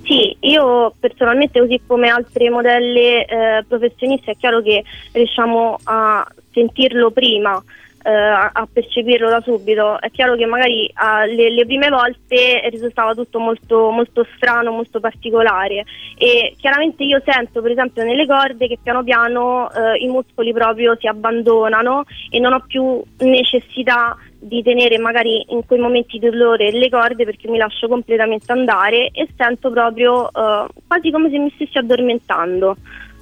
Sì, 0.10 0.36
io 0.40 0.92
personalmente 1.00 1.60
così 1.60 1.80
come 1.86 2.10
altre 2.10 2.50
modelle 2.50 3.26
eh, 3.26 3.64
professioniste 3.68 4.32
è 4.32 4.36
chiaro 4.36 4.60
che 4.64 4.84
riusciamo 5.12 5.78
a 5.84 6.28
sentirlo 6.52 7.12
prima, 7.12 7.64
eh, 8.02 8.12
a 8.12 8.68
percepirlo 8.72 9.30
da 9.30 9.42
subito. 9.42 10.00
È 10.00 10.10
chiaro 10.12 10.36
che 10.36 10.46
magari 10.46 10.90
ah, 10.94 11.26
le, 11.26 11.52
le 11.52 11.66
prime 11.66 11.90
volte 11.90 12.68
risultava 12.70 13.14
tutto 13.14 13.40
molto, 13.40 13.90
molto 13.90 14.26
strano, 14.36 14.72
molto 14.72 15.00
particolare 15.00 15.84
e 16.18 16.56
chiaramente 16.58 17.04
io 17.04 17.22
sento 17.26 17.62
per 17.62 17.72
esempio 17.72 18.04
nelle 18.04 18.26
corde 18.26 18.68
che 18.68 18.78
piano 18.82 19.04
piano 19.04 19.70
eh, 19.72 20.04
i 20.04 20.08
muscoli 20.08 20.54
proprio 20.54 20.96
si 21.00 21.08
abbandonano 21.08 22.04
e 22.30 22.40
non 22.40 22.54
ho 22.54 22.64
più 22.66 23.02
necessità 23.20 24.18
di 24.42 24.64
tenere 24.64 24.98
magari 24.98 25.46
in 25.50 25.66
quei 25.66 25.80
momenti 25.80 26.18
di 26.18 26.30
dolore 26.30 26.72
le 26.72 26.90
corde 26.90 27.26
perché 27.26 27.50
mi 27.50 27.58
lascio 27.58 27.88
completamente 27.88 28.52
andare 28.52 29.10
e 29.12 29.28
sento 29.36 29.70
proprio 29.70 30.30
eh, 30.30 30.68
quasi 30.88 31.12
come 31.12 31.30
se 31.30 31.38
mi 31.38 31.52
stessi 31.56 31.78
addormentando, 31.78 32.78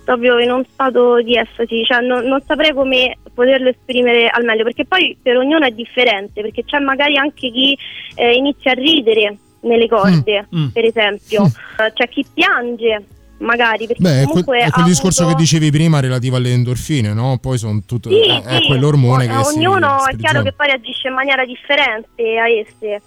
proprio 0.07 0.39
in 0.39 0.49
uno 0.49 0.63
stato 0.71 1.21
di 1.21 1.37
estasi, 1.37 1.83
cioè 1.83 1.99
non, 1.99 2.23
non 2.25 2.41
saprei 2.47 2.71
come 2.73 3.17
poterlo 3.33 3.67
esprimere 3.67 4.29
al 4.29 4.45
meglio 4.45 4.63
perché 4.63 4.85
poi 4.85 5.17
per 5.21 5.35
ognuno 5.35 5.65
è 5.65 5.71
differente, 5.71 6.39
perché 6.41 6.63
c'è 6.63 6.79
magari 6.79 7.17
anche 7.17 7.51
chi 7.51 7.77
eh, 8.15 8.33
inizia 8.35 8.71
a 8.71 8.75
ridere 8.75 9.35
nelle 9.61 9.87
corde, 9.89 10.47
Mm, 10.55 10.59
mm. 10.61 10.67
per 10.69 10.85
esempio, 10.85 11.43
Eh, 11.45 11.91
c'è 11.93 12.07
chi 12.07 12.25
piange 12.33 13.03
magari 13.39 13.85
perché 13.85 14.01
Beh, 14.01 14.09
è 14.09 14.13
quel, 14.13 14.27
comunque 14.27 14.59
è 14.59 14.69
quel 14.69 14.85
discorso 14.85 15.23
avuto- 15.23 15.35
che 15.35 15.41
dicevi 15.43 15.71
prima 15.71 15.99
relativo 15.99 16.37
alle 16.37 16.51
endorfine, 16.53 17.11
no? 17.13 17.37
Poi 17.41 17.57
sono 17.57 17.81
tutto. 17.85 18.09
Sì, 18.09 18.29
è, 18.29 18.41
è 18.43 18.59
sì, 18.61 18.67
quell'ormone 18.67 19.25
o- 19.25 19.41
che 19.43 19.49
ognuno 19.57 20.07
è 20.07 20.15
chiaro 20.15 20.41
che 20.41 20.53
poi 20.53 20.67
reagisce 20.67 21.09
in 21.09 21.15
maniera 21.15 21.43
differente 21.43 22.23
a 22.39 22.47
esse. 22.47 23.01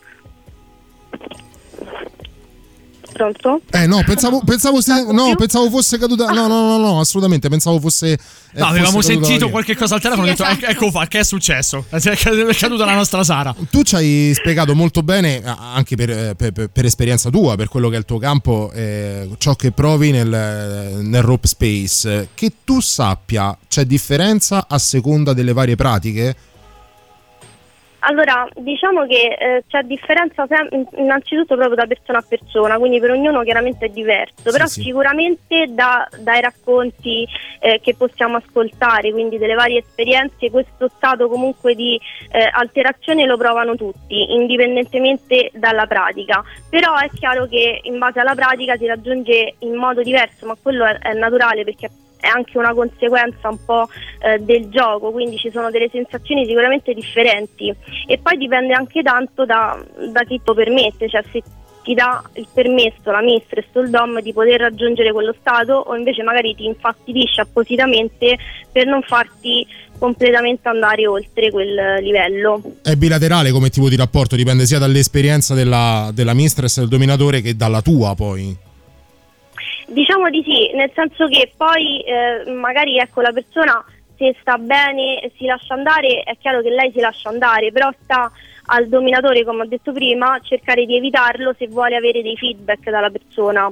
Pronto? 3.13 3.61
Eh 3.71 3.87
no, 3.87 4.03
pensavo, 4.05 4.41
pensavo, 4.47 4.81
se- 4.81 5.07
no, 5.11 5.35
pensavo 5.37 5.69
fosse 5.71 5.99
caduta. 5.99 6.27
No, 6.31 6.47
no, 6.47 6.67
no, 6.67 6.79
no, 6.79 7.01
assolutamente. 7.01 7.49
Pensavo 7.49 7.79
fosse. 7.81 8.13
eh, 8.13 8.19
No, 8.59 8.67
avevamo 8.67 8.93
fosse 9.01 9.13
sentito 9.13 9.49
qualche 9.51 9.77
cosa 9.77 9.97
al 9.97 10.01
telefono 10.01 10.27
e 10.27 10.31
ho 10.31 10.35
detto, 10.35 10.45
"Ec- 10.49 10.69
ecco 10.69 10.91
fa, 10.91 11.07
che 11.07 11.21
è 11.21 11.25
successo? 11.25 11.85
È 11.91 11.99
caduta 12.55 12.85
la 12.85 12.95
nostra 12.95 13.23
Sara. 13.25 13.55
Tu 13.71 13.83
ci 13.83 13.95
hai 13.95 14.33
spiegato 14.35 14.75
molto 14.75 15.03
bene, 15.03 15.43
anche 15.45 15.97
per, 15.97 16.11
eh, 16.11 16.35
per- 16.37 16.53
per- 16.53 16.69
per 16.71 16.85
esperienza 16.85 17.31
tua, 17.31 17.57
per 17.57 17.69
quello 17.69 17.89
che 17.89 17.97
è 17.97 17.99
il 17.99 18.05
tuo 18.05 18.19
campo, 18.19 18.71
eh, 18.73 19.29
ciò 19.39 19.55
che 19.55 19.73
provi 19.73 20.11
nel, 20.11 20.99
nel 21.03 21.23
rope 21.23 21.47
space. 21.49 22.29
Che 22.35 22.53
tu 22.65 22.81
sappia, 22.81 23.57
c'è 23.69 23.85
differenza 23.85 24.67
a 24.69 24.79
seconda 24.79 25.33
delle 25.33 25.53
varie 25.53 25.77
pratiche? 25.77 26.35
Allora, 28.01 28.49
diciamo 28.55 29.07
che 29.07 29.37
eh, 29.39 29.65
c'è 29.69 29.83
differenza 29.83 30.47
sem- 30.47 30.87
innanzitutto 30.97 31.55
proprio 31.55 31.77
da 31.77 31.87
persona 31.87 32.19
a 32.19 32.25
persona, 32.27 32.79
quindi 32.79 32.99
per 32.99 33.11
ognuno 33.11 33.43
chiaramente 33.43 33.87
è 33.87 33.89
diverso, 33.91 34.51
però 34.51 34.67
sì. 34.67 34.83
sicuramente 34.83 35.67
da- 35.69 36.09
dai 36.19 36.41
racconti 36.41 37.27
eh, 37.59 37.81
che 37.83 37.95
possiamo 37.95 38.37
ascoltare, 38.37 39.13
quindi 39.13 39.37
delle 39.37 39.55
varie 39.55 39.81
esperienze, 39.81 40.51
questo 40.51 40.91
stato 40.97 41.29
comunque 41.29 41.75
di 41.75 42.01
eh, 42.31 42.49
alterazione 42.51 43.27
lo 43.27 43.37
provano 43.37 43.77
tutti, 43.77 44.33
indipendentemente 44.33 45.51
dalla 45.53 45.87
pratica. 45.87 46.43
Però 46.71 46.97
è 46.97 47.11
chiaro 47.11 47.47
che 47.47 47.81
in 47.83 47.99
base 47.99 48.19
alla 48.19 48.35
pratica 48.35 48.77
si 48.77 48.87
raggiunge 48.87 49.57
in 49.59 49.75
modo 49.75 50.03
diverso, 50.03 50.47
ma 50.47 50.57
quello 50.61 50.87
è, 50.87 50.99
è 50.99 51.13
naturale 51.13 51.65
perché 51.65 51.91
è 52.21 52.29
anche 52.29 52.59
una 52.59 52.75
conseguenza 52.75 53.49
un 53.49 53.65
po' 53.65 53.89
eh, 54.21 54.39
del 54.39 54.69
gioco, 54.69 55.11
quindi 55.11 55.37
ci 55.39 55.51
sono 55.51 55.71
delle 55.71 55.89
sensazioni 55.91 56.47
sicuramente 56.47 56.93
differenti 56.95 57.75
e 58.07 58.19
poi 58.19 58.37
dipende 58.37 58.75
anche 58.75 59.03
tanto 59.03 59.45
da, 59.45 59.83
da 60.13 60.23
chi 60.25 60.41
lo 60.45 60.55
permette, 60.55 61.09
cioè 61.09 61.23
se 61.33 61.43
ti 61.83 61.95
dà 61.95 62.23
il 62.35 62.47
permesso 62.53 63.11
la 63.11 63.23
mistress 63.23 63.67
o 63.73 63.81
il 63.81 63.91
dom 63.91 64.21
di 64.21 64.33
poter 64.33 64.61
raggiungere 64.61 65.13
quello 65.13 65.35
stato 65.41 65.73
o 65.73 65.97
invece 65.97 66.23
magari 66.23 66.55
ti 66.55 66.67
infastidisce 66.67 67.41
appositamente 67.41 68.37
per 68.71 68.87
non 68.87 69.03
farti 69.03 69.67
completamente 69.99 70.69
andare 70.69 71.07
oltre 71.07 71.51
quel 71.51 72.03
livello. 72.03 72.63
È 72.83 72.95
bilaterale 72.97 73.51
come 73.51 73.69
tipo 73.69 73.89
di 73.89 73.97
rapporto, 73.97 74.37
dipende 74.37 74.67
sia 74.67 74.79
dall'esperienza 74.79 75.55
della, 75.55 76.11
della 76.13 76.35
mistress 76.35 76.79
del 76.79 76.89
dominatore 76.89 77.41
che 77.41 77.55
dalla 77.57 77.83
tua 77.83 78.15
poi. 78.15 78.69
Diciamo 79.91 80.31
di 80.31 80.41
sì, 80.45 80.71
nel 80.77 80.93
senso 80.95 81.27
che 81.27 81.51
poi 81.57 82.01
eh, 82.03 82.49
magari 82.53 82.99
ecco 82.99 83.23
la 83.23 83.33
persona 83.33 83.85
se 84.17 84.37
sta 84.41 84.57
bene 84.57 85.33
si 85.37 85.47
lascia 85.47 85.75
andare, 85.75 86.23
è 86.23 86.37
chiaro 86.39 86.63
che 86.63 86.71
lei 86.71 86.93
si 86.93 87.01
lascia 87.01 87.29
andare, 87.29 87.73
però 87.73 87.91
sta 88.05 88.31
al 88.67 88.87
dominatore, 88.87 89.45
come 89.45 89.63
ho 89.63 89.67
detto 89.67 89.91
prima, 89.91 90.39
cercare 90.45 90.87
di 90.87 90.95
evitarlo 90.95 91.55
se 91.59 91.67
vuole 91.67 91.97
avere 91.97 92.23
dei 92.23 92.37
feedback 92.37 92.89
dalla 92.89 93.11
persona. 93.11 93.69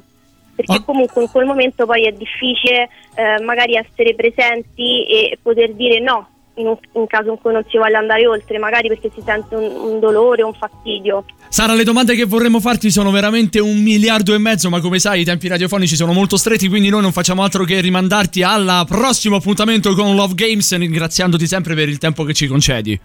perché 0.56 0.82
comunque 0.84 1.22
in 1.22 1.30
quel 1.30 1.46
momento 1.46 1.86
poi 1.86 2.04
è 2.04 2.10
difficile 2.10 2.88
eh, 3.14 3.40
magari 3.44 3.76
essere 3.76 4.16
presenti 4.16 5.06
e 5.06 5.38
poter 5.40 5.72
dire 5.74 6.00
no 6.00 6.30
in, 6.59 6.66
un, 6.66 6.76
in 6.92 7.06
caso 7.06 7.30
in 7.30 7.38
cui 7.40 7.52
non 7.52 7.64
si 7.68 7.78
voglia 7.78 7.98
andare 7.98 8.26
oltre, 8.26 8.59
magari 8.59 8.88
perché 8.88 9.11
si 9.14 9.22
sente 9.24 9.54
un, 9.54 9.64
un 9.64 10.00
dolore 10.00 10.42
o 10.42 10.48
un 10.48 10.54
fastidio. 10.54 11.24
Sara, 11.48 11.74
le 11.74 11.84
domande 11.84 12.14
che 12.14 12.24
vorremmo 12.24 12.61
farti 12.61 12.90
sono 12.90 13.11
veramente 13.11 13.59
un 13.61 13.80
miliardo 13.80 14.34
e 14.34 14.38
mezzo, 14.38 14.68
ma 14.68 14.80
come 14.80 14.98
sai 14.98 15.22
i 15.22 15.24
tempi 15.24 15.48
radiofonici 15.48 15.96
sono 15.96 16.12
molto 16.12 16.36
stretti, 16.36 16.68
quindi 16.68 16.88
noi 16.88 17.02
non 17.02 17.12
facciamo 17.12 17.42
altro 17.42 17.64
che 17.64 17.80
rimandarti 17.80 18.42
al 18.42 18.84
prossimo 18.86 19.36
appuntamento 19.36 19.94
con 19.94 20.14
Love 20.14 20.34
Games, 20.34 20.76
ringraziandoti 20.76 21.46
sempre 21.46 21.74
per 21.74 21.88
il 21.88 21.98
tempo 21.98 22.24
che 22.24 22.34
ci 22.34 22.46
concedi. 22.46 22.98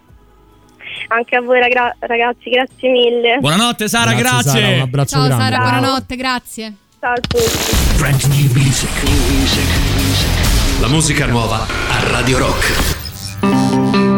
Anche 1.08 1.36
a 1.36 1.42
voi 1.42 1.60
ragra- 1.60 1.96
ragazzi, 2.00 2.50
grazie 2.50 2.90
mille. 2.90 3.38
Buonanotte 3.40 3.88
Sara, 3.88 4.14
Grazie, 4.14 4.30
grazie. 4.30 4.62
Sara, 4.62 4.76
un 4.76 4.82
abbraccio 4.82 5.16
Ciao 5.16 5.26
grande. 5.26 5.44
Sara, 5.44 5.58
buonanotte, 5.58 6.16
grazie. 6.16 6.74
Ciao 7.00 7.14
a 7.14 7.20
tutti. 7.20 8.28
Music. 8.28 8.90
La 10.80 10.88
musica 10.88 11.26
nuova 11.26 11.66
a 11.90 12.10
Radio 12.10 12.38
Rock. 12.40 12.93
Thank 13.74 13.96
you. 13.96 14.13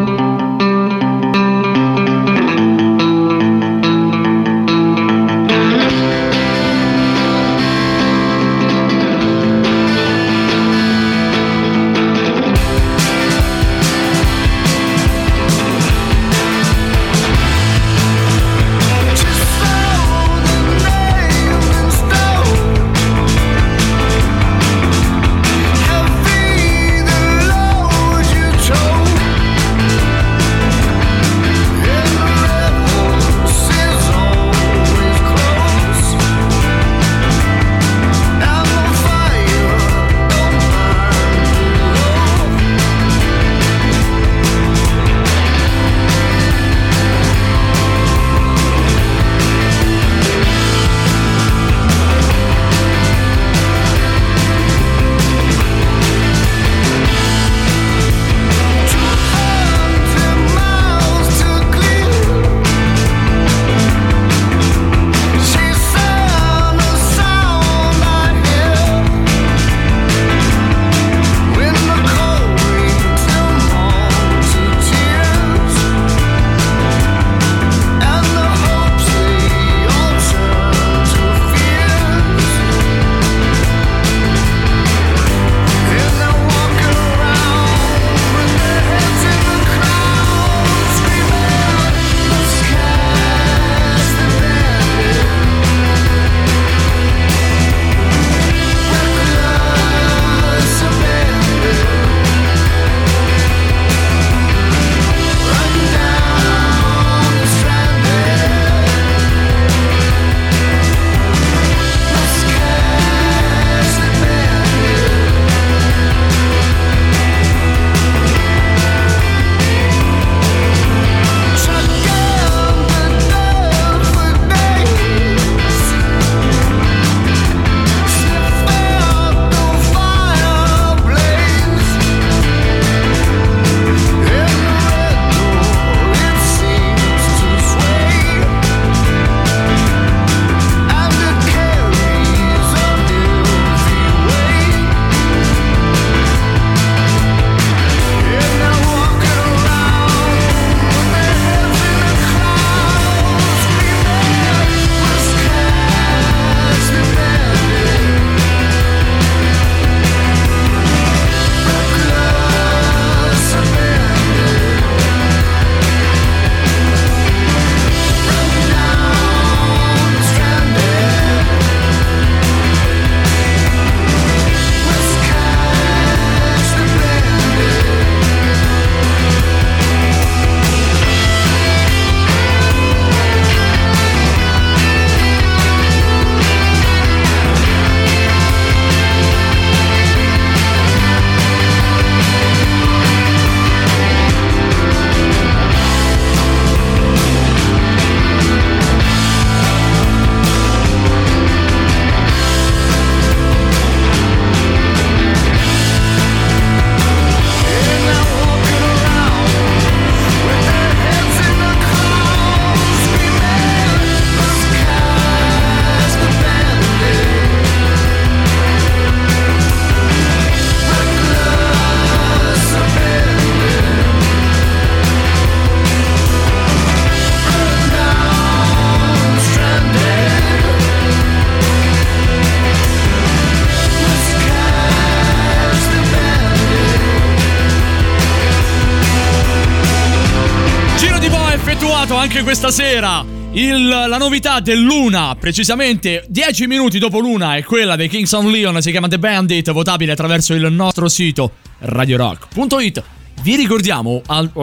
Novità 244.35 244.59
dell'una, 244.59 245.33
precisamente 245.39 246.25
10 246.27 246.67
minuti 246.67 246.99
dopo 246.99 247.19
l'una, 247.19 247.55
è 247.55 247.63
quella 247.63 247.95
dei 247.95 248.09
Kings 248.09 248.33
on 248.33 248.51
Leon, 248.51 248.81
si 248.81 248.91
chiama 248.91 249.07
The 249.07 249.17
Bandit, 249.17 249.71
votabile 249.71 250.11
attraverso 250.11 250.53
il 250.53 250.73
nostro 250.73 251.07
sito 251.07 251.53
radiorock.it. 251.79 253.03
Vi 253.43 253.55
ricordiamo 253.55 254.21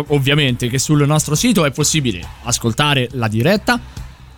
ovviamente 0.08 0.68
che 0.68 0.78
sul 0.78 1.06
nostro 1.06 1.34
sito 1.34 1.64
è 1.64 1.70
possibile 1.70 2.20
ascoltare 2.42 3.08
la 3.12 3.28
diretta, 3.28 3.80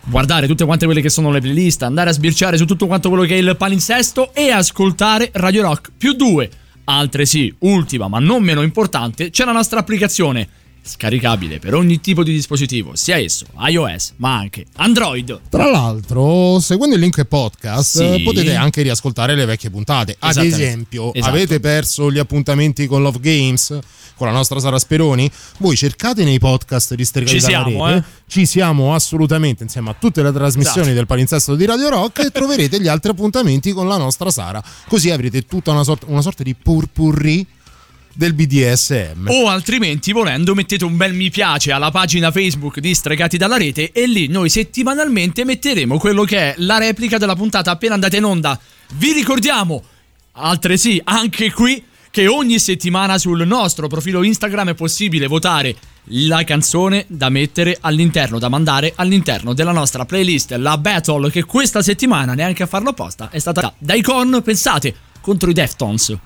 guardare 0.05 0.47
tutte 0.47 0.64
quante 0.64 0.85
quelle 0.85 1.01
che 1.01 1.11
sono 1.11 1.32
le 1.32 1.41
playlist, 1.41 1.82
andare 1.82 2.11
a 2.11 2.12
sbirciare 2.12 2.57
su 2.57 2.64
tutto 2.64 2.87
quanto 2.87 3.09
quello 3.09 3.24
che 3.24 3.35
è 3.35 3.39
il 3.39 3.57
palinsesto 3.57 4.32
e 4.35 4.53
ascoltare 4.53 5.30
Radio 5.32 5.62
Rock 5.62 5.91
più 5.99 6.12
2. 6.12 6.51
Altresì, 6.85 7.53
ultima 7.61 8.07
ma 8.07 8.20
non 8.20 8.45
meno 8.45 8.62
importante, 8.62 9.30
c'è 9.30 9.45
la 9.45 9.51
nostra 9.51 9.80
applicazione 9.80 10.49
scaricabile 10.87 11.59
per 11.59 11.74
ogni 11.74 12.01
tipo 12.01 12.22
di 12.22 12.32
dispositivo, 12.32 12.95
sia 12.95 13.16
esso 13.16 13.47
iOS 13.59 14.12
ma 14.16 14.37
anche 14.37 14.66
Android. 14.76 15.41
Tra 15.49 15.70
l'altro, 15.70 16.61
seguendo 16.61 16.95
il 16.95 17.01
link 17.01 17.22
podcast, 17.24 18.14
Sì. 18.16 18.22
potete 18.22 18.55
anche 18.55 18.82
riascoltare 18.82 19.35
le 19.35 19.45
vecchie 19.47 19.70
puntate. 19.70 20.16
Ad 20.18 20.37
esempio, 20.37 21.12
Esatto. 21.14 21.32
avete 21.35 21.61
perso 21.61 22.11
gli 22.12 22.18
appuntamenti 22.18 22.87
con 22.87 23.03
Love 23.03 23.20
Games? 23.20 23.78
Con 24.16 24.28
la 24.28 24.32
nostra 24.32 24.61
Sara 24.61 24.78
Speroni, 24.78 25.28
voi 25.59 25.76
cercate 25.76 26.22
nei 26.22 26.39
podcast 26.39 26.95
di 26.95 27.05
Stregati 27.05 27.37
Ci 27.41 27.45
siamo, 27.45 27.85
rete, 27.87 27.99
eh. 27.99 28.03
ci 28.28 28.47
siamo 28.47 28.95
assolutamente 28.95 29.64
insieme 29.64 29.91
a 29.91 29.97
tutte 29.99 30.22
le 30.22 30.30
trasmissioni 30.30 30.82
Esatto. 30.82 30.95
del 30.95 31.07
palinsesto 31.07 31.57
di 31.57 31.64
Radio 31.64 31.89
Rock 31.89 32.20
e 32.20 32.30
troverete 32.30 32.80
gli 32.80 32.87
altri 32.87 33.11
appuntamenti 33.11 33.72
con 33.72 33.89
la 33.89 33.97
nostra 33.97 34.30
Sara. 34.30 34.62
Così 34.87 35.11
avrete 35.11 35.43
tutta 35.47 35.72
una 35.72 35.82
sorta, 35.82 36.07
una 36.09 36.22
sorta 36.22 36.45
di 36.45 36.55
purpurri 36.55 37.45
del 38.15 38.35
BDSM. 38.35 39.29
O 39.29 39.49
altrimenti, 39.49 40.12
volendo, 40.12 40.55
mettete 40.55 40.85
un 40.85 40.97
bel 40.97 41.12
mi 41.12 41.31
piace 41.31 41.73
alla 41.73 41.91
pagina 41.91 42.31
Facebook 42.31 42.79
di 42.79 42.95
Stregati 42.95 43.37
dalla 43.37 43.57
rete 43.57 43.93
e 43.93 44.07
lì 44.07 44.29
noi 44.29 44.49
settimanalmente 44.49 45.45
metteremo 45.45 45.99
quello 45.99 46.25
che 46.25 46.39
è 46.39 46.55
la 46.59 46.79
replica 46.79 47.19
della 47.19 47.37
puntata 47.37 47.71
appena 47.71 47.95
andata 47.95 48.17
in 48.17 48.25
onda. 48.25 48.59
Vi 48.95 49.12
ricordiamo, 49.12 49.83
altresì, 50.33 51.01
anche 51.05 51.53
qui, 51.53 51.83
che 52.15 52.29
ogni 52.29 52.61
settimana 52.61 53.19
sul 53.19 53.45
nostro 53.45 53.89
profilo 53.89 54.23
Instagram 54.23 54.71
è 54.71 54.75
possibile 54.75 55.27
votare 55.27 55.75
la 56.09 56.45
canzone 56.45 57.07
da 57.09 57.29
mettere 57.29 57.77
all'interno, 57.81 58.39
da 58.39 58.49
mandare 58.49 58.93
all'interno 58.95 59.53
della 59.53 59.73
nostra 59.73 60.05
playlist, 60.05 60.53
la 60.53 60.79
battle 60.79 61.29
che 61.29 61.43
questa 61.43 61.83
settimana, 61.83 62.35
neanche 62.35 62.62
a 62.62 62.67
farlo 62.67 62.91
apposta, 62.91 63.31
è 63.31 63.39
stata 63.41 63.75
da 63.79 63.95
Icon, 63.95 64.43
pensate, 64.45 64.95
contro 65.21 65.51
i 65.51 65.55
Deftones. 65.55 66.17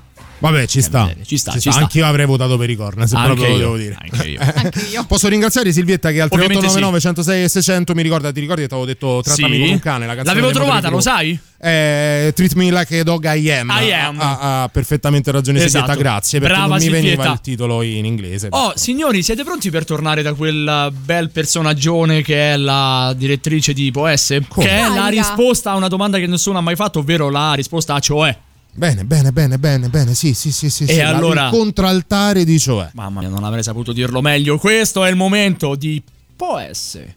Vabbè, 0.41 0.67
ci 0.67 0.81
sta. 0.83 1.13
ci 1.25 1.37
sta, 1.37 1.53
ci 1.59 1.71
sta. 1.71 1.81
Anch'io 1.81 2.07
avrei 2.07 2.27
votato 2.27 2.57
per 2.57 2.71
i 2.71 2.77
corna, 2.77 3.07
se 3.07 3.17
Anche 3.17 3.27
proprio 3.35 3.49
lo 3.49 3.53
io, 3.55 3.59
devo 3.59 3.77
dire. 3.77 3.97
Anche 3.99 4.29
io. 4.29 5.05
Posso 5.09 5.29
ringraziare 5.29 5.73
Silvietta 5.73 6.11
che 6.11 6.21
al 6.21 6.29
Ovviamente 6.31 6.67
3899 6.67 7.01
106 7.01 7.43
e 7.45 7.49
600 7.49 7.95
mi 7.95 8.03
ricorda, 8.03 8.31
ti 8.33 8.41
ricordi 8.41 8.63
che 8.63 8.69
ti 8.69 8.75
avevo 8.75 8.89
detto 8.89 9.21
trattami 9.23 9.55
Sì. 9.55 9.61
come 9.61 9.73
un 9.73 9.79
cane, 9.81 10.07
la 10.07 10.15
canzone 10.15 10.41
L'avevo 10.41 10.53
trovata, 10.59 10.89
lo 10.91 11.01
sai? 11.01 11.39
Eh, 11.61 12.33
treat 12.37 12.53
me 12.55 12.71
like 12.71 13.01
a 13.01 13.03
dog 13.03 13.25
I 13.25 13.51
am. 13.51 13.69
I 13.71 13.93
am. 13.93 14.21
Ha, 14.21 14.63
ha 14.63 14.69
perfettamente 14.69 15.33
ragione 15.33 15.59
Esatto. 15.59 15.87
Silvietta, 15.87 16.01
grazie, 16.01 16.39
perché 16.39 16.55
Brava 16.55 16.75
non 16.77 16.85
mi 16.85 16.89
veniva 16.91 17.09
Silvietta. 17.11 17.33
il 17.33 17.41
titolo 17.41 17.83
in 17.83 18.05
inglese. 18.05 18.47
Oh, 18.51 18.73
signori, 18.77 19.23
siete 19.25 19.43
pronti 19.43 19.71
per 19.71 19.85
tornare 19.85 20.23
da 20.23 20.35
quel 20.35 20.93
bel 21.05 21.31
personaggione 21.31 22.23
che 22.23 22.53
è 22.53 22.57
la 22.57 23.13
direttrice 23.17 23.73
di 23.73 23.91
Poesse? 23.91 24.45
Che 24.55 24.69
è 24.69 24.89
la 24.89 25.09
risposta 25.09 25.73
a 25.73 25.75
una 25.77 25.89
domanda 25.89 26.19
che 26.19 26.27
nessuno 26.29 26.59
ha 26.59 26.63
mai 26.63 26.77
fatto, 26.77 27.01
ovvero 27.01 27.29
la 27.29 27.55
risposta 27.55 27.95
a 27.95 27.99
cioè. 27.99 28.37
Bene, 28.75 29.05
bene, 29.05 29.33
bene, 29.33 29.59
bene, 29.59 29.89
bene, 29.89 30.15
sì, 30.15 30.35
sì, 30.35 30.53
sì, 30.53 30.71
sì. 30.71 30.85
E 30.85 30.87
sì, 30.87 31.01
allora- 31.01 31.47
Il 31.47 31.51
contraltare 31.51 32.45
di 32.45 32.59
cioè. 32.59 32.91
Mamma 32.95 33.21
mia, 33.21 33.29
non 33.29 33.43
avrei 33.45 33.63
saputo 33.63 33.93
dirlo 33.93 34.21
meglio. 34.21 34.59
Questo 34.59 35.05
è 35.05 35.11
il 35.11 35.17
momento 35.17 35.75
di 35.75 36.01
Poesse. 36.37 37.15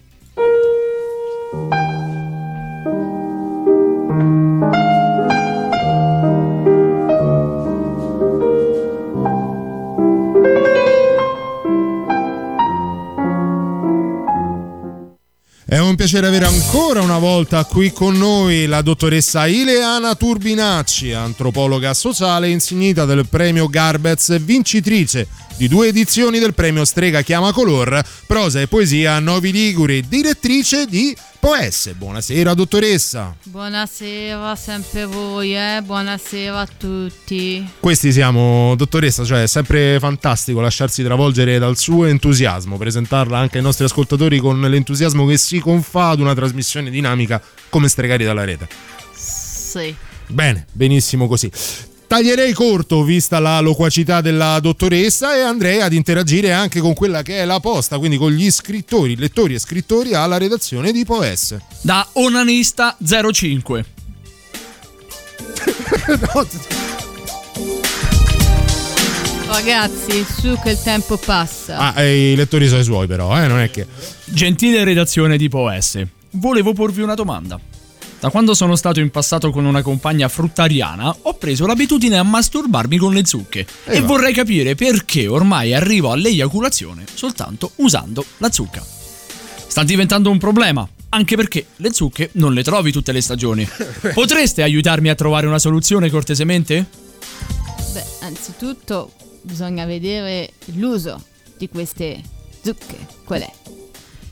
Un 15.91 15.97
piacere 15.97 16.27
avere 16.27 16.45
ancora 16.45 17.01
una 17.01 17.17
volta 17.17 17.65
qui 17.65 17.91
con 17.91 18.17
noi 18.17 18.65
la 18.65 18.81
dottoressa 18.81 19.45
Ileana 19.45 20.15
Turbinacci, 20.15 21.11
antropologa 21.11 21.93
sociale 21.93 22.47
insignita 22.47 23.03
del 23.03 23.27
premio 23.27 23.67
Garbez, 23.67 24.41
vincitrice 24.41 25.27
di 25.57 25.67
due 25.67 25.89
edizioni 25.89 26.39
del 26.39 26.53
premio 26.53 26.85
Strega 26.85 27.23
Chiama 27.23 27.51
Color, 27.51 28.01
prosa 28.25 28.61
e 28.61 28.67
poesia 28.67 29.15
a 29.15 29.19
Novi 29.19 29.51
Liguri, 29.51 30.07
direttrice 30.07 30.85
di 30.85 31.13
Poesse. 31.41 31.95
Buonasera 31.95 32.53
dottoressa. 32.53 33.35
Buonasera, 33.45 34.55
sempre 34.55 35.05
voi, 35.05 35.55
eh? 35.55 35.81
Buonasera 35.83 36.59
a 36.59 36.67
tutti. 36.67 37.67
Questi 37.79 38.11
siamo, 38.11 38.75
dottoressa, 38.75 39.25
cioè 39.25 39.41
è 39.41 39.47
sempre 39.47 39.97
fantastico 39.99 40.61
lasciarsi 40.61 41.01
travolgere 41.01 41.57
dal 41.57 41.77
suo 41.77 42.05
entusiasmo, 42.05 42.77
presentarla 42.77 43.39
anche 43.39 43.57
ai 43.57 43.63
nostri 43.63 43.85
ascoltatori 43.85 44.37
con 44.37 44.61
l'entusiasmo 44.61 45.25
che 45.25 45.37
si 45.37 45.59
confà 45.82 46.09
ad 46.09 46.19
una 46.19 46.36
trasmissione 46.36 46.91
dinamica 46.91 47.41
come 47.69 47.89
Stregati 47.89 48.23
dalla 48.23 48.43
rete. 48.45 48.67
Sì. 49.13 49.93
Bene, 50.27 50.67
benissimo 50.71 51.27
così. 51.27 51.51
Taglierei 52.05 52.53
corto 52.53 53.03
vista 53.03 53.39
la 53.39 53.59
loquacità 53.61 54.21
della 54.21 54.59
dottoressa 54.59 55.36
e 55.36 55.39
andrei 55.39 55.82
ad 55.82 55.93
interagire 55.93 56.51
anche 56.51 56.82
con 56.82 56.93
quella 56.93 57.21
che 57.21 57.39
è 57.39 57.45
la 57.45 57.59
posta, 57.61 57.97
quindi 57.97 58.17
con 58.17 58.32
gli 58.32 58.51
scrittori, 58.51 59.15
lettori 59.15 59.53
e 59.53 59.59
scrittori 59.59 60.13
alla 60.13 60.38
redazione 60.38 60.91
di 60.91 61.05
Poesse. 61.05 61.61
Da 61.82 62.05
Onanista 62.13 62.97
05. 62.99 63.86
Ragazzi, 69.51 70.23
su 70.23 70.57
che 70.63 70.71
il 70.71 70.81
tempo 70.81 71.17
passa. 71.17 71.93
Ah, 71.93 72.01
e 72.01 72.31
i 72.31 72.35
lettori 72.35 72.69
sono 72.69 72.79
i 72.79 72.83
suoi 72.85 73.05
però, 73.05 73.37
eh, 73.37 73.47
non 73.47 73.59
è 73.59 73.69
che... 73.69 73.85
Gentile 74.23 74.85
redazione 74.85 75.37
di 75.37 75.49
Poesse, 75.49 76.07
volevo 76.31 76.71
porvi 76.71 77.01
una 77.01 77.15
domanda. 77.15 77.59
Da 78.19 78.29
quando 78.29 78.53
sono 78.53 78.77
stato 78.77 79.01
in 79.01 79.11
passato 79.11 79.51
con 79.51 79.65
una 79.65 79.81
compagna 79.81 80.29
fruttariana, 80.29 81.13
ho 81.23 81.33
preso 81.33 81.67
l'abitudine 81.67 82.17
a 82.17 82.23
masturbarmi 82.23 82.97
con 82.97 83.13
le 83.13 83.25
zucche 83.25 83.67
e 83.83 83.99
va. 83.99 84.07
vorrei 84.07 84.33
capire 84.33 84.73
perché 84.75 85.27
ormai 85.27 85.73
arrivo 85.73 86.11
all'eiaculazione 86.11 87.03
soltanto 87.13 87.73
usando 87.75 88.23
la 88.37 88.51
zucca. 88.51 88.83
Sta 89.67 89.83
diventando 89.83 90.31
un 90.31 90.37
problema, 90.37 90.87
anche 91.09 91.35
perché 91.35 91.65
le 91.75 91.91
zucche 91.91 92.29
non 92.33 92.53
le 92.53 92.63
trovi 92.63 92.91
tutte 92.93 93.11
le 93.11 93.21
stagioni. 93.21 93.67
Potreste 94.13 94.63
aiutarmi 94.63 95.09
a 95.09 95.15
trovare 95.15 95.45
una 95.45 95.59
soluzione 95.59 96.09
cortesemente? 96.09 96.85
Beh, 97.91 98.05
anzitutto 98.21 99.11
bisogna 99.41 99.85
vedere 99.85 100.51
l'uso 100.73 101.21
di 101.57 101.67
queste 101.69 102.21
zucche. 102.63 102.97
Qual 103.23 103.41
è? 103.41 103.51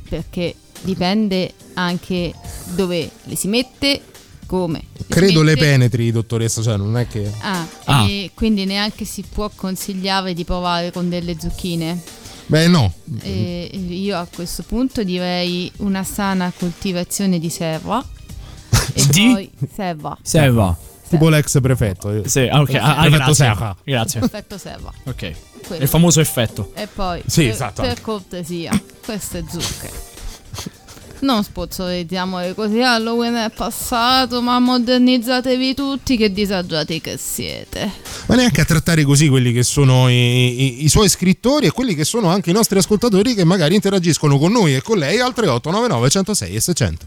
Perché 0.08 0.56
dipende 0.82 1.54
anche 1.76 2.34
dove 2.76 3.10
le 3.24 3.36
si 3.36 3.48
mette, 3.48 4.02
come. 4.46 4.84
le 4.94 5.04
si 5.04 5.06
Credo 5.10 5.42
le 5.42 5.54
mette. 5.54 5.66
penetri, 5.66 6.12
dottoressa, 6.12 6.62
cioè 6.62 6.78
non 6.78 6.98
è 6.98 7.08
che... 7.08 7.32
Ah, 7.42 7.68
Ah. 7.86 8.08
e 8.08 8.32
quindi 8.34 8.66
neanche 8.66 9.06
si 9.06 9.24
può 9.24 9.50
consigliare 9.54 10.34
di 10.34 10.44
provare 10.46 10.92
con 10.92 11.10
delle 11.10 11.38
zucchine. 11.40 12.02
Beh 12.48 12.68
no, 12.68 12.92
E 13.22 13.70
io 13.74 14.18
a 14.18 14.28
questo 14.34 14.64
punto 14.64 15.04
direi 15.04 15.72
una 15.78 16.04
sana 16.04 16.52
coltivazione 16.58 17.38
di 17.38 17.50
serra. 17.52 18.04
E 18.94 19.06
Di? 19.08 19.30
poi 19.32 19.52
serra. 19.72 20.18
Serva. 20.24 20.76
Tipo 21.10 21.30
l'ex 21.30 21.60
prefetto. 21.62 22.22
Sì, 22.28 22.48
ah, 22.48 22.62
ok, 22.62 22.74
ah, 22.76 22.98
ah, 22.98 23.02
Prefetto 23.02 23.16
grazie. 23.18 23.34
Serra. 23.34 23.76
Grazie. 23.84 24.22
Effetto 24.22 24.58
serra. 24.58 24.94
Ok. 25.06 25.32
Quello. 25.68 25.84
Il 25.84 25.90
famoso 25.90 26.20
effetto. 26.22 26.72
E 26.76 26.88
poi, 26.88 27.22
Sì, 27.26 27.44
per, 27.44 27.52
esatto. 27.52 27.82
per 27.82 28.02
cortesia, 28.02 28.82
queste 29.04 29.44
zucche. 29.50 30.08
Non 31.22 31.44
sponsorizziamole 31.44 32.54
così, 32.56 32.82
Halloween 32.82 33.34
è 33.34 33.50
passato, 33.54 34.42
ma 34.42 34.58
modernizzatevi 34.60 35.74
tutti, 35.74 36.16
che 36.16 36.32
disagiati 36.32 37.02
che 37.02 37.18
siete. 37.18 37.92
Ma 38.28 38.36
neanche 38.36 38.62
a 38.62 38.66
trattare 38.66 39.04
così 39.04 39.28
quelli 39.28 39.52
che 39.52 39.64
sono 39.64 40.08
i, 40.10 40.14
i- 40.14 40.84
i 40.86 40.88
suoi 40.88 41.10
scrittori 41.10 41.66
e 41.66 41.72
quelli 41.72 41.94
che 41.94 42.06
sono 42.06 42.30
anche 42.30 42.52
i 42.52 42.54
nostri 42.54 42.78
ascoltatori 42.78 43.34
che 43.34 43.44
magari 43.44 43.76
interagiscono 43.76 44.38
con 44.38 44.54
noi 44.54 44.76
e 44.76 44.82
con 44.82 44.98
lei 44.98 45.20
al 45.20 45.34
3899 45.34 46.10
106 46.10 46.56
e 46.56 46.60
600. 46.62 47.06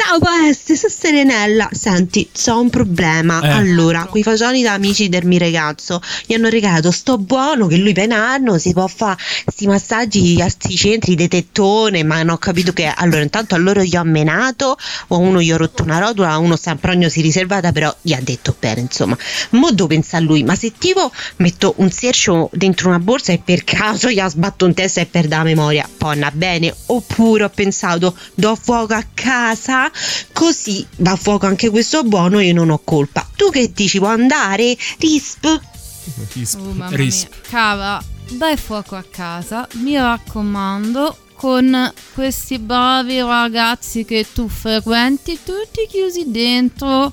Ciao 0.00 0.20
Poeste, 0.20 0.76
sono 0.76 0.92
Serenella. 0.96 1.68
Senti, 1.72 2.30
c'ho 2.32 2.60
un 2.60 2.70
problema. 2.70 3.42
Eh. 3.42 3.48
Allora, 3.48 4.04
quei 4.04 4.22
fagioli 4.22 4.62
da 4.62 4.74
amici 4.74 5.08
del 5.08 5.26
mio 5.26 5.40
ragazzo 5.40 6.00
gli 6.24 6.34
hanno 6.34 6.48
regalato 6.48 6.92
sto 6.92 7.18
buono 7.18 7.66
che 7.66 7.76
lui 7.78 7.92
per 7.92 8.06
un 8.06 8.12
anno 8.12 8.58
si 8.58 8.72
può 8.72 8.86
fare 8.86 9.18
sti 9.44 9.66
massaggi 9.66 10.40
a 10.40 10.48
sti 10.48 10.76
centri 10.76 11.16
di 11.16 11.26
tettone, 11.26 12.04
ma 12.04 12.18
non 12.18 12.28
ho 12.28 12.38
capito 12.38 12.72
che. 12.72 12.86
Allora, 12.86 13.22
intanto 13.22 13.56
a 13.56 13.58
loro 13.58 13.82
gli 13.82 13.96
ho 13.96 14.04
menato, 14.04 14.76
o 15.08 15.16
a 15.16 15.18
uno 15.18 15.42
gli 15.42 15.50
ho 15.50 15.56
rotto 15.56 15.82
una 15.82 15.98
rotola, 15.98 16.38
uno 16.38 16.54
Samprogno 16.54 17.08
si 17.08 17.20
riservata, 17.20 17.72
però 17.72 17.92
gli 18.00 18.12
ha 18.12 18.20
detto 18.22 18.54
bene, 18.56 18.82
insomma. 18.82 19.18
Mo 19.50 19.72
devo 19.72 19.88
pensare 19.88 20.22
a 20.22 20.26
lui, 20.26 20.44
ma 20.44 20.54
se 20.54 20.74
tipo 20.78 21.10
metto 21.38 21.74
un 21.78 21.90
sercio 21.90 22.50
dentro 22.52 22.88
una 22.88 23.00
borsa 23.00 23.32
e 23.32 23.42
per 23.44 23.64
caso 23.64 24.08
gli 24.10 24.20
ha 24.20 24.28
sbatto 24.28 24.64
in 24.64 24.74
testa 24.74 25.00
e 25.00 25.06
perde 25.06 25.34
la 25.34 25.42
memoria, 25.42 25.88
andrà 25.98 26.30
bene. 26.30 26.72
Oppure 26.86 27.42
ho 27.42 27.50
pensato, 27.50 28.16
do 28.34 28.54
fuoco 28.54 28.94
a 28.94 29.04
casa, 29.12 29.87
così 30.32 30.86
va 30.96 31.12
a 31.12 31.16
fuoco 31.16 31.46
anche 31.46 31.70
questo 31.70 32.02
buono 32.02 32.38
e 32.38 32.46
io 32.46 32.54
non 32.54 32.70
ho 32.70 32.80
colpa. 32.82 33.26
Tu 33.36 33.50
che 33.50 33.72
dici, 33.72 33.98
può 33.98 34.08
andare? 34.08 34.76
Risp? 34.98 35.44
Oh, 35.44 36.72
mamma 36.72 36.96
mia. 36.96 37.28
Cara, 37.48 38.02
dai 38.30 38.56
fuoco 38.56 38.96
a 38.96 39.04
casa, 39.08 39.66
mi 39.74 39.96
raccomando, 39.96 41.16
con 41.38 41.92
questi 42.14 42.58
bravi 42.58 43.20
ragazzi 43.20 44.04
che 44.04 44.26
tu 44.32 44.48
frequenti 44.48 45.38
tutti 45.44 45.86
chiusi 45.88 46.30
dentro 46.32 47.12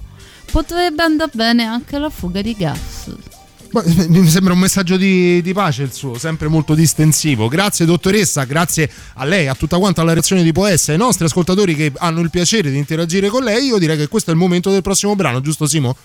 potrebbe 0.51 1.03
andare 1.03 1.31
bene 1.33 1.63
anche 1.63 1.99
la 1.99 2.09
fuga 2.09 2.41
di 2.41 2.53
gas. 2.53 3.13
Mi 3.83 4.27
sembra 4.29 4.53
un 4.53 4.59
messaggio 4.59 4.95
di, 4.95 5.41
di 5.41 5.53
pace 5.53 5.83
il 5.83 5.91
suo, 5.91 6.17
sempre 6.17 6.47
molto 6.47 6.73
distensivo. 6.73 7.47
Grazie 7.47 7.85
dottoressa, 7.85 8.45
grazie 8.45 8.89
a 9.15 9.25
lei, 9.25 9.47
a 9.47 9.55
tutta 9.55 9.77
quanta 9.77 10.03
la 10.03 10.13
reazione 10.13 10.43
di 10.43 10.51
Poessa, 10.51 10.91
ai 10.91 10.97
nostri 10.97 11.25
ascoltatori 11.25 11.75
che 11.75 11.91
hanno 11.97 12.21
il 12.21 12.29
piacere 12.29 12.71
di 12.71 12.77
interagire 12.77 13.27
con 13.27 13.43
lei. 13.43 13.65
Io 13.65 13.77
direi 13.77 13.97
che 13.97 14.07
questo 14.07 14.29
è 14.29 14.33
il 14.33 14.39
momento 14.39 14.71
del 14.71 14.81
prossimo 14.81 15.15
brano, 15.15 15.41
giusto 15.41 15.67
Simo? 15.67 15.95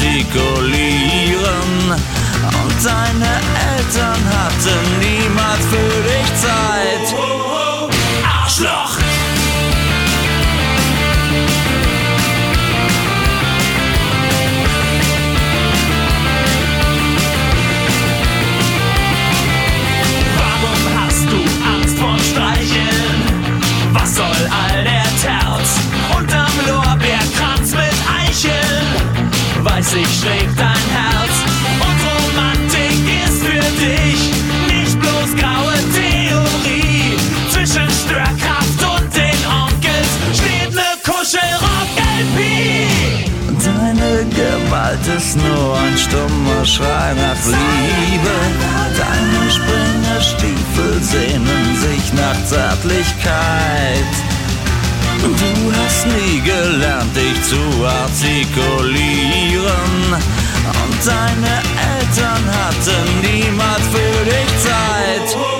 music 0.00 0.87
ist 45.28 45.36
nur 45.36 45.76
ein 45.76 45.98
stummer 45.98 46.64
Schrei 46.64 47.12
nach 47.14 47.44
Liebe. 47.44 48.36
Deine 48.96 49.50
Springerstiefel 49.50 51.02
sehnen 51.02 51.76
sich 51.76 52.12
nach 52.14 52.44
Zärtlichkeit. 52.46 54.12
Du 55.20 55.72
hast 55.76 56.06
nie 56.06 56.40
gelernt, 56.40 57.14
dich 57.14 57.42
zu 57.42 57.60
artikulieren. 57.84 58.94
Und 60.82 61.06
deine 61.06 61.54
Eltern 61.92 62.44
hatten 62.60 63.06
niemals 63.20 63.86
für 63.92 64.24
dich 64.24 64.50
Zeit. 64.62 65.57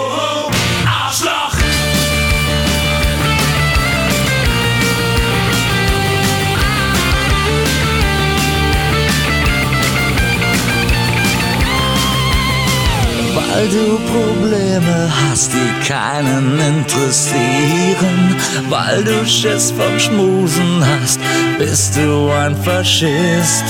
Weil 13.51 13.69
du 13.69 13.99
Probleme 14.13 15.11
hast, 15.31 15.53
die 15.53 15.89
keinen 15.89 16.59
interessieren. 16.59 18.37
Weil 18.69 19.03
du 19.03 19.27
Schiss 19.27 19.71
vom 19.73 19.99
Schmusen 19.99 20.85
hast, 20.85 21.19
bist 21.59 21.97
du 21.97 22.31
ein 22.31 22.57
Faschist. 22.63 23.65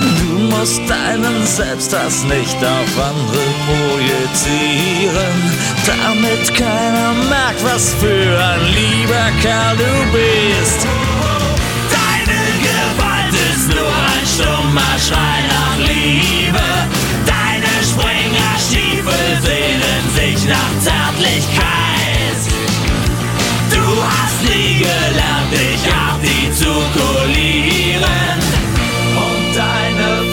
Du 0.00 0.38
musst 0.38 0.80
deinen 0.88 1.46
Selbsthass 1.46 2.24
nicht 2.24 2.56
auf 2.56 2.92
andere 2.98 3.44
projizieren, 3.66 5.36
damit 5.86 6.54
keiner 6.54 7.12
merkt, 7.28 7.62
was 7.62 7.94
für 7.94 8.06
ein 8.06 8.64
lieber 8.74 9.30
Kerl 9.42 9.76
du 9.76 9.94
bist. 10.12 10.86
Deine 11.90 12.40
Gewalt 12.64 13.34
ist 13.52 13.68
nur 13.68 13.86
ein 13.86 14.26
stummer 14.26 14.98
Schrei 14.98 15.40
nach 15.48 15.76
Liebe. 15.86 16.99
Springerstiefel 19.10 19.42
sehnen 19.42 20.04
sich 20.14 20.38
nach 20.48 20.72
Zärtlichkeit. 20.80 22.40
Du 23.70 23.84
hast 24.02 24.42
nie 24.44 24.78
gelernt, 24.78 25.52
dich 25.52 25.84
artikulieren. 25.92 26.40
Und 29.16 29.56
deine 29.56 30.29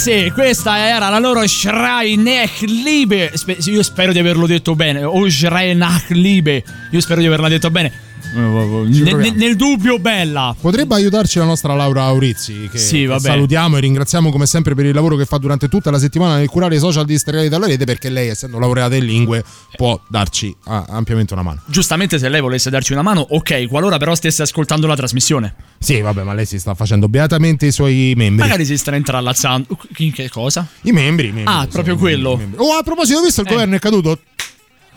Hatze, 0.00 0.32
questa 0.32 0.78
era 0.78 1.10
la 1.10 1.18
loro 1.18 1.46
Schrei 1.46 2.16
nach 2.16 2.62
Liebe. 2.62 3.32
Spe- 3.34 3.58
io 3.66 3.82
spero 3.82 4.12
di 4.12 4.18
averlo 4.18 4.46
detto 4.46 4.74
bene. 4.74 5.04
O 5.04 5.28
Schrei 5.28 5.74
nach 5.74 6.08
Liebe. 6.08 6.64
Io 6.90 7.00
spero 7.02 7.20
di 7.20 7.26
averla 7.26 7.48
detto 7.48 7.70
bene. 7.70 7.92
Ne- 8.32 9.12
ne- 9.14 9.30
nel 9.32 9.56
dubbio, 9.56 9.98
bella. 9.98 10.54
Potrebbe 10.58 10.94
aiutarci 10.94 11.38
la 11.38 11.44
nostra 11.44 11.74
Laura 11.74 12.04
Aurizzi, 12.04 12.68
che, 12.70 12.78
Sì, 12.78 13.06
che 13.06 13.18
salutiamo 13.18 13.76
e 13.76 13.80
ringraziamo 13.80 14.30
come 14.30 14.46
sempre 14.46 14.74
per 14.74 14.84
il 14.86 14.94
lavoro 14.94 15.16
che 15.16 15.24
fa 15.24 15.38
durante 15.38 15.68
tutta 15.68 15.90
la 15.90 15.98
settimana 15.98 16.36
nel 16.36 16.48
curare 16.48 16.76
i 16.76 16.78
social 16.78 17.04
di 17.04 17.18
Stregati 17.18 17.48
dalla 17.48 17.66
rete, 17.66 17.84
perché 17.84 18.08
lei, 18.08 18.28
essendo 18.28 18.58
laureata 18.58 18.94
in 18.94 19.04
lingue, 19.04 19.44
può 19.76 19.98
darci 20.08 20.54
ah, 20.64 20.84
ampiamente 20.88 21.32
una 21.32 21.42
mano. 21.42 21.60
Giustamente, 21.66 22.18
se 22.18 22.28
lei 22.28 22.40
volesse 22.40 22.70
darci 22.70 22.92
una 22.92 23.02
mano, 23.02 23.26
ok. 23.28 23.66
Qualora 23.68 23.96
però 23.98 24.14
stesse 24.14 24.42
ascoltando 24.42 24.86
la 24.86 24.96
trasmissione, 24.96 25.54
Sì, 25.78 26.00
vabbè, 26.00 26.22
ma 26.22 26.34
lei 26.34 26.46
si 26.46 26.58
sta 26.58 26.74
facendo 26.74 27.08
beatamente 27.08 27.66
i 27.66 27.72
suoi 27.72 28.12
membri. 28.16 28.42
magari 28.42 28.64
si 28.64 28.76
sta 28.76 28.94
intrallazzando. 28.94 29.66
In 29.98 30.12
che 30.12 30.28
cosa? 30.28 30.66
I 30.82 30.92
membri, 30.92 31.28
i 31.28 31.32
membri, 31.32 31.52
Ah, 31.52 31.66
proprio 31.70 31.96
quello. 31.96 32.40
Oh, 32.56 32.72
a 32.72 32.82
proposito, 32.82 33.18
ho 33.18 33.22
visto 33.22 33.40
il 33.42 33.48
governo 33.48 33.76
è 33.76 33.78
caduto? 33.78 34.18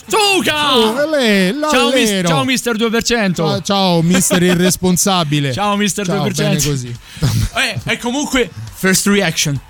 Zucca! 0.07 1.03
È 1.03 1.07
lei, 1.09 1.55
ciao, 1.71 1.91
mis- 1.91 2.21
ciao, 2.27 2.43
mister 2.43 2.75
2%. 2.75 3.33
Ciao, 3.35 3.61
ciao, 3.61 4.01
mister 4.01 4.41
irresponsabile. 4.43 5.51
Ciao, 5.53 5.75
mister 5.75 6.05
Ciao, 6.05 6.25
2%. 6.25 6.35
bene 6.35 6.61
così. 6.61 6.95
Eh, 7.55 7.79
e 7.93 7.97
comunque, 7.97 8.49
first 8.73 9.07
reaction. 9.07 9.59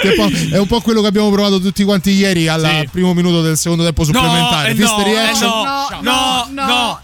Che 0.00 0.12
poi 0.14 0.50
è 0.52 0.58
un 0.58 0.66
po' 0.68 0.80
quello 0.80 1.00
che 1.00 1.08
abbiamo 1.08 1.28
provato 1.30 1.60
tutti 1.60 1.82
quanti 1.82 2.10
ieri 2.12 2.46
al 2.46 2.60
Sì. 2.82 2.88
primo 2.92 3.12
minuto 3.14 3.42
del 3.42 3.56
secondo 3.56 3.82
tempo 3.82 4.04
supplementare. 4.04 4.70
eh 4.70 4.74
no, 4.74 5.02
reaction. 5.02 5.48
eh 5.48 5.96
no, 6.00 6.00
no, 6.02 6.46
no, 6.52 6.66
No, 6.66 7.00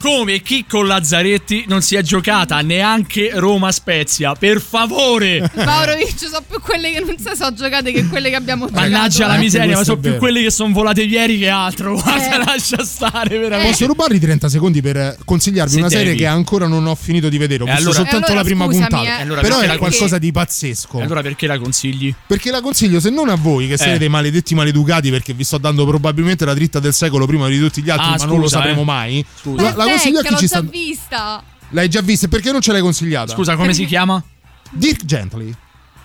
come 0.00 0.40
Chicco 0.40 0.82
Lazzaretti 0.82 1.64
non 1.68 1.82
si 1.82 1.94
è 1.96 2.02
giocata 2.02 2.60
neanche 2.62 3.30
Roma 3.34 3.70
Spezia. 3.70 4.34
Per 4.34 4.60
favore. 4.60 5.50
Maurovic, 5.54 6.18
so 6.18 6.42
più 6.48 6.60
quelle 6.60 6.90
che 6.90 7.00
non 7.00 7.14
si 7.18 7.30
so 7.36 7.52
giocate 7.52 7.92
che 7.92 8.06
quelle 8.06 8.30
che 8.30 8.36
abbiamo 8.36 8.66
giocato. 8.66 8.80
Mannaggia 8.88 9.26
la 9.26 9.36
eh. 9.36 9.38
miseria, 9.38 9.76
ma 9.76 9.84
sono 9.84 9.98
più 10.00 10.16
quelle 10.16 10.42
che 10.42 10.50
sono 10.50 10.72
volate 10.72 11.02
ieri 11.02 11.38
che 11.38 11.48
altro. 11.48 11.94
Guarda, 12.00 12.34
Eh. 12.40 12.44
lascia 12.44 12.84
stare 12.84 13.38
veramente. 13.38 13.70
Posso 13.72 13.86
rubarvi 13.86 14.18
30 14.18 14.48
secondi 14.48 14.80
per 14.80 15.16
consigliarvi 15.24 15.72
Se 15.72 15.78
una 15.78 15.88
serie 15.90 16.04
devi. 16.06 16.18
che 16.18 16.26
ancora 16.26 16.66
non 16.66 16.86
ho 16.86 16.94
finito 16.94 17.28
di 17.28 17.38
vedere. 17.38 17.62
Ho 17.62 17.66
visto 17.66 17.80
allora- 17.80 17.94
soltanto 17.96 18.26
allora 18.26 18.34
la 18.40 18.44
prima 18.44 18.64
scusami, 18.64 18.86
puntata. 18.88 19.18
eh. 19.18 19.22
Allora 19.22 19.40
Però 19.42 19.62
la 19.64 19.78
qualcosa 19.78 20.18
di 20.18 20.32
pazzesco. 20.32 20.98
E 20.98 21.02
allora 21.02 21.22
perché 21.22 21.46
la 21.46 21.58
consigli? 21.58 22.14
Perché 22.26 22.50
la 22.50 22.60
consiglio 22.60 23.00
se 23.00 23.10
non 23.10 23.28
a 23.28 23.34
voi 23.34 23.68
che 23.68 23.76
siete 23.76 23.94
Eh. 23.94 23.98
dei 23.98 24.08
maledetti 24.08 24.54
maleducati 24.54 25.10
perché 25.10 25.32
vi 25.34 25.44
sto 25.44 25.58
dando 25.58 25.84
probabilmente 25.86 26.44
la 26.44 26.54
dritta 26.54 26.80
del 26.80 26.92
secolo 26.94 27.26
prima 27.26 27.48
di 27.48 27.58
tutti 27.58 27.82
gli 27.82 27.90
altri, 27.90 28.06
Ah, 28.06 28.10
ma 28.10 28.16
scusa, 28.18 28.26
non 28.26 28.40
lo 28.40 28.48
sapremo 28.48 28.80
eh. 28.80 28.84
mai. 28.84 29.24
Scusa. 29.42 29.62
La, 29.62 29.74
la 29.74 29.84
consiglio 29.84 30.20
a 30.20 30.22
chi 30.22 30.30
l'ho 30.30 30.36
ci 30.38 30.46
già 30.46 30.58
sta. 30.58 30.60
vista. 30.60 31.42
L'hai 31.70 31.88
già 31.88 32.00
vista? 32.00 32.28
Perché 32.28 32.52
non 32.52 32.60
ce 32.60 32.72
l'hai 32.72 32.80
consigliata? 32.80 33.32
Scusa, 33.32 33.56
come 33.56 33.74
si 33.74 33.84
chiama? 33.84 34.22
Dirk 34.70 35.04
Gently. 35.04 35.52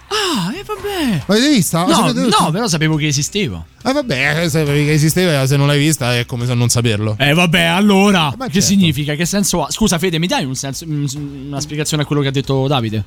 Ah, 0.09 0.53
e 0.55 0.63
vabbè. 0.63 1.23
L'avete 1.25 1.49
vista? 1.49 1.85
No, 1.85 2.11
no, 2.13 2.51
però 2.51 2.67
sapevo 2.67 2.95
che 2.95 3.07
esisteva. 3.07 3.63
Eh 3.83 3.91
vabbè, 3.91 4.43
eh, 4.43 4.49
sapevi 4.49 4.85
che 4.85 4.93
esisteva, 4.93 5.45
se 5.45 5.57
non 5.57 5.67
l'hai 5.67 5.77
vista 5.79 6.15
è 6.17 6.25
come 6.25 6.45
se 6.45 6.53
non 6.53 6.69
saperlo. 6.69 7.15
Eh 7.19 7.33
vabbè, 7.33 7.61
allora. 7.63 8.33
Ma 8.37 8.45
che 8.47 8.53
certo. 8.53 8.67
significa? 8.67 9.15
Che 9.15 9.25
senso 9.25 9.65
ha? 9.65 9.71
Scusa, 9.71 9.99
Fede, 9.99 10.17
mi 10.17 10.27
dai 10.27 10.45
un 10.45 10.55
senso, 10.55 10.85
un- 10.85 11.05
una 11.47 11.59
spiegazione 11.59 12.03
a 12.03 12.05
quello 12.05 12.21
che 12.21 12.29
ha 12.29 12.31
detto 12.31 12.67
Davide? 12.67 13.03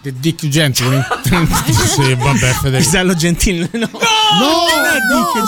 The 0.00 0.14
Dick 0.18 0.46
Gentile. 0.48 1.04
sì, 1.22 2.14
vabbè, 2.14 2.52
Federico. 2.52 2.76
Pisello 2.76 3.14
Gentile. 3.14 3.68
No. 3.72 3.88
No, 4.40 4.66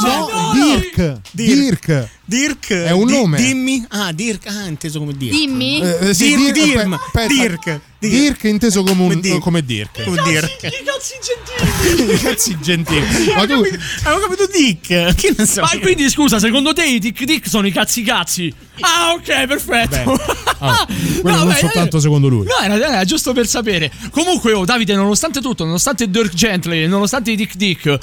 no, 0.02 0.26
no, 0.26 0.52
Dirk. 0.54 1.20
Dirk. 1.32 2.08
Dirk 2.24 2.72
È 2.72 2.90
un 2.92 3.08
nome. 3.10 3.36
Dimmi. 3.36 3.84
Ah, 3.88 4.12
Dirk. 4.12 4.46
Ah, 4.46 4.66
inteso 4.66 4.98
come 4.98 5.12
Dirk. 5.16 5.34
Dimmi. 5.34 5.80
Eh, 5.80 6.08
eh, 6.08 6.14
sì, 6.14 6.34
Dirk, 6.34 6.52
Dirk, 6.52 6.92
aspetta, 6.92 7.80
Dirk. 8.00 8.40
Dirk 8.40 8.44
inteso 8.44 8.82
come, 8.82 9.02
un, 9.02 9.08
Come 9.08 9.20
Dirk. 9.20 9.40
come 9.40 9.62
Dirk. 9.62 10.04
Come 10.04 10.22
Dirk. 10.22 10.56
cazzi 10.58 11.14
gentili. 11.22 12.16
Cazzi 12.18 12.58
gentili. 12.60 13.06
Ma 13.34 13.46
tu, 13.46 13.62
Avevo 14.04 14.26
capito 14.26 14.46
Dick. 14.46 15.14
Che 15.14 15.34
ne 15.36 15.46
so. 15.46 15.60
Ma 15.60 15.70
quindi 15.80 16.08
scusa, 16.08 16.38
secondo 16.38 16.72
te 16.72 16.84
i 16.86 16.98
tic 16.98 17.24
tic 17.24 17.46
sono 17.46 17.66
i 17.66 17.72
cazzi 17.72 18.02
cazzi? 18.02 18.52
Ah, 18.80 19.12
ok, 19.12 19.46
perfetto. 19.46 20.12
ah, 20.60 20.86
quello 21.20 21.36
No, 21.36 21.44
non 21.44 21.52
beh, 21.52 21.58
soltanto 21.58 22.00
secondo 22.00 22.28
lui. 22.28 22.46
No, 22.46 22.58
era, 22.62 22.74
era 22.74 23.04
giusto 23.04 23.32
per 23.32 23.46
sapere. 23.46 23.90
Comunque, 24.10 24.52
oh, 24.52 24.64
Davide, 24.64 24.94
nonostante 24.94 25.40
tutto, 25.40 25.64
nonostante 25.64 26.08
Dirk 26.08 26.32
Gently, 26.32 26.86
nonostante 26.86 27.30
i 27.32 27.36
Dick 27.36 27.54
Dick. 27.56 27.98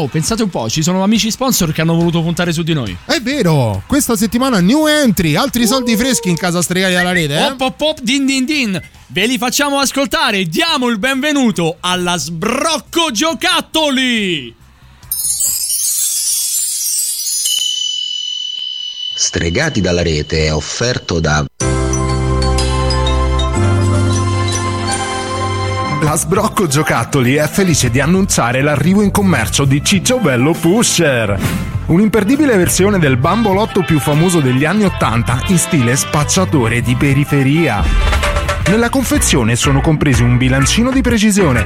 Oh, 0.00 0.06
pensate 0.06 0.42
un 0.42 0.48
po', 0.48 0.70
ci 0.70 0.82
sono 0.82 1.02
amici 1.02 1.30
sponsor 1.30 1.72
che 1.72 1.82
hanno 1.82 1.94
voluto 1.94 2.22
puntare 2.22 2.54
su 2.54 2.62
di 2.62 2.72
noi. 2.72 2.96
È 3.04 3.20
vero, 3.20 3.82
questa 3.86 4.16
settimana 4.16 4.58
new 4.58 4.86
entry, 4.86 5.36
altri 5.36 5.66
soldi 5.66 5.94
freschi 5.94 6.30
in 6.30 6.36
casa 6.36 6.62
stregati 6.62 6.94
alla 6.94 7.12
rete, 7.12 7.36
eh? 7.36 7.42
Hop 7.42 7.60
hop 7.60 7.80
hop 7.82 8.00
din 8.00 8.24
din 8.24 8.46
din. 8.46 8.82
Ve 9.08 9.26
li 9.26 9.36
facciamo 9.36 9.78
ascoltare. 9.78 10.44
Diamo 10.44 10.88
il 10.88 10.98
benvenuto 10.98 11.76
alla 11.80 12.16
Sbrocco 12.16 13.10
Giocattoli. 13.12 14.54
Stregati 19.14 19.82
dalla 19.82 20.02
rete 20.02 20.46
è 20.46 20.54
offerto 20.54 21.20
da 21.20 21.44
La 26.10 26.16
Sbrocco 26.16 26.66
Giocattoli 26.66 27.36
è 27.36 27.46
felice 27.46 27.88
di 27.88 28.00
annunciare 28.00 28.62
l'arrivo 28.62 29.00
in 29.00 29.12
commercio 29.12 29.64
di 29.64 29.80
Ciccio 29.80 30.18
Bello 30.18 30.54
Pusher. 30.54 31.38
Un'imperdibile 31.86 32.56
versione 32.56 32.98
del 32.98 33.16
bambolotto 33.16 33.84
più 33.84 34.00
famoso 34.00 34.40
degli 34.40 34.64
anni 34.64 34.82
Ottanta 34.82 35.40
in 35.46 35.58
stile 35.58 35.94
spacciatore 35.94 36.80
di 36.80 36.96
periferia. 36.96 37.84
Nella 38.66 38.88
confezione 38.88 39.54
sono 39.54 39.80
compresi 39.80 40.24
un 40.24 40.36
bilancino 40.36 40.90
di 40.90 41.00
precisione, 41.00 41.64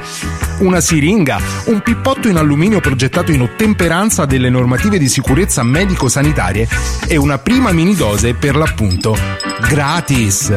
una 0.59 0.79
siringa, 0.79 1.39
un 1.65 1.81
pippotto 1.81 2.27
in 2.27 2.37
alluminio 2.37 2.79
progettato 2.81 3.31
in 3.31 3.41
ottemperanza 3.41 4.25
delle 4.25 4.51
normative 4.51 4.99
di 4.99 5.09
sicurezza 5.09 5.63
medico-sanitarie 5.63 6.67
e 7.07 7.17
una 7.17 7.39
prima 7.39 7.71
mini 7.71 7.95
dose 7.95 8.35
per 8.35 8.55
l'appunto 8.55 9.17
gratis. 9.67 10.53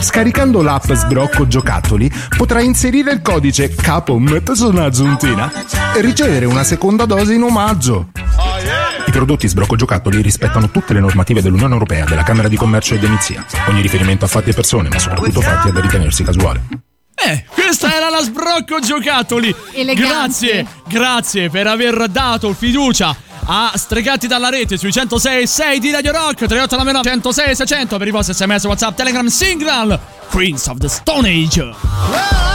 Scaricando 0.00 0.62
l'app 0.62 0.92
Sbrocco 0.92 1.46
Giocattoli 1.46 2.10
potrai 2.36 2.64
inserire 2.64 3.12
il 3.12 3.22
codice 3.22 3.74
capo 3.74 4.20
sono 4.52 4.84
aggiuntina 4.84 5.50
e 5.94 6.00
ricevere 6.00 6.46
una 6.46 6.64
seconda 6.64 7.04
dose 7.04 7.34
in 7.34 7.42
omaggio. 7.42 8.10
I 9.06 9.10
prodotti 9.10 9.48
Sbrocco 9.48 9.76
Giocattoli 9.76 10.20
rispettano 10.20 10.70
tutte 10.70 10.92
le 10.92 11.00
normative 11.00 11.42
dell'Unione 11.42 11.72
Europea, 11.72 12.04
della 12.04 12.22
Camera 12.22 12.48
di 12.48 12.56
Commercio 12.56 12.94
e 12.94 12.98
Demizia. 12.98 13.44
Ogni 13.68 13.80
riferimento 13.80 14.24
a 14.24 14.28
fatti 14.28 14.50
e 14.50 14.54
persone, 14.54 14.88
ma 14.88 14.98
soprattutto 14.98 15.40
fatti 15.40 15.68
è 15.68 15.72
da 15.72 15.80
ritenersi 15.80 16.22
casuale. 16.22 16.62
Eh, 17.14 17.44
questa 17.48 17.94
era 17.94 18.10
la 18.10 18.20
Sbrocco 18.20 18.78
Giocattoli. 18.80 19.54
Elegante. 19.72 20.08
Grazie, 20.08 20.66
grazie 20.86 21.50
per 21.50 21.66
aver 21.66 22.08
dato 22.08 22.52
fiducia 22.52 23.16
a 23.50 23.72
Stregati 23.74 24.26
dalla 24.26 24.50
rete 24.50 24.76
sui 24.76 24.92
106 24.92 25.46
6 25.46 25.78
di 25.78 25.90
Radio 25.90 26.12
Rock 26.12 26.46
3899 26.46 27.20
106 27.22 27.54
600 27.54 27.96
per 27.96 28.06
i 28.06 28.10
vostri 28.10 28.34
sms 28.34 28.64
whatsapp 28.64 28.94
telegram 28.94 29.26
signal 29.26 29.98
Queens 30.30 30.66
of 30.66 30.78
the 30.78 30.88
Stone 30.88 31.26
Age. 31.26 31.60
Well, 31.60 32.48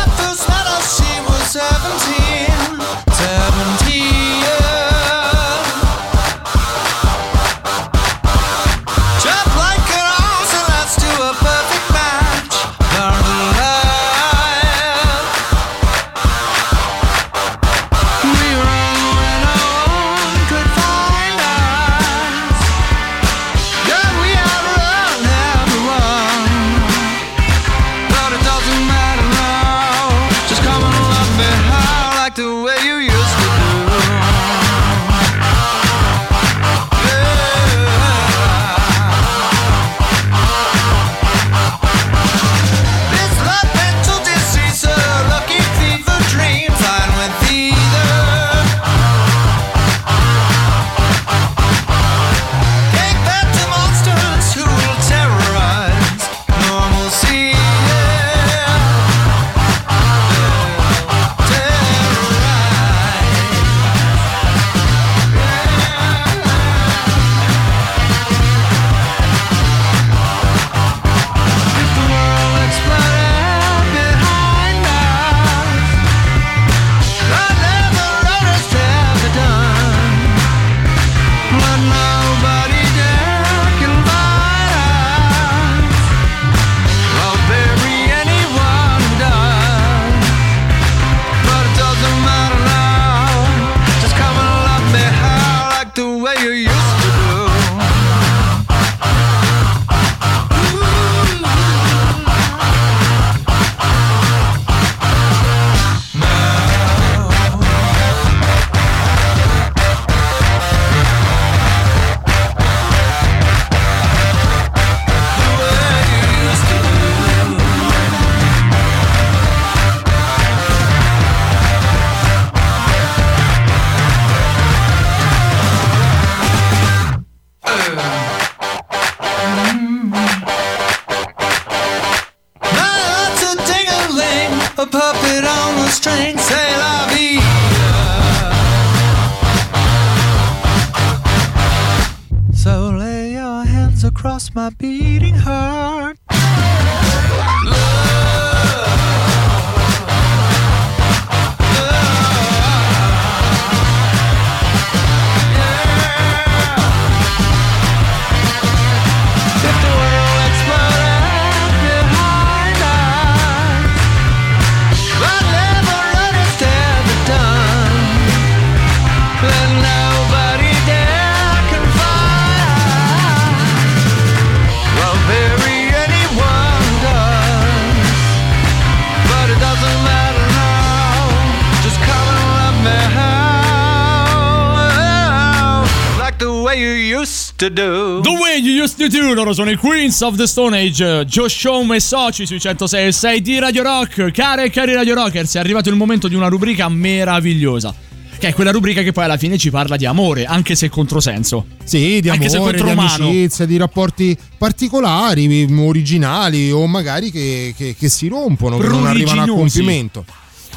to 187.56 187.70
do. 187.70 188.22
The 188.22 188.30
way 188.40 188.60
you 188.60 188.82
used 188.84 188.98
to 188.98 189.08
do, 189.08 189.34
loro 189.34 189.54
sono 189.54 189.70
i 189.72 189.76
Queens 189.76 190.22
of 190.22 190.36
the 190.36 190.48
Stone 190.48 190.78
Age, 190.78 191.26
Josh 191.26 191.64
Home 191.66 191.96
e 191.96 192.00
soci 192.00 192.46
sui 192.46 192.60
106 192.60 193.08
e 193.08 193.12
6 193.12 193.42
di 193.42 193.60
Radio 193.60 193.84
Rock. 193.84 194.32
Care 194.32 194.66
e 194.66 194.70
cari 194.70 194.94
Radio 194.94 195.14
Rockers, 195.16 195.56
è 195.56 195.60
arrivato 195.60 195.90
il 195.90 195.96
momento 195.96 196.28
di 196.28 196.36
una 196.36 196.48
rubrica 196.48 196.88
meravigliosa. 196.90 197.94
Che 198.38 198.48
è 198.50 198.54
quella 198.54 198.72
rubrica 198.72 199.02
che 199.04 199.14
poi 199.14 199.24
alla 199.24 199.38
fine 199.38 199.58
ci 199.58 199.70
parla 199.70 199.96
di 199.96 200.06
amore, 200.06 200.46
anche 200.46 200.76
se 200.76 200.90
controsenso. 200.90 201.66
Sì, 201.84 202.20
di 202.20 202.30
Anche 202.30 202.50
se 202.50 202.58
amore, 202.58 202.82
di 202.82 202.90
amicizia, 202.90 203.66
di 203.66 203.78
rapporti 203.78 204.38
particolari, 204.58 205.66
originali 205.78 206.70
o 206.72 206.86
magari 206.88 207.32
che, 207.32 207.74
che- 207.78 207.96
che 207.98 208.10
si 208.10 208.28
rompono, 208.28 208.78
che 208.78 208.88
non 208.88 209.06
arrivano 209.08 209.44
a 209.44 209.48
compimento. 209.48 210.26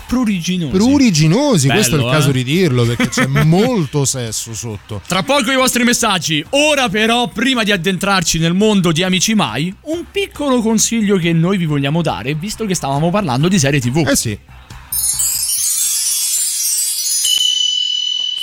Pruriginosi. 0.07 0.77
Pruriginosi, 0.77 1.69
questo 1.69 1.97
è 1.97 1.99
il 1.99 2.05
Bello, 2.05 2.17
caso 2.17 2.31
eh. 2.31 2.33
di 2.33 2.45
dirlo 2.45 2.85
perché 2.85 3.09
c'è 3.09 3.27
molto 3.45 4.05
sesso 4.05 4.55
sotto. 4.55 5.01
Tra 5.07 5.23
poco 5.23 5.51
i 5.51 5.57
vostri 5.57 5.83
messaggi. 5.83 6.45
Ora 6.51 6.89
però, 6.89 7.29
prima 7.29 7.65
di 7.65 7.73
addentrarci 7.73 8.39
nel 8.39 8.55
mondo 8.55 8.93
di 8.93 9.03
Amici 9.03 9.35
Mai, 9.35 9.75
un 9.83 10.05
piccolo 10.11 10.63
consiglio 10.63 11.17
che 11.17 11.33
noi 11.33 11.57
vi 11.57 11.67
vogliamo 11.67 12.03
dare, 12.03 12.35
visto 12.35 12.67
che 12.67 12.75
stavamo 12.75 13.11
parlando 13.11 13.49
di 13.49 13.59
serie 13.59 13.81
TV. 13.81 14.07
Eh 14.09 14.17
sì. 14.17 14.39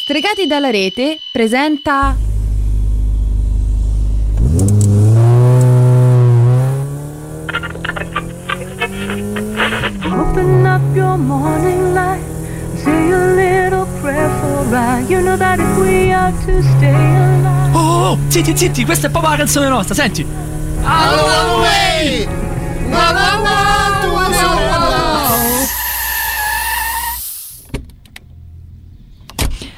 Stregati 0.03 0.45
dalla 0.45 0.69
rete 0.69 1.19
presenta 1.31 2.15
your 11.13 11.17
morning 11.17 11.93
light. 11.93 12.21
Say 12.83 13.11
a 13.11 13.27
little 13.35 13.85
prayer 14.01 14.29
for 14.39 14.75
I. 14.75 15.05
You 15.07 15.21
know 15.21 15.37
that 15.37 15.59
if 15.59 15.77
we 15.77 16.11
are 16.11 16.31
to 16.31 16.61
stay 16.61 16.93
alive. 16.93 17.75
Oh, 17.75 18.11
oh, 18.11 18.17
zitti, 18.29 18.55
zitti, 18.55 18.83
questa 18.83 19.07
è 19.07 19.09
proprio 19.09 19.31
la 19.31 19.37
canzone 19.37 19.67
nostra, 19.69 19.93
senti. 19.95 20.25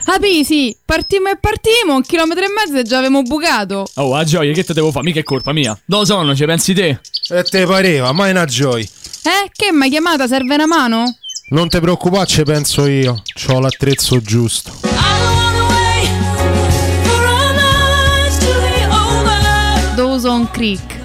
Apì, 0.08 0.46
sì, 0.46 0.76
partimmo 0.86 1.30
e 1.30 1.38
partimmo, 1.38 1.96
un 1.96 2.02
chilometro 2.02 2.46
e 2.46 2.48
mezzo 2.48 2.78
e 2.80 2.84
già 2.84 3.00
avevamo 3.00 3.24
bucato. 3.24 3.86
Oh, 3.96 4.16
a 4.16 4.24
gioia, 4.24 4.54
che 4.54 4.64
te 4.64 4.74
devo 4.74 4.92
fare? 4.92 5.04
Mica 5.04 5.20
è 5.20 5.24
colpa 5.24 5.52
mia. 5.52 5.78
Dove 5.86 6.06
sono? 6.06 6.34
Ci 6.34 6.46
pensi 6.46 6.74
te? 6.74 7.00
E 7.30 7.44
te 7.44 7.66
pareva, 7.66 8.14
mai 8.14 8.32
una 8.32 8.46
gioia. 8.46 8.86
Eh, 9.24 9.50
che 9.52 9.72
m'hai 9.72 9.90
chiamata? 9.90 10.28
Serve 10.28 10.54
una 10.54 10.68
mano? 10.68 11.18
Non 11.48 11.70
ti 11.70 11.80
preoccupare, 11.80 12.26
ci 12.26 12.42
penso 12.42 12.88
io. 12.88 13.22
C'ho 13.36 13.60
l'attrezzo 13.60 14.20
giusto. 14.20 14.72
Dawson 19.96 20.50
Creek. 20.50 21.04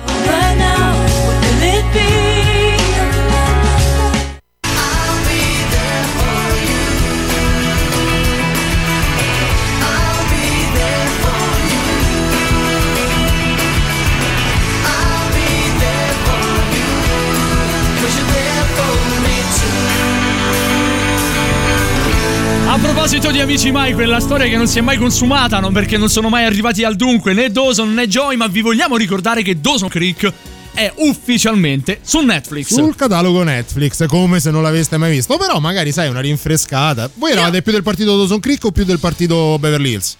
Proposito 22.80 23.30
di 23.30 23.40
Amici 23.40 23.70
Mai, 23.70 23.92
quella 23.92 24.20
storia 24.20 24.48
che 24.48 24.56
non 24.56 24.66
si 24.66 24.78
è 24.78 24.80
mai 24.80 24.96
consumata, 24.96 25.60
non 25.60 25.72
perché 25.72 25.98
non 25.98 26.08
sono 26.08 26.28
mai 26.28 26.44
arrivati 26.44 26.82
al 26.82 26.96
dunque 26.96 27.34
né 27.34 27.50
Dawson 27.50 27.92
né 27.92 28.08
Joy, 28.08 28.36
ma 28.36 28.46
vi 28.46 28.62
vogliamo 28.62 28.96
ricordare 28.96 29.42
che 29.42 29.60
Dawson 29.60 29.88
Creek 29.88 30.32
è 30.72 30.90
ufficialmente 30.96 32.00
su 32.02 32.20
Netflix. 32.20 32.72
Sul 32.72 32.94
catalogo 32.96 33.42
Netflix, 33.42 34.06
come 34.06 34.40
se 34.40 34.50
non 34.50 34.62
l'aveste 34.62 34.96
mai 34.96 35.10
visto. 35.10 35.36
Però 35.36 35.58
magari 35.60 35.92
sai 35.92 36.08
una 36.08 36.20
rinfrescata. 36.20 37.10
Voi 37.14 37.32
eravate 37.32 37.62
più 37.62 37.72
del 37.72 37.82
partito 37.82 38.16
Dawson 38.16 38.40
Creek 38.40 38.64
o 38.64 38.70
più 38.70 38.84
del 38.84 38.98
partito 38.98 39.58
Beverly 39.58 39.92
Hills? 39.92 40.16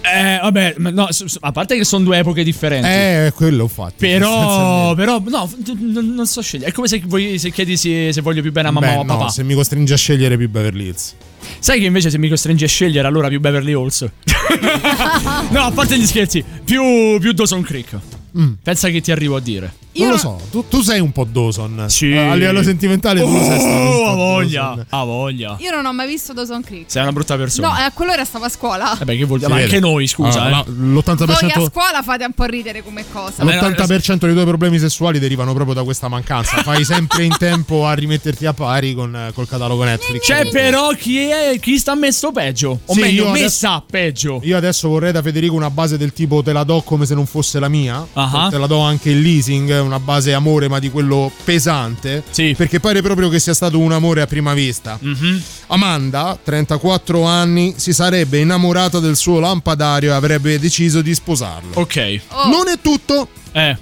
Eh, 0.00 0.38
vabbè, 0.40 0.74
no, 0.78 1.08
a 1.40 1.52
parte 1.52 1.76
che 1.76 1.84
sono 1.84 2.04
due 2.04 2.18
epoche 2.18 2.44
differenti. 2.44 2.88
Eh, 2.88 3.32
quello 3.34 3.64
ho 3.64 3.68
fatto. 3.68 3.94
Però, 3.98 4.94
però, 4.96 5.22
no, 5.26 5.50
non 5.80 6.26
so 6.26 6.40
scegliere. 6.40 6.70
È 6.70 6.72
come 6.72 6.86
se, 6.86 7.02
vuoi- 7.04 7.38
se 7.38 7.50
chiedi 7.50 7.76
se, 7.76 8.12
se 8.12 8.20
voglio 8.20 8.40
più 8.40 8.52
bene 8.52 8.68
a 8.68 8.70
mamma 8.70 8.86
Beh, 8.86 8.96
o 8.96 9.00
a 9.00 9.04
no, 9.04 9.16
papà. 9.18 9.30
se 9.30 9.42
mi 9.42 9.54
costringi 9.54 9.92
a 9.92 9.96
scegliere 9.96 10.36
più 10.36 10.48
Beverly 10.48 10.86
Hills. 10.86 11.14
Sai 11.58 11.80
che 11.80 11.86
invece 11.86 12.10
se 12.10 12.18
mi 12.18 12.28
costringi 12.28 12.64
a 12.64 12.68
scegliere 12.68 13.06
allora 13.06 13.28
più 13.28 13.40
Beverly 13.40 13.72
Hills. 13.72 14.02
no, 15.50 15.60
a 15.60 15.70
parte 15.70 15.98
gli 15.98 16.06
scherzi, 16.06 16.44
più, 16.64 17.18
più 17.18 17.32
Dawson 17.32 17.62
Creek. 17.62 17.98
Mm. 18.38 18.52
Pensa 18.62 18.88
che 18.88 19.00
ti 19.00 19.10
arrivo 19.10 19.36
a 19.36 19.40
dire. 19.40 19.72
Non 20.02 20.10
lo 20.10 20.18
so, 20.18 20.40
tu, 20.50 20.64
tu 20.68 20.80
sei 20.82 21.00
un 21.00 21.12
po' 21.12 21.24
Dawson. 21.24 21.84
Sì. 21.88 22.12
A 22.16 22.34
livello 22.34 22.62
sentimentale 22.62 23.20
tu 23.20 23.30
sei 23.32 23.58
stato 23.58 23.66
Oh, 24.08 24.14
voglia, 24.14 24.86
ha 24.88 25.04
voglia. 25.04 25.56
Io 25.60 25.70
non 25.70 25.84
ho 25.86 25.92
mai 25.92 26.06
visto 26.06 26.32
Dawson 26.32 26.62
Creek. 26.62 26.90
Sei 26.90 27.02
una 27.02 27.12
brutta 27.12 27.36
persona. 27.36 27.68
No, 27.68 27.74
a 27.74 27.90
quell'ora 27.92 28.24
stavo 28.24 28.44
a 28.44 28.48
scuola. 28.48 28.94
Vabbè, 28.98 29.16
che 29.16 29.24
vuol 29.24 29.38
dire? 29.40 29.50
Ma 29.52 29.60
anche 29.60 29.80
noi, 29.80 30.06
scusa. 30.06 30.42
Ah, 30.42 30.46
eh. 30.46 30.50
la- 30.50 30.64
L'80%, 30.66 31.24
Voi 31.26 31.50
a 31.50 31.60
scuola 31.70 32.02
fate 32.02 32.24
un 32.24 32.32
po' 32.32 32.44
ridere 32.44 32.82
come 32.82 33.04
cosa. 33.12 33.42
l'80% 33.44 34.18
dei 34.26 34.32
tuoi 34.32 34.44
problemi 34.44 34.78
sessuali 34.78 35.18
derivano 35.18 35.52
proprio 35.52 35.74
da 35.74 35.82
questa 35.82 36.08
mancanza. 36.08 36.56
Fai 36.62 36.84
sempre 36.84 37.24
in 37.24 37.36
tempo 37.38 37.86
a 37.86 37.92
rimetterti 37.94 38.46
a 38.46 38.52
pari 38.52 38.94
con, 38.94 39.14
eh, 39.14 39.32
col 39.32 39.48
catalogo 39.48 39.84
Netflix. 39.84 40.22
C'è 40.24 40.48
però 40.50 40.90
chi, 40.90 41.18
è, 41.26 41.58
chi 41.60 41.78
sta 41.78 41.94
messo 41.94 42.30
peggio. 42.32 42.80
O 42.84 42.92
Sì, 42.94 43.00
meglio, 43.00 43.24
io 43.24 43.30
messa 43.30 43.82
peggio. 43.88 44.40
Io 44.42 44.56
adesso 44.56 44.88
vorrei 44.88 45.12
da 45.12 45.22
Federico 45.22 45.54
una 45.54 45.70
base 45.70 45.96
del 45.98 46.12
tipo 46.12 46.42
te 46.42 46.52
la 46.52 46.64
do 46.64 46.82
come 46.82 47.06
se 47.06 47.14
non 47.14 47.26
fosse 47.26 47.58
la 47.58 47.68
mia. 47.68 48.06
Ah. 48.12 48.48
Te 48.50 48.58
la 48.58 48.66
do 48.66 48.78
anche 48.80 49.10
in 49.10 49.20
leasing, 49.22 49.86
una 49.88 50.00
base 50.00 50.32
amore 50.32 50.68
ma 50.68 50.78
di 50.78 50.90
quello 50.90 51.30
pesante. 51.44 52.22
Sì. 52.30 52.54
Perché 52.56 52.80
pare 52.80 53.02
proprio 53.02 53.28
che 53.28 53.38
sia 53.38 53.54
stato 53.54 53.78
un 53.78 53.92
amore 53.92 54.20
a 54.20 54.26
prima 54.26 54.54
vista. 54.54 54.98
Mhm. 55.00 55.42
Amanda, 55.68 56.38
34 56.42 57.24
anni, 57.24 57.74
si 57.76 57.92
sarebbe 57.92 58.38
innamorata 58.38 59.00
del 59.00 59.16
suo 59.16 59.40
lampadario 59.40 60.10
e 60.10 60.14
avrebbe 60.14 60.58
deciso 60.58 61.02
di 61.02 61.14
sposarlo. 61.14 61.72
Ok. 61.74 62.20
Non 62.46 62.68
è 62.68 62.78
tutto. 62.80 63.28
Eh. 63.52 63.76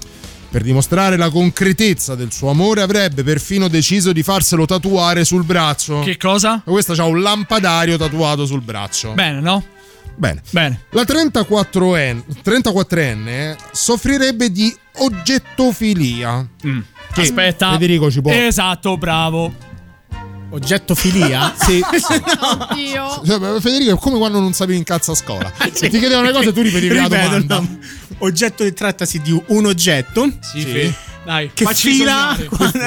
Per 0.49 0.63
dimostrare 0.63 1.17
la 1.17 1.29
concretezza 1.29 2.15
del 2.15 2.31
suo 2.31 2.49
amore 2.49 2.81
avrebbe 2.81 3.21
perfino 3.23 3.67
deciso 3.67 4.13
di 4.13 4.23
farselo 4.23 4.65
tatuare 4.65 5.25
sul 5.25 5.43
braccio. 5.43 5.99
Che 5.99 6.17
cosa? 6.17 6.61
Questa 6.63 6.95
c'ha 6.95 7.03
un 7.03 7.21
lampadario 7.21 7.97
tatuato 7.97 8.45
sul 8.45 8.61
braccio. 8.61 9.11
Bene, 9.11 9.41
no? 9.41 9.63
Bene. 10.15 10.41
Bene. 10.49 10.81
La 10.91 11.03
34enne, 11.03 12.23
34enne 12.43 13.55
soffrirebbe 13.71 14.51
di 14.51 14.75
oggettofilia. 14.97 16.47
Mm. 16.65 16.79
Che 17.13 17.21
Aspetta. 17.21 17.71
Federico 17.71 18.11
ci 18.11 18.21
può. 18.21 18.31
Esatto, 18.31 18.97
bravo. 18.97 19.53
Oggettofilia? 20.49 21.53
Sì. 21.59 21.81
Oddio. 21.83 23.21
Cioè, 23.25 23.59
Federico 23.59 23.95
è 23.95 23.99
come 23.99 24.17
quando 24.17 24.39
non 24.39 24.53
sapevi 24.53 24.77
in 24.77 24.83
cazzo 24.83 25.11
a 25.11 25.15
scola. 25.15 25.51
Se 25.73 25.89
ti 25.89 25.99
chiedevano 25.99 26.27
le 26.27 26.33
cose 26.33 26.53
tu 26.53 26.61
ripetivi 26.61 26.95
la 26.95 27.03
Ripeto, 27.03 27.25
domanda. 27.27 27.59
no. 27.59 27.77
Oggetto 28.19 28.63
che 28.63 28.73
trattasi 28.73 29.21
di 29.21 29.39
un 29.47 29.65
oggetto 29.65 30.27
Sì, 30.41 30.61
Fe. 30.61 30.93
Dai, 31.23 31.51
che 31.53 31.65
fila 31.73 32.37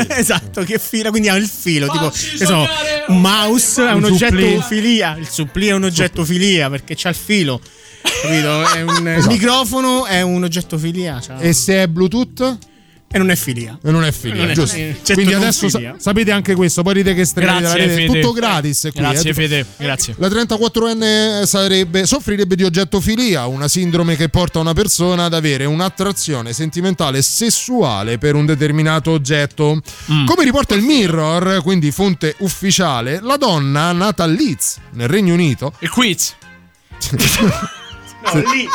esatto 0.08 0.62
che 0.62 0.78
fila 0.78 1.10
quindi 1.10 1.28
ha 1.28 1.34
il 1.36 1.46
filo 1.46 1.88
tipo 1.88 2.10
Facci 2.10 2.30
che 2.38 2.46
so, 2.46 2.46
sognare, 2.46 3.04
un 3.08 3.20
mouse 3.20 3.86
è 3.86 3.92
un 3.92 4.04
oggetto 4.04 4.34
supplì. 4.38 4.62
filia 4.66 5.14
il 5.18 5.28
supplì 5.28 5.66
è 5.66 5.72
un 5.72 5.84
oggetto 5.84 6.24
filia 6.24 6.70
perché 6.70 6.94
c'ha 6.96 7.10
il 7.10 7.14
filo 7.16 7.60
capito 8.02 8.72
è 8.72 8.80
un 8.82 8.96
il 8.96 9.08
Esatto. 9.18 9.32
microfono 9.32 10.06
è 10.06 10.20
un 10.22 10.42
oggetto 10.44 10.78
filia 10.78 11.20
cioè. 11.20 11.36
E 11.40 11.52
se 11.52 11.82
è 11.82 11.86
Bluetooth? 11.88 12.58
E 13.12 13.18
non 13.18 13.28
è 13.30 13.34
filia. 13.34 13.76
E 13.82 13.90
non 13.90 14.04
è 14.04 14.12
filia, 14.12 14.42
Non 14.42 14.50
è- 14.50 14.54
giusto. 14.54 14.76
eh, 14.76 14.94
certo 15.02 15.14
Quindi 15.14 15.34
adesso 15.34 15.68
sa- 15.68 15.96
sapete 15.96 16.30
anche 16.30 16.54
questo, 16.54 16.82
poi 16.82 16.94
dite 16.94 17.12
che 17.12 17.24
stregate 17.24 17.62
della 17.62 17.72
rete, 17.74 17.94
Fede. 18.06 18.20
tutto 18.20 18.32
gratis 18.32 18.80
qui. 18.82 19.00
Grazie, 19.00 19.30
eh. 19.30 19.34
Fede. 19.34 19.66
Grazie. 19.78 20.14
La 20.18 20.28
34enne 20.28 21.42
sarebbe, 21.44 22.06
soffrirebbe 22.06 22.54
di 22.54 22.62
oggettofilia, 22.62 23.46
una 23.46 23.66
sindrome 23.66 24.14
che 24.14 24.28
porta 24.28 24.60
una 24.60 24.74
persona 24.74 25.24
ad 25.24 25.34
avere 25.34 25.64
un'attrazione 25.64 26.52
sentimentale 26.52 27.18
e 27.18 27.22
sessuale 27.22 28.18
per 28.18 28.36
un 28.36 28.46
determinato 28.46 29.10
oggetto. 29.10 29.80
Mm. 30.12 30.26
Come 30.26 30.44
riporta 30.44 30.74
il 30.76 30.82
Mirror, 30.82 31.62
quindi 31.64 31.90
fonte 31.90 32.36
ufficiale, 32.38 33.18
la 33.20 33.36
donna 33.36 33.90
nata 33.90 34.22
a 34.22 34.26
Leeds, 34.26 34.76
nel 34.92 35.08
Regno 35.08 35.34
Unito. 35.34 35.72
Il 35.80 35.90
quiz. 35.90 36.36
No, 38.22 38.40
lì. 38.52 38.68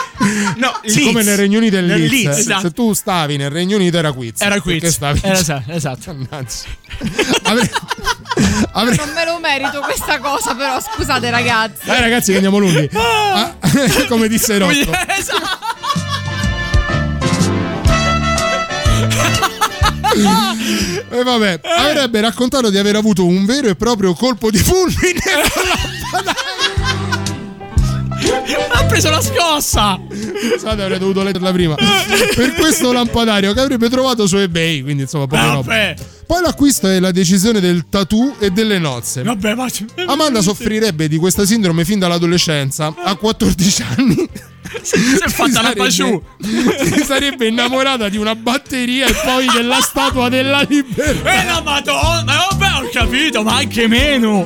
No, 0.57 0.79
Siccome 0.85 1.13
Leeds. 1.23 1.27
nel 1.27 1.37
Regno 1.37 1.57
Unito 1.59 1.77
è 1.77 1.81
Nel 1.81 1.99
Leeds, 1.99 2.11
Leeds, 2.11 2.37
eh, 2.37 2.39
esatto. 2.41 2.61
se 2.61 2.71
tu 2.71 2.93
stavi 2.93 3.37
nel 3.37 3.49
Regno 3.51 3.75
Unito 3.75 3.97
era 3.97 4.11
quiz. 4.11 4.41
Era 4.41 4.59
quiz. 4.59 4.85
Stavi... 4.87 5.19
Era 5.23 5.37
esa- 5.39 5.63
esatto. 5.67 6.13
Mannaggia. 6.13 6.55
Avrei- 7.43 7.69
avrei- 8.73 8.97
Non 8.97 9.09
me 9.13 9.25
lo 9.25 9.39
merito 9.39 9.79
questa 9.81 10.19
cosa, 10.19 10.55
però 10.55 10.79
scusate 10.81 11.29
ragazzi. 11.29 11.85
Dai 11.85 11.99
ragazzi 12.01 12.29
che 12.31 12.35
andiamo 12.37 12.57
lunghi. 12.57 12.89
Ah, 13.35 13.53
come 14.07 14.27
disse 14.29 14.57
Rocco. 14.57 14.71
Esatto. 14.71 15.63
E 21.09 21.23
vabbè, 21.23 21.59
avrebbe 21.63 22.21
raccontato 22.21 22.69
di 22.69 22.77
aver 22.77 22.95
avuto 22.95 23.25
un 23.25 23.45
vero 23.45 23.67
e 23.67 23.75
proprio 23.75 24.13
colpo 24.13 24.49
di 24.49 24.57
fulmine. 24.57 25.19
Ha 28.71 28.85
preso 28.85 29.09
la 29.09 29.21
scossa. 29.21 29.99
Scusate, 30.53 30.81
avrei 30.81 30.99
dovuto 30.99 31.23
leggerla 31.23 31.51
prima. 31.51 31.75
Per 31.75 32.53
questo 32.53 32.91
lampadario 32.91 33.53
che 33.53 33.59
avrebbe 33.59 33.89
trovato 33.89 34.27
su 34.27 34.37
eBay, 34.37 34.81
quindi 34.81 35.03
insomma, 35.03 35.27
poche 35.27 35.41
robe. 35.41 35.97
Poi 36.25 36.41
l'acquisto 36.41 36.87
è 36.87 36.99
la 36.99 37.11
decisione 37.11 37.59
del 37.59 37.85
tattoo 37.89 38.35
e 38.39 38.49
delle 38.49 38.79
nozze. 38.79 39.23
Vabbè, 39.23 39.53
ma. 39.53 39.67
Amanda 40.07 40.41
soffrirebbe 40.41 41.07
di 41.07 41.17
questa 41.17 41.45
sindrome 41.45 41.85
fin 41.85 41.99
dall'adolescenza. 41.99 42.93
A 43.03 43.15
14 43.15 43.83
anni. 43.97 44.29
Si 44.85 45.17
è 45.23 45.29
fatta 45.29 45.61
la 45.61 45.73
paciù. 45.75 46.21
Si 46.39 47.03
sarebbe 47.03 47.47
innamorata 47.47 48.09
di 48.09 48.17
una 48.17 48.35
batteria 48.35 49.07
e 49.07 49.13
poi 49.13 49.47
della 49.53 49.79
statua 49.81 50.29
della 50.29 50.61
libertà. 50.67 51.41
Eh 51.41 51.45
la 51.45 51.61
madonna, 51.61 52.47
vabbè 52.49 52.83
ho 52.83 52.89
capito, 52.91 53.43
ma 53.43 53.57
anche 53.57 53.87
meno. 53.87 54.45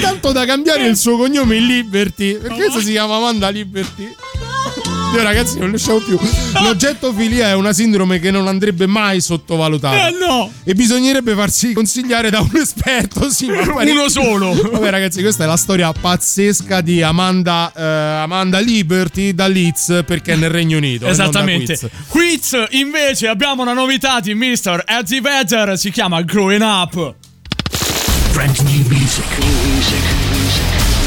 Tanto 0.00 0.32
da 0.32 0.44
cambiare 0.44 0.86
il 0.86 0.96
suo 0.96 1.16
cognome 1.16 1.56
in 1.56 1.66
Liberty. 1.66 2.36
Perché 2.36 2.56
questo 2.56 2.80
si 2.80 2.92
chiama 2.92 3.16
Amanda 3.16 3.48
Liberty? 3.48 4.14
Io 5.12 5.22
ragazzi 5.22 5.58
non 5.58 5.68
riusciamo 5.68 5.98
più. 5.98 6.18
L'oggettofilia 6.62 7.48
è 7.48 7.54
una 7.54 7.72
sindrome 7.74 8.18
che 8.18 8.30
non 8.30 8.46
andrebbe 8.48 8.86
mai 8.86 9.20
sottovalutata. 9.20 10.08
Eh 10.08 10.16
no. 10.18 10.50
E 10.64 10.74
bisognerebbe 10.74 11.34
farsi 11.34 11.74
consigliare 11.74 12.30
da 12.30 12.40
un 12.40 12.50
esperto. 12.54 13.28
Sì, 13.30 13.46
Uno 13.46 14.08
solo. 14.08 14.54
Vabbè 14.54 14.88
ragazzi, 14.90 15.20
questa 15.20 15.44
è 15.44 15.46
la 15.46 15.56
storia 15.56 15.92
pazzesca 15.92 16.80
di 16.80 17.02
Amanda, 17.02 17.70
eh, 17.76 17.82
Amanda 18.22 18.58
Liberty 18.58 19.34
da 19.34 19.46
Leeds 19.48 20.02
perché 20.06 20.32
è 20.32 20.36
nel 20.36 20.50
Regno 20.50 20.78
Unito. 20.78 21.04
e 21.04 21.08
da 21.08 21.12
Esattamente. 21.12 21.78
Quiz. 22.08 22.56
Invece 22.70 23.28
abbiamo 23.28 23.62
una 23.62 23.74
novità 23.74 24.20
di 24.20 24.34
Mr. 24.34 24.84
Eddie 24.86 25.20
Vedder, 25.20 25.78
si 25.78 25.90
chiama 25.90 26.22
Growing 26.22 26.62
Up. 26.62 27.14
Brand 28.32 28.56
new 28.60 28.86
music. 28.88 29.24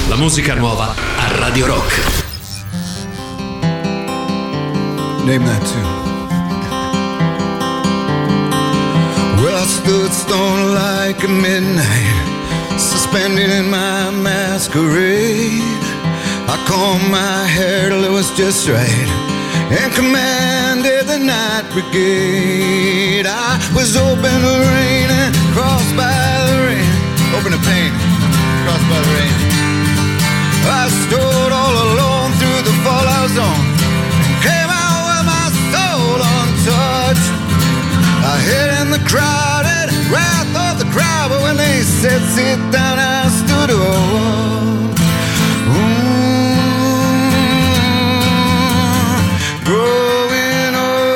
La 0.09 0.15
musica 0.15 0.53
nuova 0.53 0.93
a 1.17 1.37
Radio 1.39 1.65
Rock. 1.65 2.24
Name 5.25 5.41
that 5.41 5.65
tune. 5.65 5.81
Well, 9.41 9.57
I 9.57 9.65
stood 9.65 10.13
stone 10.13 10.77
like 10.77 11.17
a 11.25 11.27
midnight, 11.27 12.77
suspended 12.77 13.49
in 13.49 13.65
my 13.71 14.11
masquerade. 14.11 15.65
I 16.45 16.61
combed 16.69 17.09
my 17.09 17.41
hair 17.49 17.89
till 17.89 18.05
it 18.05 18.11
was 18.11 18.29
just 18.37 18.69
right, 18.69 19.09
and 19.73 19.89
commanded 19.97 21.09
the 21.09 21.17
night 21.17 21.65
brigade. 21.73 23.25
I 23.25 23.57
was 23.73 23.97
open 23.97 24.29
to 24.45 24.55
rain 24.77 25.09
and 25.09 25.33
crossed 25.57 25.95
by 25.97 26.13
the 26.53 26.69
rain, 26.69 26.93
open 27.33 27.49
to 27.49 27.61
pain, 27.65 27.89
crossed 28.61 28.87
by 28.93 28.99
the 29.01 29.11
rain. 29.17 29.35
I 30.69 30.85
stood 31.01 31.49
all 31.49 31.75
alone 31.81 32.29
through 32.37 32.61
the 32.61 32.75
fallout 32.85 33.29
zone 33.33 33.74
I 38.35 38.39
hid 38.39 38.69
in 38.81 38.87
the 38.91 38.99
crowded 39.07 39.87
wrath 40.11 40.51
of 40.67 40.75
the 40.83 40.89
crowd, 40.91 41.29
but 41.31 41.41
when 41.41 41.55
they 41.55 41.79
said 41.83 42.21
sit 42.35 42.59
down, 42.69 42.99
I 42.99 43.29
stood 43.31 43.71
up. 43.71 44.99
Ooh, 45.71 46.51
growing 49.63 50.75
up. 50.75 51.15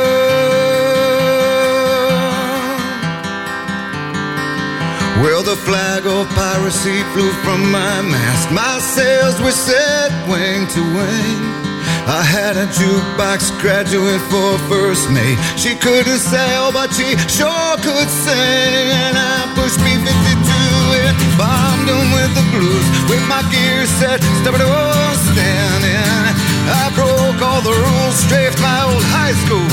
Well, 5.22 5.44
the 5.44 5.58
flag 5.68 6.06
of 6.08 6.26
piracy 6.30 7.04
flew 7.12 7.32
from 7.44 7.70
my 7.70 8.02
mast. 8.02 8.50
My 8.54 8.80
sails 8.80 9.42
were 9.42 9.52
set 9.52 10.12
wing 10.30 10.68
to 10.68 10.82
wing. 10.96 11.69
I 12.10 12.26
had 12.26 12.58
a 12.58 12.66
jukebox 12.74 13.54
graduate 13.62 14.18
for 14.34 14.58
first 14.66 15.14
mate. 15.14 15.38
She 15.54 15.78
couldn't 15.78 16.18
sail, 16.18 16.74
but 16.74 16.90
she 16.90 17.14
sure 17.30 17.78
could 17.86 18.10
sing. 18.10 18.90
And 18.90 19.14
I 19.14 19.46
pushed 19.54 19.78
me 19.86 19.94
52 19.94 21.06
and 21.06 21.14
bombed 21.38 21.86
with 21.86 22.34
the 22.34 22.42
blues. 22.50 22.88
With 23.14 23.22
my 23.30 23.46
gear 23.54 23.86
set, 24.02 24.26
stubborn 24.42 24.66
was 24.66 25.18
standing. 25.30 26.34
I 26.82 26.90
broke 26.98 27.46
all 27.46 27.62
the 27.62 27.78
rules, 27.78 28.18
strafed 28.26 28.58
my 28.58 28.90
old 28.90 29.06
high 29.14 29.38
school. 29.46 29.70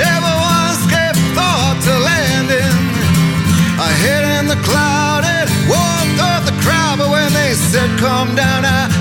Never 0.00 0.32
once 0.32 0.80
gave 0.88 1.12
thought 1.36 1.76
to 1.84 1.92
landing. 1.92 2.72
I 3.76 3.92
hid 4.00 4.24
in 4.40 4.48
the 4.48 4.56
cloud 4.64 5.28
and 5.28 5.44
walked 5.68 6.24
off 6.24 6.48
the 6.48 6.56
crowd, 6.64 7.04
but 7.04 7.12
when 7.12 7.28
they 7.36 7.52
said 7.52 7.92
come 8.00 8.32
down, 8.32 8.64
I 8.64 8.95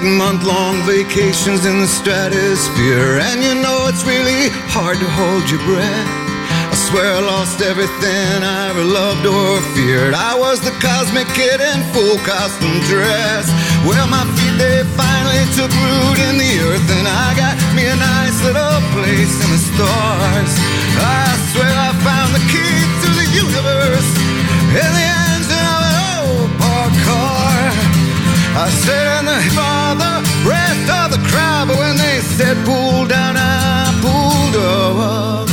took 0.00 0.08
month 0.16 0.44
long 0.44 0.76
vacations 0.86 1.66
in 1.66 1.80
the 1.80 1.86
stratosphere, 1.86 3.20
and 3.20 3.42
you 3.42 3.54
know 3.60 3.86
it's 3.88 4.04
really 4.04 4.48
hard 4.72 4.96
to 4.96 5.08
hold 5.18 5.44
your 5.50 5.60
breath. 5.68 6.08
I 6.72 6.76
swear 6.88 7.16
I 7.16 7.20
lost 7.20 7.60
everything 7.60 8.40
I 8.40 8.70
ever 8.70 8.84
loved 8.84 9.26
or 9.26 9.60
feared. 9.74 10.14
I 10.14 10.38
was 10.38 10.60
the 10.60 10.72
cosmic 10.80 11.28
kid 11.36 11.60
in 11.60 11.78
full 11.92 12.16
costume 12.24 12.80
dress. 12.88 13.50
Well, 13.84 14.06
my 14.08 14.24
feet 14.36 14.56
they 14.56 14.84
finally 14.96 15.44
took 15.56 15.72
root 15.72 16.18
in 16.28 16.38
the 16.38 16.52
earth, 16.70 16.88
and 16.96 17.06
I 17.08 17.34
got 17.36 17.56
me 17.76 17.84
a 17.84 17.96
nice 17.96 18.38
little 18.44 18.80
place 18.96 19.34
in 19.44 19.48
the 19.52 19.60
stars. 19.60 20.52
I 20.96 21.28
swear 21.52 21.72
I 21.72 21.90
found 22.00 22.30
the 22.32 22.44
key 22.48 22.76
to 23.04 23.08
the 23.20 23.26
universe 23.36 24.10
in 24.80 24.90
the 24.96 25.19
I 28.62 28.68
said 28.68 29.20
in 29.20 29.24
the 29.24 29.40
father 29.56 30.20
rest 30.46 30.90
of 30.90 31.10
the 31.12 31.28
crowd, 31.30 31.68
but 31.68 31.78
when 31.78 31.96
they 31.96 32.20
said 32.20 32.58
pull 32.66 33.06
down, 33.06 33.36
I 33.38 33.88
pulled 34.02 34.56
up. 34.62 35.49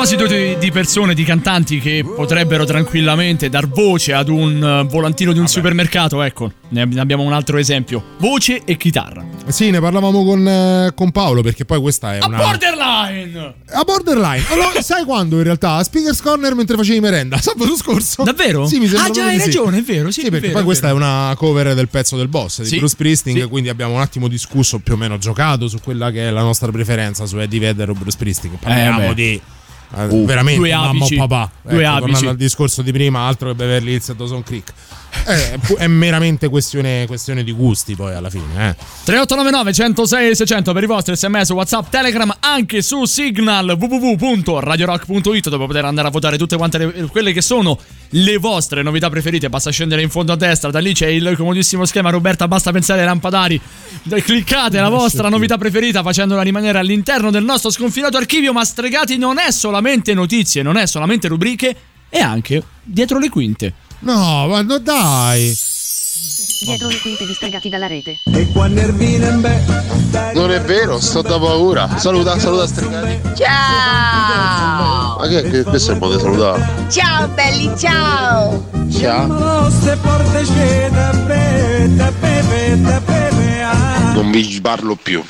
Proposito 0.00 0.26
di, 0.26 0.56
di 0.58 0.70
persone, 0.70 1.12
di 1.12 1.24
cantanti 1.24 1.78
che 1.78 2.02
potrebbero 2.02 2.64
tranquillamente 2.64 3.50
dar 3.50 3.68
voce 3.68 4.14
ad 4.14 4.30
un 4.30 4.62
eh, 4.86 4.88
volantino 4.88 5.34
di 5.34 5.38
un 5.38 5.46
supermercato, 5.46 6.22
ecco, 6.22 6.50
ne 6.70 6.80
ab- 6.80 6.92
ne 6.94 7.00
abbiamo 7.00 7.22
un 7.22 7.34
altro 7.34 7.58
esempio. 7.58 8.02
Voce 8.16 8.62
e 8.64 8.78
chitarra. 8.78 9.22
Sì, 9.48 9.68
ne 9.70 9.78
parlavamo 9.78 10.24
con, 10.24 10.48
eh, 10.48 10.92
con 10.94 11.10
Paolo 11.10 11.42
perché 11.42 11.66
poi 11.66 11.80
questa 11.82 12.14
è 12.14 12.18
A 12.18 12.26
una... 12.28 12.38
borderline! 12.38 13.54
A 13.66 13.82
borderline. 13.84 14.42
Allora, 14.48 14.80
sai 14.80 15.04
quando 15.04 15.36
in 15.36 15.42
realtà? 15.42 15.72
A 15.74 15.82
Speaker's 15.84 16.22
Corner 16.22 16.54
mentre 16.54 16.76
facevi 16.78 17.00
merenda. 17.00 17.36
Sabato 17.42 17.76
scorso. 17.76 18.22
Davvero? 18.22 18.66
Sì, 18.66 18.78
mi 18.78 18.86
sembra 18.86 19.04
Ah, 19.08 19.10
già, 19.10 19.24
hai 19.26 19.34
di 19.34 19.40
sì. 19.40 19.46
ragione, 19.46 19.78
è 19.78 19.82
vero, 19.82 20.10
sì, 20.10 20.22
Sì, 20.22 20.30
perché 20.30 20.46
vero, 20.46 20.52
poi 20.52 20.62
è 20.62 20.64
questa 20.64 20.88
è 20.88 20.92
una 20.92 21.34
cover 21.36 21.74
del 21.74 21.88
pezzo 21.88 22.16
del 22.16 22.28
boss 22.28 22.62
di 22.62 22.68
Sì, 22.68 22.78
Bruce 22.78 23.16
sì. 23.16 23.42
quindi 23.50 23.68
abbiamo 23.68 23.92
un 23.94 24.00
attimo 24.00 24.28
discusso, 24.28 24.78
più 24.78 24.94
o 24.94 24.96
meno 24.96 25.18
giocato 25.18 25.68
su 25.68 25.78
quella 25.82 26.10
che 26.10 26.28
è 26.28 26.30
la 26.30 26.42
nostra 26.42 26.70
preferenza 26.70 27.26
su 27.26 27.38
Eddie 27.38 27.60
Vedder 27.60 27.90
o 27.90 27.92
Bruce 27.92 28.12
Springsteen. 28.12 28.58
Parliamo 28.58 29.10
Eh, 29.10 29.14
di 29.14 29.40
eh, 29.96 30.24
veramente 30.24 30.58
due 30.60 30.72
mamma 30.72 30.88
apici. 30.90 31.14
o 31.16 31.26
papà. 31.26 31.50
Due 31.62 31.82
Ecco, 31.82 31.90
apici. 31.90 32.00
tornando 32.02 32.30
al 32.30 32.36
discorso 32.36 32.82
di 32.82 32.92
prima, 32.92 33.26
altro 33.26 33.48
che 33.48 33.54
Beverly 33.54 33.92
Hills 33.92 34.08
e 34.10 34.14
Dawson 34.16 34.42
Creek. 34.42 34.72
Eh, 35.26 35.58
è 35.76 35.86
meramente 35.86 36.48
questione, 36.48 37.06
questione 37.06 37.44
di 37.44 37.52
gusti 37.52 37.94
poi 37.94 38.14
alla 38.14 38.30
fine. 38.30 38.70
Eh. 38.70 38.74
3899 39.04 39.72
106 39.72 40.36
600 40.36 40.72
per 40.72 40.82
i 40.82 40.86
vostri 40.86 41.16
sms, 41.16 41.50
whatsapp, 41.50 41.90
telegram, 41.90 42.34
anche 42.40 42.82
su 42.82 43.04
signal 43.04 43.76
www.radiorock.it 43.78 45.48
dove 45.48 45.66
poter 45.66 45.84
andare 45.84 46.08
a 46.08 46.10
votare 46.10 46.38
tutte 46.38 46.56
quante 46.56 46.78
le- 46.78 46.92
quelle 47.06 47.32
che 47.32 47.42
sono 47.42 47.78
le 48.10 48.36
vostre 48.38 48.82
novità 48.82 49.10
preferite. 49.10 49.48
Basta 49.48 49.70
scendere 49.70 50.02
in 50.02 50.10
fondo 50.10 50.32
a 50.32 50.36
destra, 50.36 50.70
da 50.70 50.78
lì 50.78 50.92
c'è 50.94 51.08
il 51.08 51.34
comodissimo 51.36 51.84
schema 51.84 52.10
Roberta, 52.10 52.48
basta 52.48 52.72
pensare 52.72 53.00
ai 53.00 53.06
lampadari. 53.06 53.60
Cliccate 54.08 54.80
la 54.80 54.88
vostra 54.88 55.28
novità 55.28 55.58
preferita 55.58 56.02
facendola 56.02 56.42
rimanere 56.42 56.78
all'interno 56.78 57.30
del 57.30 57.44
nostro 57.44 57.70
sconfinato 57.70 58.16
archivio, 58.16 58.52
ma 58.52 58.64
Stregati 58.64 59.18
non 59.18 59.38
è 59.38 59.50
solamente 59.50 60.14
notizie, 60.14 60.62
non 60.62 60.76
è 60.76 60.86
solamente 60.86 61.28
rubriche, 61.28 61.76
è 62.08 62.20
anche 62.20 62.62
dietro 62.82 63.18
le 63.18 63.28
quinte. 63.28 63.74
No, 64.00 64.46
ma 64.46 64.62
no, 64.62 64.78
dai. 64.78 65.56
Dietro 66.62 66.88
le 66.88 66.98
quinte 67.00 67.26
distregati 67.26 67.68
dalla 67.68 67.86
rete. 67.86 68.18
Non 70.34 70.50
è 70.50 70.60
vero, 70.60 71.00
sto 71.00 71.22
da 71.22 71.38
paura. 71.38 71.98
Saluta, 71.98 72.38
saluta 72.38 72.66
Stregati. 72.66 73.20
Ciao! 73.34 75.18
Ma 75.18 75.26
che, 75.28 75.42
che 75.50 75.62
questo 75.64 75.90
è 75.90 75.94
il 75.94 76.00
modo 76.00 76.16
di 76.16 76.20
salutare? 76.20 76.88
Ciao 76.90 77.28
belli, 77.28 77.72
ciao! 77.78 78.68
Ciao. 78.90 79.68
Non 84.14 84.30
vi 84.30 84.60
parlo 84.60 84.96
più, 84.96 85.22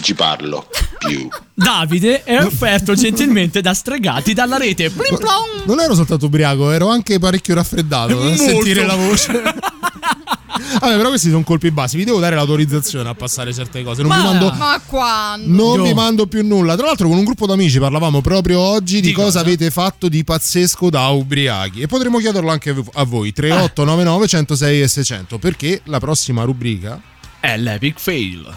ci 0.00 0.14
parlo 0.14 0.66
più. 0.98 1.28
Davide 1.54 2.22
è 2.24 2.42
offerto 2.44 2.94
gentilmente 2.94 3.60
da 3.60 3.74
Stregati 3.74 4.32
dalla 4.34 4.56
rete. 4.56 4.90
Plim 4.90 5.16
plom! 5.16 5.62
Non 5.64 5.80
ero 5.80 5.94
soltanto 5.94 6.26
ubriaco, 6.26 6.70
ero 6.70 6.88
anche 6.88 7.18
parecchio 7.18 7.54
raffreddato 7.54 8.20
a 8.22 8.36
sentire 8.36 8.84
la 8.84 8.94
voce. 8.96 9.32
Vabbè, 9.32 10.96
però 10.96 11.08
questi 11.08 11.30
sono 11.30 11.42
colpi 11.42 11.70
bassi. 11.70 11.96
Vi 11.96 12.04
devo 12.04 12.20
dare 12.20 12.34
l'autorizzazione 12.36 13.08
a 13.08 13.14
passare 13.14 13.52
certe 13.52 13.82
cose. 13.82 14.02
Non 14.02 14.16
vi 14.16 14.22
mando. 14.22 14.52
Ma 14.52 14.80
quando? 14.86 15.46
Non 15.64 15.78
Io- 15.78 15.82
vi 15.84 15.94
mando 15.94 16.26
più 16.26 16.44
nulla. 16.46 16.76
Tra 16.76 16.86
l'altro, 16.86 17.08
con 17.08 17.16
un 17.18 17.24
gruppo 17.24 17.46
d'amici 17.46 17.78
parlavamo 17.78 18.20
proprio 18.20 18.60
oggi 18.60 19.00
di, 19.00 19.08
Di 19.08 19.12
cosa 19.12 19.26
cosa? 19.26 19.40
avete 19.40 19.70
fatto 19.70 20.08
di 20.08 20.22
pazzesco 20.24 20.90
da 20.90 21.08
ubriachi. 21.08 21.80
E 21.80 21.86
potremmo 21.86 22.18
chiederlo 22.18 22.50
anche 22.50 22.74
a 22.92 23.04
voi: 23.04 23.32
3899 23.32 24.26
106 24.28 24.82
e 24.82 24.88
600. 24.88 25.38
Perché 25.38 25.80
la 25.84 25.98
prossima 25.98 26.42
rubrica 26.44 27.00
è 27.42 27.56
l'epic 27.56 27.98
fail. 27.98 28.56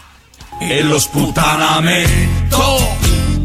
E 0.59 0.83
lo 0.83 0.99
sputtanamento, 0.99 2.95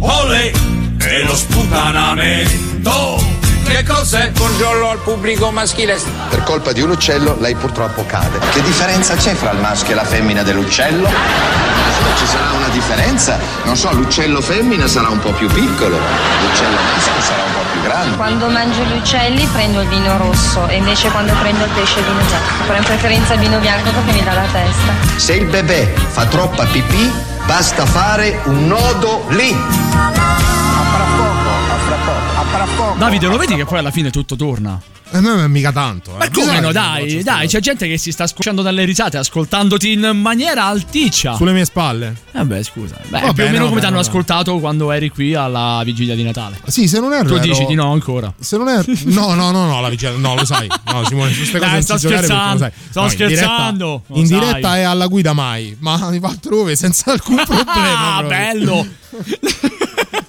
ole, 0.00 0.52
e 1.00 1.24
lo 1.24 1.34
sputtanamento. 1.34 3.24
Che 3.64 3.82
cos'è? 3.84 4.32
Buongiorno 4.32 4.90
al 4.90 4.98
pubblico 4.98 5.50
maschile. 5.50 5.98
Per 6.28 6.42
colpa 6.42 6.72
di 6.72 6.82
un 6.82 6.90
uccello 6.90 7.38
lei 7.40 7.54
purtroppo 7.54 8.04
cade. 8.04 8.38
Che 8.52 8.60
differenza 8.60 9.14
c'è 9.16 9.32
fra 9.32 9.52
il 9.52 9.60
maschio 9.60 9.92
e 9.92 9.94
la 9.94 10.04
femmina 10.04 10.42
dell'uccello? 10.42 11.08
Ci 12.16 12.26
sarà 12.26 12.50
una 12.52 12.68
differenza? 12.68 13.38
Non 13.64 13.76
so, 13.76 13.92
l'uccello 13.92 14.40
femmina 14.40 14.86
sarà 14.86 15.08
un 15.08 15.18
po' 15.18 15.32
più 15.32 15.48
piccolo, 15.48 15.98
l'uccello 16.42 16.76
maschio 16.76 17.22
sarà 17.22 17.42
un 17.42 17.52
po' 17.52 17.70
più 17.72 17.80
grande. 17.82 18.16
Quando 18.16 18.48
mangio 18.48 18.82
gli 18.82 18.96
uccelli 18.96 19.46
prendo 19.46 19.80
il 19.80 19.88
vino 19.88 20.16
rosso 20.18 20.66
e 20.68 20.76
invece 20.76 21.08
quando 21.10 21.32
prendo 21.40 21.64
il 21.64 21.70
pesce 21.70 21.98
il 21.98 22.04
vino 22.04 22.20
bianco. 22.26 22.64
Però 22.66 22.76
in 22.78 22.84
preferenza 22.84 23.34
il 23.34 23.40
vino 23.40 23.58
bianco 23.58 23.90
perché 23.90 24.12
mi 24.12 24.22
dà 24.22 24.34
la 24.34 24.46
testa. 24.52 24.92
Se 25.16 25.34
il 25.34 25.46
bebè 25.46 25.92
fa 26.08 26.26
troppa 26.26 26.64
pipì, 26.66 27.10
basta 27.46 27.86
fare 27.86 28.40
un 28.44 28.66
nodo 28.66 29.24
lì. 29.28 29.56
Davide, 32.96 33.26
lo 33.26 33.36
vedi 33.36 33.56
che 33.56 33.64
poi 33.64 33.78
alla 33.78 33.90
fine 33.90 34.10
tutto 34.10 34.36
torna? 34.36 34.78
A 35.12 35.20
me 35.20 35.28
non 35.28 35.40
è 35.40 35.46
mica 35.48 35.72
tanto. 35.72 36.10
eh. 36.12 36.18
Ma 36.18 36.28
come 36.30 36.46
Bisogna 36.46 36.60
no, 36.60 36.72
dai, 36.72 37.22
dai, 37.22 37.48
c'è 37.48 37.60
gente 37.60 37.88
che 37.88 37.98
si 37.98 38.12
sta 38.12 38.26
scocciando 38.26 38.62
dalle 38.62 38.84
risate 38.84 39.16
ascoltandoti 39.16 39.92
in 39.92 40.10
maniera 40.14 40.64
alticcia. 40.66 41.34
Sulle 41.34 41.52
mie 41.52 41.64
spalle. 41.64 42.14
Vabbè, 42.32 42.62
scusa. 42.62 42.94
Beh, 43.08 43.20
Vabbè, 43.20 43.32
più 43.32 43.42
o 43.44 43.46
meno 43.48 43.62
no, 43.64 43.68
come 43.70 43.80
ti 43.80 43.86
hanno 43.86 43.98
ascoltato 43.98 44.58
quando 44.60 44.92
eri 44.92 45.08
qui 45.10 45.34
alla 45.34 45.82
vigilia 45.84 46.14
di 46.14 46.22
Natale. 46.22 46.60
Sì, 46.66 46.86
se 46.86 47.00
non 47.00 47.12
erro. 47.12 47.26
Tu 47.28 47.34
ero- 47.34 47.42
dici 47.42 47.64
di 47.66 47.74
no 47.74 47.90
ancora. 47.92 48.32
Se 48.38 48.56
non 48.56 48.68
è. 48.68 48.82
No, 49.10 49.34
no, 49.34 49.50
no, 49.50 49.66
no, 49.66 49.80
la 49.80 49.88
vigilia. 49.88 50.16
No, 50.16 50.34
lo 50.36 50.44
sai. 50.44 50.68
No, 50.86 51.04
Simone, 51.04 51.32
su 51.32 51.38
queste 51.38 51.58
cose 51.58 51.70
Dai, 51.70 51.82
sto 51.82 51.98
scherzando, 51.98 52.70
sto 52.90 53.00
No, 53.00 53.06
in 53.08 53.16
diretta- 53.16 53.34
scherzando, 53.36 54.02
In 54.12 54.26
diretta 54.26 54.76
è 54.76 54.82
alla 54.82 55.06
guida 55.08 55.32
mai, 55.32 55.76
ma 55.80 55.94
altrove 56.22 56.76
senza 56.76 57.10
alcun 57.12 57.36
problema. 57.44 58.16
Ah, 58.16 58.18
proprio. 58.20 58.38
bello. 58.38 58.86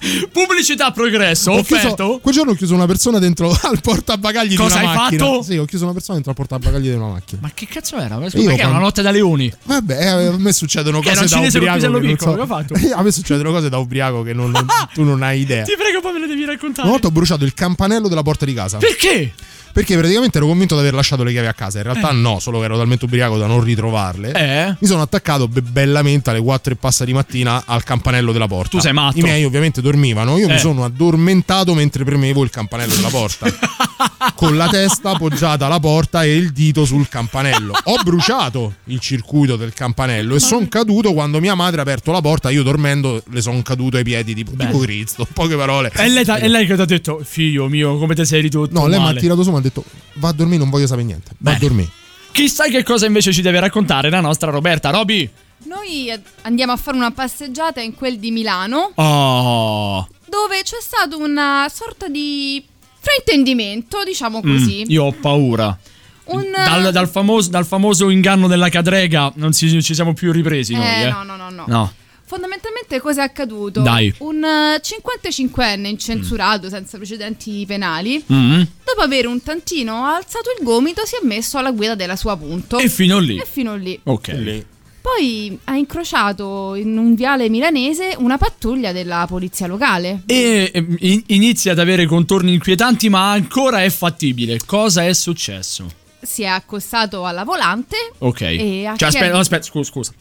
Pubblicità 0.32 0.90
progresso, 0.90 1.52
Ho 1.52 1.62
chiuso- 1.62 1.74
offerto. 1.76 2.18
quel 2.20 2.34
giorno 2.34 2.52
ho 2.52 2.54
chiuso 2.54 2.74
una 2.74 2.86
persona 2.86 3.18
dentro 3.18 3.50
al 3.62 3.80
portabagagli 3.80 4.56
Cosa 4.56 4.78
di 4.78 4.82
una 4.84 4.90
hai 4.92 4.96
macchina. 4.98 5.24
fatto? 5.26 5.42
Sì, 5.42 5.56
ho 5.56 5.64
chiuso 5.64 5.84
una 5.84 5.92
persona 5.92 6.14
dentro 6.14 6.30
al 6.32 6.36
portabagagli 6.36 6.88
di 6.88 6.94
una 6.94 7.08
macchina. 7.08 7.40
Ma 7.42 7.50
che 7.54 7.66
cazzo 7.66 7.96
era? 7.98 8.14
Io 8.16 8.20
Perché 8.20 8.38
era 8.42 8.54
quando- 8.54 8.68
una 8.70 8.78
notte 8.80 9.02
da 9.02 9.10
leoni. 9.10 9.52
Vabbè, 9.64 9.98
eh, 10.00 10.06
a 10.26 10.36
me 10.38 10.52
succedono 10.52 11.00
Che 11.00 11.10
era 11.10 11.20
cose 11.20 11.28
da 11.34 11.40
ubriaco. 11.46 11.78
che 11.78 11.88
non 11.88 12.00
piccolo, 12.00 12.36
so- 12.40 12.46
fatto? 12.46 12.74
a 12.94 13.02
me 13.02 13.12
succedono 13.12 13.50
cose 13.52 13.68
da 13.68 13.78
ubriaco 13.78 14.22
che 14.22 14.32
non- 14.32 14.52
tu 14.92 15.02
non 15.04 15.22
hai 15.22 15.40
idea. 15.40 15.64
Ti 15.64 15.74
prego, 15.76 16.00
poi 16.00 16.12
me 16.14 16.20
le 16.20 16.26
devi 16.26 16.44
raccontare. 16.44 16.82
Una 16.82 16.90
volta 16.92 17.06
ho 17.06 17.10
bruciato 17.10 17.44
il 17.44 17.54
campanello 17.54 18.08
della 18.08 18.22
porta 18.22 18.44
di 18.44 18.54
casa. 18.54 18.78
Perché? 18.78 19.32
Perché 19.72 19.96
praticamente 19.96 20.38
ero 20.38 20.46
convinto 20.46 20.74
di 20.74 20.80
aver 20.80 20.94
lasciato 20.94 21.22
le 21.24 21.32
chiavi 21.32 21.46
a 21.46 21.54
casa. 21.54 21.78
In 21.78 21.84
realtà 21.84 22.10
Eh. 22.10 22.14
no, 22.14 22.38
solo 22.38 22.58
che 22.58 22.66
ero 22.66 22.76
talmente 22.76 23.04
ubriaco 23.06 23.38
da 23.38 23.46
non 23.46 23.62
ritrovarle. 23.62 24.32
Eh? 24.32 24.76
Mi 24.78 24.86
sono 24.86 25.02
attaccato 25.02 25.48
be- 25.48 25.62
bellamente 25.62 26.30
alle 26.30 26.40
4 26.40 26.72
e 26.74 26.76
passa 26.76 27.04
di 27.04 27.12
mattina 27.12 27.62
al 27.66 27.82
campanello 27.82 28.32
della 28.32 28.46
porta. 28.48 28.70
Tu 28.70 28.80
sei 28.80 28.92
matto. 28.92 29.18
I 29.18 29.22
miei 29.22 29.44
ovviamente 29.44 29.80
dormivano. 29.80 30.36
Io 30.38 30.48
Eh. 30.48 30.52
mi 30.52 30.58
sono 30.58 30.84
addormentato 30.84 31.74
mentre 31.74 32.04
premevo 32.04 32.42
il 32.44 32.50
campanello 32.50 32.94
della 32.94 33.08
porta. 33.08 33.46
con 34.34 34.56
la 34.56 34.68
testa 34.68 35.10
appoggiata 35.10 35.66
alla 35.66 35.80
porta 35.80 36.24
e 36.24 36.34
il 36.34 36.52
dito 36.52 36.84
sul 36.84 37.08
campanello. 37.08 37.74
Ho 37.84 37.96
bruciato 38.02 38.74
il 38.84 38.98
circuito 39.00 39.56
del 39.56 39.72
campanello 39.72 40.34
e 40.34 40.40
sono 40.40 40.66
caduto 40.68 41.12
quando 41.12 41.40
mia 41.40 41.54
madre 41.54 41.80
ha 41.80 41.82
aperto 41.82 42.12
la 42.12 42.20
porta. 42.20 42.50
Io 42.50 42.62
dormendo 42.62 43.22
le 43.30 43.40
sono 43.40 43.60
caduto 43.62 43.96
ai 43.96 44.02
piedi 44.04 44.34
tipo, 44.34 44.52
tipo 44.56 44.78
Cristo. 44.78 45.26
Poche 45.32 45.56
parole. 45.56 45.90
E 45.94 46.08
lei, 46.08 46.24
t'ha- 46.24 46.36
è 46.36 46.48
lei 46.48 46.66
che 46.66 46.74
ti 46.74 46.80
ha 46.80 46.84
detto, 46.84 47.20
figlio 47.24 47.68
mio, 47.68 47.96
come 47.98 48.14
ti 48.14 48.24
sei 48.24 48.40
ridotto? 48.42 48.72
No, 48.72 48.86
lei 48.86 48.98
mi 48.98 49.04
ha 49.04 49.08
male." 49.08 49.20
tirato 49.20 49.42
su 49.42 49.50
e 49.52 49.56
ha 49.58 49.60
detto 49.62 49.84
va 50.14 50.28
a 50.28 50.32
dormire, 50.32 50.58
non 50.58 50.70
voglio 50.70 50.86
sapere 50.86 51.06
niente. 51.06 51.30
Va 51.38 51.52
a 51.52 51.58
dormire. 51.58 51.90
Chissà 52.32 52.66
che 52.66 52.82
cosa 52.82 53.06
invece 53.06 53.32
ci 53.32 53.42
deve 53.42 53.60
raccontare 53.60 54.10
la 54.10 54.20
nostra 54.20 54.50
Roberta. 54.50 54.90
Roby. 54.90 55.28
Noi 55.64 56.12
andiamo 56.42 56.72
a 56.72 56.76
fare 56.76 56.96
una 56.96 57.10
passeggiata 57.12 57.80
in 57.80 57.94
quel 57.94 58.18
di 58.18 58.30
Milano, 58.30 58.90
Oh. 58.96 60.08
dove 60.28 60.62
c'è 60.62 60.78
stato 60.80 61.18
una 61.18 61.66
sorta 61.72 62.08
di 62.08 62.62
fraintendimento, 62.98 64.02
diciamo 64.04 64.40
così. 64.40 64.82
Mm, 64.86 64.90
io 64.90 65.04
ho 65.04 65.12
paura. 65.12 65.78
Un, 66.24 66.50
Dal, 66.52 66.92
dal 66.92 67.08
famoso, 67.08 67.50
dal 67.50 67.66
famoso 67.66 68.08
inganno 68.08 68.46
della 68.46 68.68
cadrega 68.68 69.30
non 69.36 69.52
si- 69.52 69.82
ci 69.82 69.94
siamo 69.94 70.14
più 70.14 70.30
ripresi 70.32 70.74
noi, 70.74 70.84
Eh, 70.86 71.02
eh. 71.02 71.10
no, 71.10 71.22
no, 71.24 71.36
no, 71.36 71.50
no. 71.50 71.64
No. 71.66 71.92
Fondamentalmente 72.24 72.81
cosa 73.00 73.22
è 73.22 73.24
accaduto? 73.24 73.80
Dai. 73.80 74.12
Un 74.18 74.42
eh, 74.44 74.80
55enne 74.80 75.86
incensurato 75.86 76.68
senza 76.68 76.96
precedenti 76.96 77.64
penali, 77.66 78.22
Mm. 78.32 78.62
dopo 78.84 79.00
avere 79.00 79.26
un 79.26 79.42
tantino 79.42 80.04
alzato 80.06 80.50
il 80.58 80.64
gomito, 80.64 81.04
si 81.06 81.14
è 81.20 81.24
messo 81.26 81.58
alla 81.58 81.70
guida 81.72 81.94
della 81.94 82.16
sua 82.16 82.36
punto. 82.36 82.78
E 82.78 82.88
fino 82.88 83.18
lì. 83.18 83.36
E 83.38 83.46
fino 83.50 83.76
lì. 83.76 83.98
Ok. 84.04 84.64
Poi 85.02 85.58
ha 85.64 85.74
incrociato 85.76 86.76
in 86.76 86.96
un 86.96 87.16
viale 87.16 87.48
milanese 87.48 88.14
una 88.18 88.38
pattuglia 88.38 88.92
della 88.92 89.24
polizia 89.28 89.66
locale. 89.66 90.22
E 90.26 90.70
eh, 90.72 90.86
in- 91.00 91.22
inizia 91.26 91.72
ad 91.72 91.80
avere 91.80 92.06
contorni 92.06 92.52
inquietanti, 92.52 93.08
ma 93.08 93.32
ancora 93.32 93.82
è 93.82 93.90
fattibile. 93.90 94.60
Cosa 94.64 95.04
è 95.04 95.12
successo? 95.12 95.90
Si 96.22 96.42
è 96.42 96.46
accostato 96.46 97.26
alla 97.26 97.42
volante. 97.42 97.96
Ok. 98.18 98.42
E 98.42 98.86
ha 98.86 98.94
Cioè, 98.96 99.08
aspetta, 99.08 99.38
aspetta, 99.38 99.62
scusa, 99.64 99.90
scusa. 99.90 100.12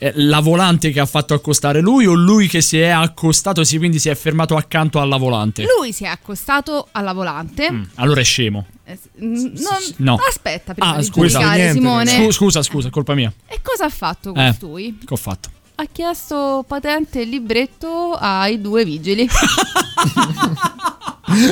Eh, 0.00 0.12
La 0.16 0.40
volante 0.40 0.90
che 0.90 1.00
ha 1.00 1.06
fatto 1.06 1.34
accostare 1.34 1.80
lui 1.80 2.06
o 2.06 2.14
lui 2.14 2.46
che 2.48 2.60
si 2.60 2.78
è 2.78 2.88
accostato 2.88 3.60
e 3.62 3.78
quindi 3.78 3.98
si 3.98 4.08
è 4.08 4.14
fermato 4.14 4.56
accanto 4.56 5.00
alla 5.00 5.16
volante? 5.16 5.64
Lui 5.78 5.92
si 5.92 6.04
è 6.04 6.08
accostato 6.08 6.88
alla 6.92 7.12
volante. 7.12 7.70
Mm, 7.70 7.82
Allora 7.96 8.20
è 8.20 8.24
scemo. 8.24 8.66
Eh, 8.84 8.98
non- 9.16 9.54
no. 9.96 10.18
Aspetta 10.28 10.72
prima 10.74 10.94
Ah, 10.94 10.98
di 10.98 11.04
scusa. 11.04 11.38
giudicare, 11.40 11.72
Simone. 11.72 12.10
Scu- 12.10 12.30
scusa, 12.32 12.62
scusa, 12.62 12.88
è 12.88 12.90
colpa 12.90 13.14
mia. 13.14 13.32
E 13.46 13.60
cosa 13.62 13.84
ha 13.86 13.90
fatto 13.90 14.34
Eh, 14.34 14.46
costui? 14.46 14.98
che 15.04 15.12
ho 15.12 15.16
fatto? 15.16 15.50
Ha 15.74 15.84
chiesto 15.92 16.64
patente 16.66 17.20
e 17.20 17.24
libretto 17.24 18.12
ai 18.18 18.60
due 18.60 18.84
vigili. 18.84 19.28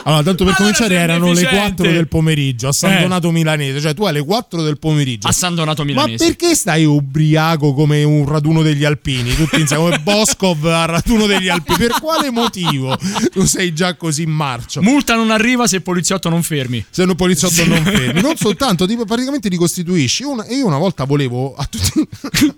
Allora, 0.04 0.22
tanto 0.22 0.44
per 0.44 0.54
cominciare 0.54 0.94
erano 0.96 1.26
le 1.26 1.40
efficiente. 1.42 1.56
4 1.82 1.90
del 1.92 2.08
pomeriggio 2.08 2.68
a 2.68 2.72
San 2.72 2.92
Eh. 2.92 3.00
Donato 3.02 3.30
Milanese, 3.30 3.80
cioè 3.80 3.94
tu 3.94 4.04
alle 4.04 4.24
4 4.24 4.62
del 4.62 4.78
pomeriggio. 4.78 5.28
A 5.28 5.32
San 5.32 5.54
Donato 5.54 5.82
Ma 5.82 5.88
Milanese. 5.88 6.24
perché 6.24 6.54
stai 6.54 6.84
ubriaco 6.84 7.74
come 7.74 8.02
un 8.04 8.26
raduno 8.26 8.62
degli 8.62 8.84
alpini? 8.84 9.34
Tutti 9.34 9.60
insieme, 9.60 9.82
come 9.82 9.98
Boscov 9.98 10.64
al 10.66 10.86
raduno 10.86 11.26
degli 11.26 11.48
alpini. 11.48 11.76
Per 11.78 11.92
quale 12.00 12.30
motivo 12.30 12.96
tu 13.32 13.44
sei 13.44 13.72
già 13.74 13.94
così 13.94 14.22
in 14.22 14.30
marcio? 14.30 14.80
Multa 14.82 15.14
non 15.14 15.30
arriva 15.30 15.66
se 15.66 15.76
il 15.76 15.82
poliziotto 15.82 16.28
non 16.28 16.42
fermi. 16.42 16.84
Se 16.90 17.02
un 17.02 17.14
poliziotto 17.14 17.64
non 17.66 17.82
fermi, 17.84 18.20
non 18.20 18.36
soltanto, 18.38 18.86
ti, 18.86 18.96
praticamente 19.06 19.48
ti 19.50 19.56
costituisci. 19.56 20.22
Una- 20.24 20.46
io 20.48 20.66
una 20.66 20.78
volta 20.78 21.04
volevo 21.04 21.54
a 21.56 21.64
tutti, 21.66 22.06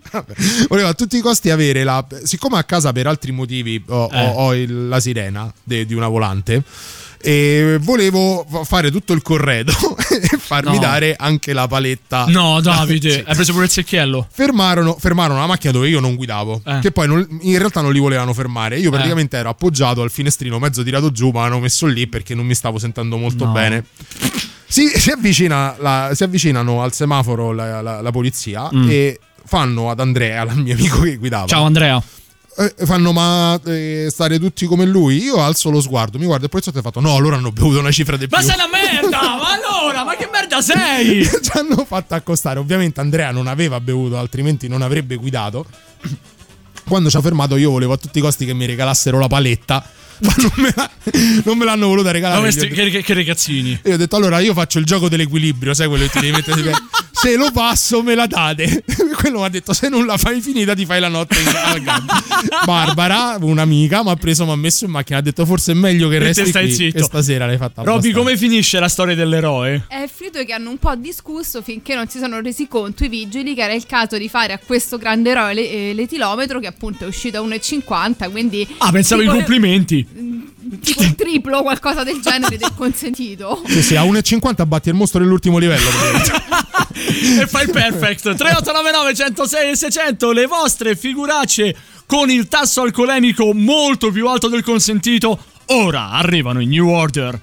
volevo 0.69 0.89
a 0.89 0.95
tutti 0.95 1.17
i 1.17 1.21
costi 1.21 1.51
avere 1.51 1.85
la. 1.85 2.05
Siccome 2.23 2.59
a 2.59 2.65
casa 2.65 2.93
per 2.93 3.07
altri 3.07 3.33
motivi 3.33 3.83
ho, 3.87 4.05
ho- 4.05 4.11
Eh. 4.13 4.33
ho 4.35 4.55
il- 4.55 4.89
la 4.89 5.01
sirena 5.01 5.53
de- 5.65 5.85
di 5.87 5.95
una 5.95 6.09
volante. 6.09 6.63
E 7.21 7.79
volevo 7.81 8.47
fa- 8.49 8.65
fare 8.65 8.91
tutto 8.91 9.13
il 9.13 9.23
corredo 9.23 9.73
e 10.11 10.37
farmi 10.39 10.75
No. 10.75 10.79
dare 10.79 11.17
anche 11.19 11.53
la 11.53 11.67
paletta. 11.67 12.27
No, 12.29 12.61
Davide, 12.61 13.11
Sì. 13.23 13.23
hai 13.27 13.35
preso 13.35 13.53
pure 13.53 13.65
il 13.65 13.71
secchiello. 13.71 14.27
Fermarono, 14.31 14.97
fermarono 14.99 15.41
la 15.41 15.47
macchina 15.47 15.73
dove 15.73 15.89
io 15.89 16.01
non 16.01 16.15
guidavo. 16.15 16.63
Eh. 16.65 16.79
Che 16.81 16.93
poi 16.93 17.07
non- 17.09 17.27
in 17.43 17.59
realtà 17.59 17.81
non 17.81 17.93
li 17.93 17.99
volevano 17.99 18.33
fermare. 18.35 18.79
Io 18.79 18.91
praticamente 18.91 19.37
ero 19.37 19.49
appoggiato 19.49 20.03
al 20.03 20.11
finestrino, 20.11 20.59
mezzo 20.59 20.83
tirato 20.83 21.11
giù, 21.11 21.31
ma 21.31 21.43
l'hanno 21.43 21.59
messo 21.61 21.87
lì 21.87 22.07
perché 22.07 22.35
non 22.35 22.47
mi 22.47 22.55
stavo 22.55 22.79
sentendo 22.79 23.17
molto 23.17 23.45
No. 23.47 23.53
bene. 23.53 23.85
Si, 24.67 24.87
si 24.89 25.11
avvicina 25.11 25.75
la- 25.79 26.11
si 26.15 26.23
avvicinano 26.25 26.83
al 26.83 26.93
semaforo 26.93 27.53
la, 27.53 27.81
la- 27.81 28.01
la 28.01 28.11
polizia 28.11 28.69
Mm. 28.73 28.87
e 28.91 29.19
fanno 29.45 29.91
ad 29.91 29.99
Andrea, 29.99 30.43
al 30.49 30.57
mio 30.59 30.75
amico 30.75 31.01
che 31.01 31.17
guidava. 31.17 31.47
Ciao 31.47 31.65
Andrea. 31.65 32.01
Eh, 32.59 32.75
fanno 32.87 33.13
ma 33.13 33.59
eh, 33.67 34.09
stare 34.11 34.39
tutti 34.41 34.67
come 34.67 34.85
lui. 34.85 35.23
Io 35.23 35.41
alzo 35.41 35.71
lo 35.71 35.81
sguardo, 35.81 36.19
mi 36.19 36.25
guardo 36.27 36.45
il 36.45 36.51
poliziotto 36.51 36.79
e 36.79 36.81
ho 36.81 36.85
fatto 36.85 37.01
no, 37.01 37.15
allora 37.15 37.37
hanno 37.37 37.53
bevuto 37.53 37.79
una 37.79 37.93
cifra 37.93 38.17
di 38.17 38.27
più. 38.27 38.37
Ma 38.37 38.43
sei 38.43 38.55
una 38.57 38.69
merda! 38.71 39.21
ma 39.39 39.49
allora, 39.53 40.05
ma 40.05 40.17
che 40.17 40.29
merda 40.31 40.61
sei? 40.61 41.23
ci 41.25 41.51
hanno 41.55 41.85
fatto 41.85 42.15
accostare. 42.15 42.59
Ovviamente 42.59 43.01
Andrea 43.01 43.31
non 43.31 43.47
aveva 43.47 43.81
bevuto, 43.81 44.17
altrimenti 44.19 44.67
non 44.69 44.83
avrebbe 44.83 45.15
guidato. 45.17 45.67
Quando 46.87 47.11
ci 47.11 47.17
ha 47.17 47.21
fermato, 47.21 47.57
io 47.57 47.71
volevo 47.71 47.93
a 47.93 47.97
tutti 47.97 48.19
i 48.19 48.23
costi 48.23 48.45
che 48.47 48.55
mi 48.55 48.65
regalassero 48.67 49.19
la 49.19 49.27
paletta. 49.29 49.85
Ma 50.21 50.35
non 50.39 50.51
me, 50.57 50.73
la- 50.75 50.91
non 51.45 51.57
me 51.59 51.65
l'hanno 51.65 51.87
voluta 51.87 52.11
regalare. 52.11 52.51
Detto- 52.51 52.75
che, 52.75 52.91
che- 52.91 53.03
che 53.03 53.15
ragazzini. 53.15 53.79
E 53.83 53.89
io 53.91 53.95
ho 53.95 53.99
detto 53.99 54.17
allora 54.17 54.41
io 54.41 54.53
faccio 54.53 54.81
il 54.81 54.85
gioco 54.85 55.09
dell'equilibrio, 55.09 55.75
sai 55.75 55.87
quello 55.87 56.05
che 56.07 56.11
ti 56.11 56.19
devi 56.21 56.33
mettere? 56.33 56.73
Se 57.21 57.37
lo 57.37 57.51
passo 57.51 58.03
me 58.03 58.15
la 58.15 58.27
date. 58.27 58.85
Quello 59.19 59.41
mi 59.41 59.45
ha 59.47 59.49
detto 59.49 59.73
se 59.73 59.89
non 59.89 60.07
la 60.07 60.17
fai 60.17 60.41
finita 60.41 60.75
ti 60.75 60.87
fai 60.87 61.01
la 61.01 61.09
notte 61.09 61.39
in 61.41 61.49
al 61.49 61.81
gambo. 61.83 62.13
Barbara, 62.65 63.37
un'amica, 63.41 64.05
mi 64.05 64.11
ha 64.11 64.15
preso, 64.17 64.45
mi 64.45 64.53
ha 64.53 64.57
messo 64.57 64.85
in 64.85 64.93
macchina, 64.93 65.19
ha 65.19 65.23
detto 65.23 65.45
forse 65.45 65.73
è 65.73 65.75
meglio 65.75 66.09
che 66.09 66.19
resti 66.19 66.47
stai 66.47 66.67
qui 66.67 66.75
zitto. 66.75 66.99
e 66.99 67.03
stasera 67.03 67.47
l'hai 67.47 67.57
fatta 67.57 67.83
Robby, 67.83 68.13
come 68.13 68.37
finisce 68.37 68.79
la 68.79 68.89
storia 68.89 69.15
dell'eroe? 69.17 69.87
È 69.89 70.09
finito 70.13 70.45
che 70.45 70.53
hanno 70.53 70.71
un 70.71 70.79
po' 70.79 70.95
discusso 70.95 71.61
finché 71.63 71.95
non 71.97 72.09
si 72.09 72.19
sono 72.21 72.41
resi 72.41 72.69
conto 72.69 73.05
i 73.05 73.09
vigili 73.09 73.55
che 73.55 73.63
era 73.63 73.73
il 73.75 73.87
caso 73.87 74.17
di 74.17 74.29
fare 74.29 74.53
a 74.53 74.61
questo 74.65 74.97
grande 74.99 75.31
eroe 75.31 75.55
le- 75.55 75.71
eh, 75.71 75.95
l'etilometro 75.95 76.61
che 76.61 76.69
appunto 76.69 77.05
è 77.05 77.07
uscito 77.09 77.39
a 77.39 77.41
1,50 77.41 78.31
quindi 78.31 78.67
Ah, 78.79 78.91
pensavo 78.93 79.21
tipo, 79.23 79.33
ai 79.33 79.39
complimenti. 79.39 80.07
tipo 80.81 81.03
il 81.03 81.15
triplo 81.17 81.63
qualcosa 81.63 82.05
del 82.05 82.21
genere 82.23 82.57
del 82.57 82.73
consentito 82.77 83.63
Sì, 83.67 83.83
sì, 83.83 83.97
a 83.97 84.05
1,50 84.05 84.65
batti 84.67 84.89
il 84.91 84.95
mostro 84.95 85.19
dell'ultimo 85.21 85.59
livello. 85.59 85.89
e 87.41 87.47
fai 87.47 87.65
il 87.65 87.71
perfect 87.71 88.23
3899 88.23 89.15
106 89.15 89.71
e 89.71 89.77
600 89.77 90.33
le 90.33 90.47
vostre 90.47 90.97
figuracce 90.97 91.77
con 92.07 92.31
il 92.31 92.49
tasso 92.49 92.83
alcolemico 92.83 93.53
molto 93.53 94.11
più 94.11 94.29
alto 94.29 94.49
del 94.49 94.63
consentito. 94.63 95.39
Ora 95.67 96.11
arrivano 96.11 96.61
i 96.61 96.67
new 96.67 96.89
order 96.89 97.39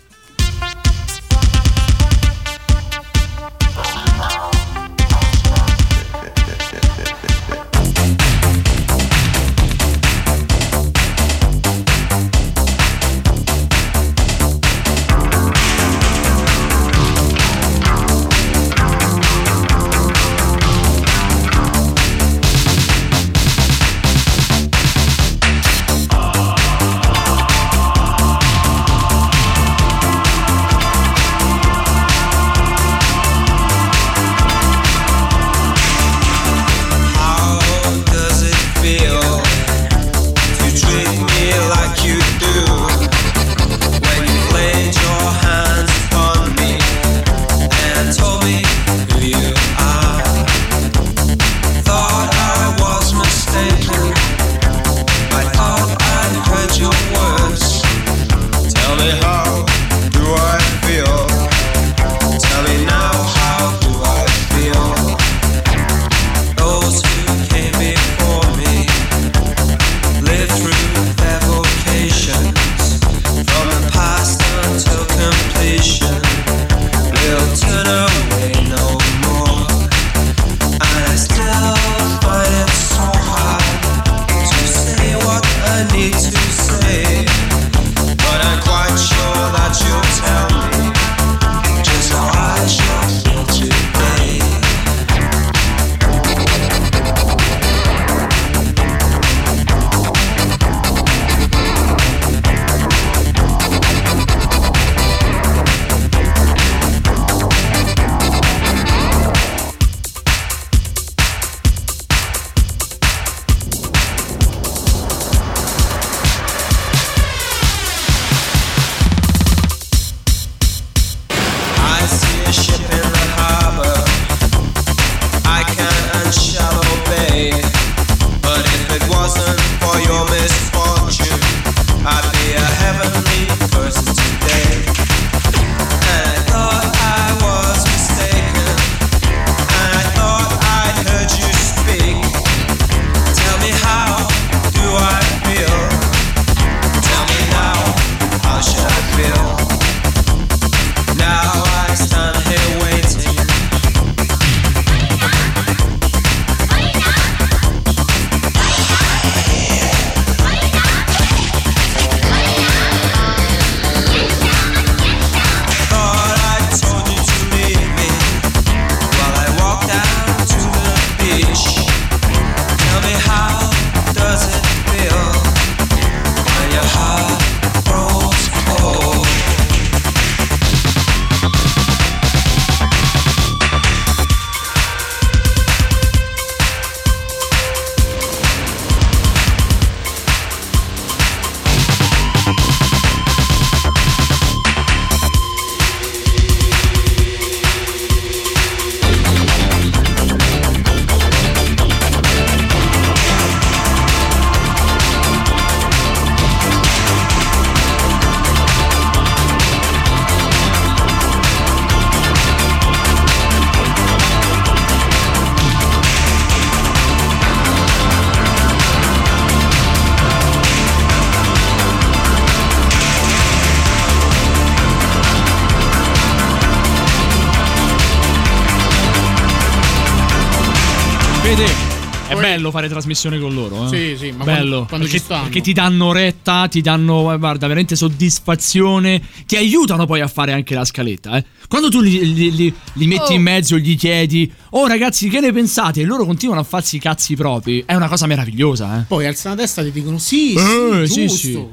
bello 232.56 232.72
fare 232.72 232.88
trasmissione 232.90 233.40
con 233.40 233.54
loro, 233.54 233.86
eh? 233.86 233.88
Sì, 233.90 234.18
sì, 234.18 234.32
ma 234.32 234.44
bello. 234.44 234.70
quando- 234.70 234.86
quando 234.88 235.06
ci 235.06 235.12
perché, 235.14 235.26
stanno. 235.26 235.44
perché 235.44 235.62
ti 235.62 235.74
danno 235.74 236.12
retta, 236.12 236.68
ti 236.68 236.82
danno, 236.82 237.34
eh, 237.34 237.38
guarda, 237.38 237.68
veramente 237.68 237.96
soddisfazione. 237.96 239.22
Ti 239.46 239.56
aiutano 239.56 240.06
poi 240.06 240.22
a 240.22 240.28
fare 240.28 240.52
anche 240.54 240.74
la 240.76 240.86
scaletta, 240.86 241.38
eh. 241.38 241.46
Quando 241.68 241.90
tu 241.90 242.02
li, 242.02 242.34
li- 242.34 242.56
li- 242.56 242.74
li 242.94 243.08
metti 243.08 243.32
Oh. 243.34 243.36
in 243.36 243.42
mezzo, 243.42 243.78
gli 243.78 243.96
chiedi, 243.98 244.52
oh 244.72 244.88
ragazzi, 244.88 245.30
che 245.30 245.40
ne 245.40 245.52
pensate? 245.52 246.02
E 246.02 246.04
loro 246.06 246.26
continuano 246.26 246.62
a 246.62 246.64
farsi 246.64 246.98
i 246.98 247.00
cazzi 247.00 247.36
propri. 247.36 247.84
È 247.86 247.96
una 247.96 248.08
cosa 248.08 248.26
meravigliosa, 248.28 249.00
eh. 249.00 249.04
Poi 249.08 249.26
alzano 249.26 249.56
la 249.56 249.62
testa 249.62 249.82
e 249.82 249.86
ti 249.86 249.92
dicono 249.92 250.18
sì, 250.18 250.54
Eh, 250.54 251.04
sì, 251.06 251.12
sì, 251.14 251.22
giusto. 251.28 251.38
sì. 251.38 251.66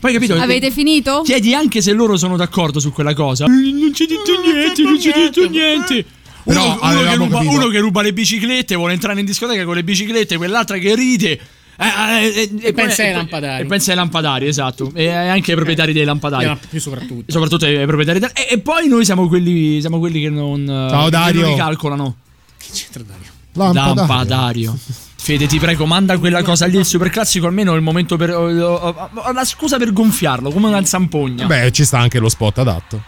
Poi 0.00 0.12
capito? 0.12 0.34
Avete 0.36 0.70
finito? 0.70 1.22
Chiedi 1.24 1.54
anche 1.54 1.80
se 1.82 1.92
loro 1.92 2.16
sono 2.16 2.36
d'accordo 2.36 2.78
su 2.78 2.92
quella 2.92 3.14
cosa. 3.14 3.46
Non 3.46 3.90
ci 3.92 4.06
detto 4.06 4.40
niente, 4.40 4.82
non 4.82 5.00
ci 5.00 5.10
detto 5.12 5.48
niente. 5.48 6.04
Però 6.48 6.64
Uno, 6.64 6.78
uno 7.00 7.02
che 7.08 7.14
ruba, 7.14 7.38
uno 7.40 7.68
che 7.68 7.78
ruba 7.78 8.02
le 8.02 8.12
biciclette, 8.14 8.74
vuole 8.74 8.94
entrare 8.94 9.20
in 9.20 9.26
discoteca 9.26 9.64
con 9.64 9.74
le 9.74 9.84
biciclette, 9.84 10.36
quell'altra 10.38 10.78
che 10.78 10.94
ride. 10.94 11.30
eh, 11.30 11.38
eh, 11.86 12.26
eh, 12.26 12.42
E 12.42 12.72
poi- 12.72 12.72
pensa 12.72 13.02
ai 13.02 13.10
e- 13.10 13.12
lampadari. 13.12 13.62
E 13.62 13.66
pensa 13.66 13.90
ai 13.90 13.96
lampadari, 13.96 14.46
esatto. 14.48 14.90
E 14.94 15.10
anche 15.10 15.50
ai 15.50 15.56
proprietari 15.56 15.92
dei 15.92 16.04
lampadari. 16.04 16.46
Eh, 16.46 16.56
più 16.68 16.80
soprattutto. 16.80 17.30
Soprattutto 17.30 17.66
ai 17.66 17.84
proprietari. 17.86 18.18
del- 18.18 18.30
E, 18.34 18.46
e 18.54 18.58
poi 18.60 18.88
noi 18.88 19.04
siamo 19.04 19.28
quelli, 19.28 19.78
siamo 19.80 19.98
quelli 19.98 20.20
che 20.22 20.30
non, 20.30 20.62
eh, 20.62 20.88
Ciao, 20.90 21.04
che 21.04 21.10
Dario. 21.10 21.40
non 21.42 21.50
ricalcolano. 21.50 22.16
Che 22.56 22.66
c'entra 22.72 23.02
Dario? 23.06 23.30
Lampadario. 23.52 23.94
Lampadario. 23.94 24.78
Fede, 25.20 25.46
ti 25.46 25.58
prego, 25.58 25.84
manda 25.84 26.16
quella 26.16 26.42
cosa 26.42 26.64
lì, 26.66 26.78
il 26.78 26.86
super 26.86 27.10
classico. 27.10 27.46
Almeno 27.46 27.74
è 27.74 27.76
il 27.76 27.82
momento 27.82 28.16
per. 28.16 28.30
la 28.30 29.44
scusa 29.44 29.76
per 29.76 29.92
gonfiarlo, 29.92 30.50
come 30.50 30.68
una 30.68 30.82
zampogna. 30.84 31.44
Beh, 31.46 31.70
ci 31.72 31.84
sta 31.84 31.98
anche 31.98 32.18
lo 32.18 32.28
spot 32.30 32.58
adatto. 32.58 33.02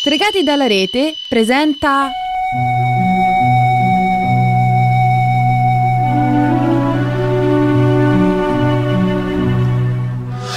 Stregati 0.00 0.42
dalla 0.42 0.66
rete 0.66 1.14
presenta 1.28 2.08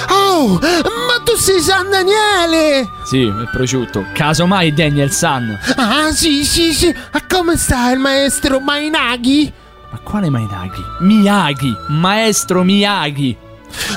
Oh, 0.08 0.58
ma 0.58 1.22
tu 1.22 1.36
sei 1.36 1.60
San 1.60 1.90
Daniele! 1.90 2.88
Sì, 3.04 3.26
è 3.26 3.50
prosciutto. 3.52 4.06
Casomai 4.14 4.72
Daniel 4.72 5.10
San. 5.10 5.58
Ah, 5.76 6.10
sì, 6.10 6.42
sì, 6.46 6.72
sì. 6.72 6.94
Ma 7.12 7.20
come 7.28 7.58
sta 7.58 7.90
il 7.90 7.98
maestro 7.98 8.60
Mainaghi? 8.60 9.52
Ma 9.90 9.98
quale 9.98 10.30
Mainaghi? 10.30 10.82
Miyagi, 11.00 11.76
maestro 11.88 12.62
Miyagi. 12.62 13.36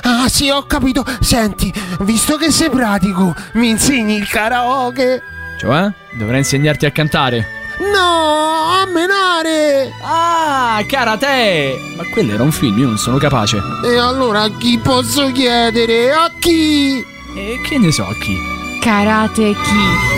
Ah, 0.04 0.28
sì, 0.28 0.50
ho 0.50 0.64
capito. 0.64 1.06
Senti, 1.22 1.74
visto 2.02 2.36
che 2.36 2.52
sei 2.52 2.70
pratico, 2.70 3.34
mi 3.54 3.70
insegni 3.70 4.16
il 4.16 4.28
karaoke? 4.28 5.22
Cioè? 5.58 5.92
Dovrei 6.12 6.40
insegnarti 6.40 6.86
a 6.86 6.92
cantare. 6.92 7.46
No, 7.80 8.72
a 8.72 8.86
menare! 8.86 9.92
Ah, 10.02 10.84
karate! 10.88 11.76
Ma 11.96 12.04
quello 12.12 12.34
era 12.34 12.44
un 12.44 12.52
film, 12.52 12.78
io 12.80 12.88
non 12.88 12.98
sono 12.98 13.18
capace. 13.18 13.62
E 13.84 13.98
allora 13.98 14.44
a 14.44 14.52
chi 14.58 14.80
posso 14.80 15.32
chiedere? 15.32 16.12
A 16.12 16.32
chi? 16.40 17.06
E 17.36 17.60
che 17.64 17.78
ne 17.78 17.92
so 17.92 18.04
a 18.08 18.14
chi? 18.14 18.36
Karate 18.82 19.54
Ki. 19.54 20.16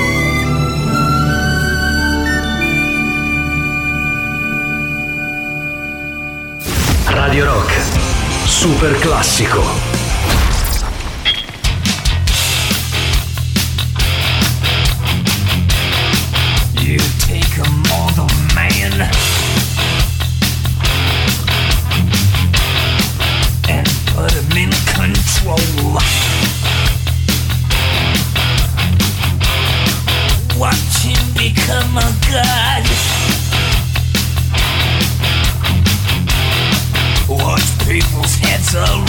Radio 7.07 7.45
Rock. 7.45 7.72
Super 8.45 8.98
classico. 8.99 9.99
guns. 32.30 32.90
Watch 37.28 37.88
people's 37.88 38.36
heads 38.36 38.76
around. 38.76 39.09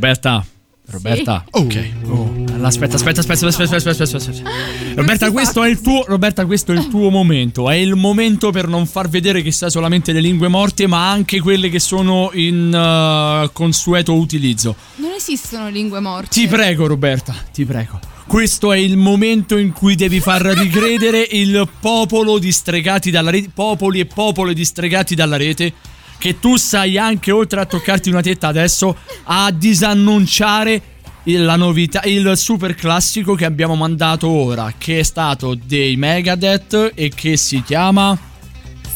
Roberta. 0.00 0.46
Roberta, 0.86 1.44
sì. 1.52 1.60
ok. 1.60 1.90
Oh. 2.06 2.34
Allora, 2.54 2.68
aspetta, 2.68 2.96
aspetta, 2.96 3.20
aspetta, 3.20 3.46
aspetta, 3.46 3.76
aspetta, 3.76 4.02
aspetta, 4.02 4.30
aspetta. 4.30 4.50
Roberta, 4.94 5.30
questo 5.30 5.62
è 5.62 5.68
il 5.68 5.80
tuo, 5.82 6.04
Roberta, 6.06 6.46
questo 6.46 6.72
è 6.72 6.76
il 6.76 6.88
tuo 6.88 7.10
momento. 7.10 7.68
È 7.68 7.74
il 7.74 7.94
momento 7.96 8.50
per 8.50 8.66
non 8.66 8.86
far 8.86 9.10
vedere 9.10 9.42
che 9.42 9.52
sa 9.52 9.68
solamente 9.68 10.12
le 10.12 10.20
lingue 10.20 10.48
morte, 10.48 10.86
ma 10.86 11.10
anche 11.10 11.40
quelle 11.40 11.68
che 11.68 11.78
sono 11.78 12.30
in 12.32 12.72
uh, 12.74 13.52
consueto 13.52 14.14
utilizzo. 14.14 14.74
Non 14.96 15.12
esistono 15.12 15.68
lingue 15.68 16.00
morte. 16.00 16.28
Ti 16.30 16.46
prego, 16.48 16.86
Roberta, 16.86 17.34
ti 17.52 17.66
prego. 17.66 18.00
Questo 18.26 18.72
è 18.72 18.78
il 18.78 18.96
momento 18.96 19.58
in 19.58 19.72
cui 19.72 19.96
devi 19.96 20.18
far 20.20 20.40
ricredere 20.42 21.20
il 21.30 21.68
popolo 21.78 22.38
distregati 22.38 23.10
dalla 23.10 23.30
rete, 23.30 23.50
popoli 23.52 24.00
e 24.00 24.06
popole 24.06 24.54
distregati 24.54 25.14
dalla 25.14 25.36
rete 25.36 25.74
che 26.20 26.38
tu 26.38 26.56
sai 26.56 26.98
anche, 26.98 27.30
oltre 27.32 27.60
a 27.60 27.64
toccarti 27.64 28.10
una 28.10 28.20
tetta 28.20 28.48
adesso, 28.48 28.94
a 29.24 29.50
disannunciare 29.50 30.82
la 31.24 31.56
novità, 31.56 32.02
il 32.04 32.36
super 32.36 32.74
classico 32.74 33.34
che 33.34 33.46
abbiamo 33.46 33.74
mandato 33.74 34.28
ora. 34.28 34.74
Che 34.76 34.98
è 34.98 35.02
stato 35.02 35.54
dei 35.54 35.96
Megadeth 35.96 36.92
e 36.94 37.08
che 37.08 37.38
si 37.38 37.62
chiama. 37.62 38.18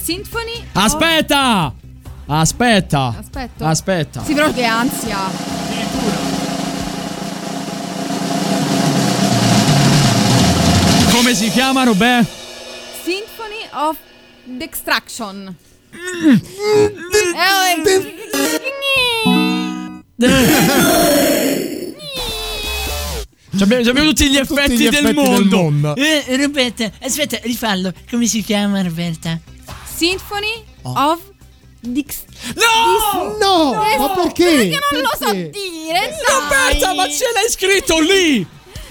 Symphony. 0.02 0.52
of- 0.52 0.84
Aspetta! 0.84 1.72
Aspetta! 2.26 3.16
Aspetto. 3.18 3.64
Aspetta. 3.64 4.22
Sì, 4.22 4.34
però 4.34 4.52
che 4.52 4.64
ansia. 4.64 5.18
Come 11.10 11.34
si 11.34 11.48
chiama, 11.50 11.84
Robè? 11.84 12.22
Symphony 13.02 13.66
of 13.72 13.96
Destruction. 14.44 15.56
Ci 23.56 23.62
abbiamo, 23.62 23.88
abbiamo 23.88 24.08
tutti 24.08 24.28
gli 24.30 24.36
effetti, 24.36 24.72
gli 24.72 24.88
del, 24.88 24.94
effetti 24.94 25.04
del 25.04 25.14
mondo. 25.14 25.56
mondo. 25.56 25.94
Eh, 25.96 26.24
Roberta, 26.36 26.90
aspetta, 27.02 27.38
rifallo. 27.42 27.92
Come 28.10 28.26
si 28.26 28.42
chiama 28.42 28.82
Roberta? 28.82 29.38
Symphony 29.94 30.64
of 30.82 31.20
Dix. 31.80 32.24
No! 32.54 33.36
No! 33.38 33.74
Ma 33.74 34.10
perché? 34.10 34.44
Perché 34.44 34.78
non 34.90 35.00
lo 35.02 35.10
so 35.12 35.26
Perché? 35.26 35.50
dire. 35.50 36.18
Roberta, 36.26 36.94
ma 36.94 37.04
ce 37.08 37.24
l'hai 37.32 37.48
scritto 37.50 38.00
lì! 38.00 38.44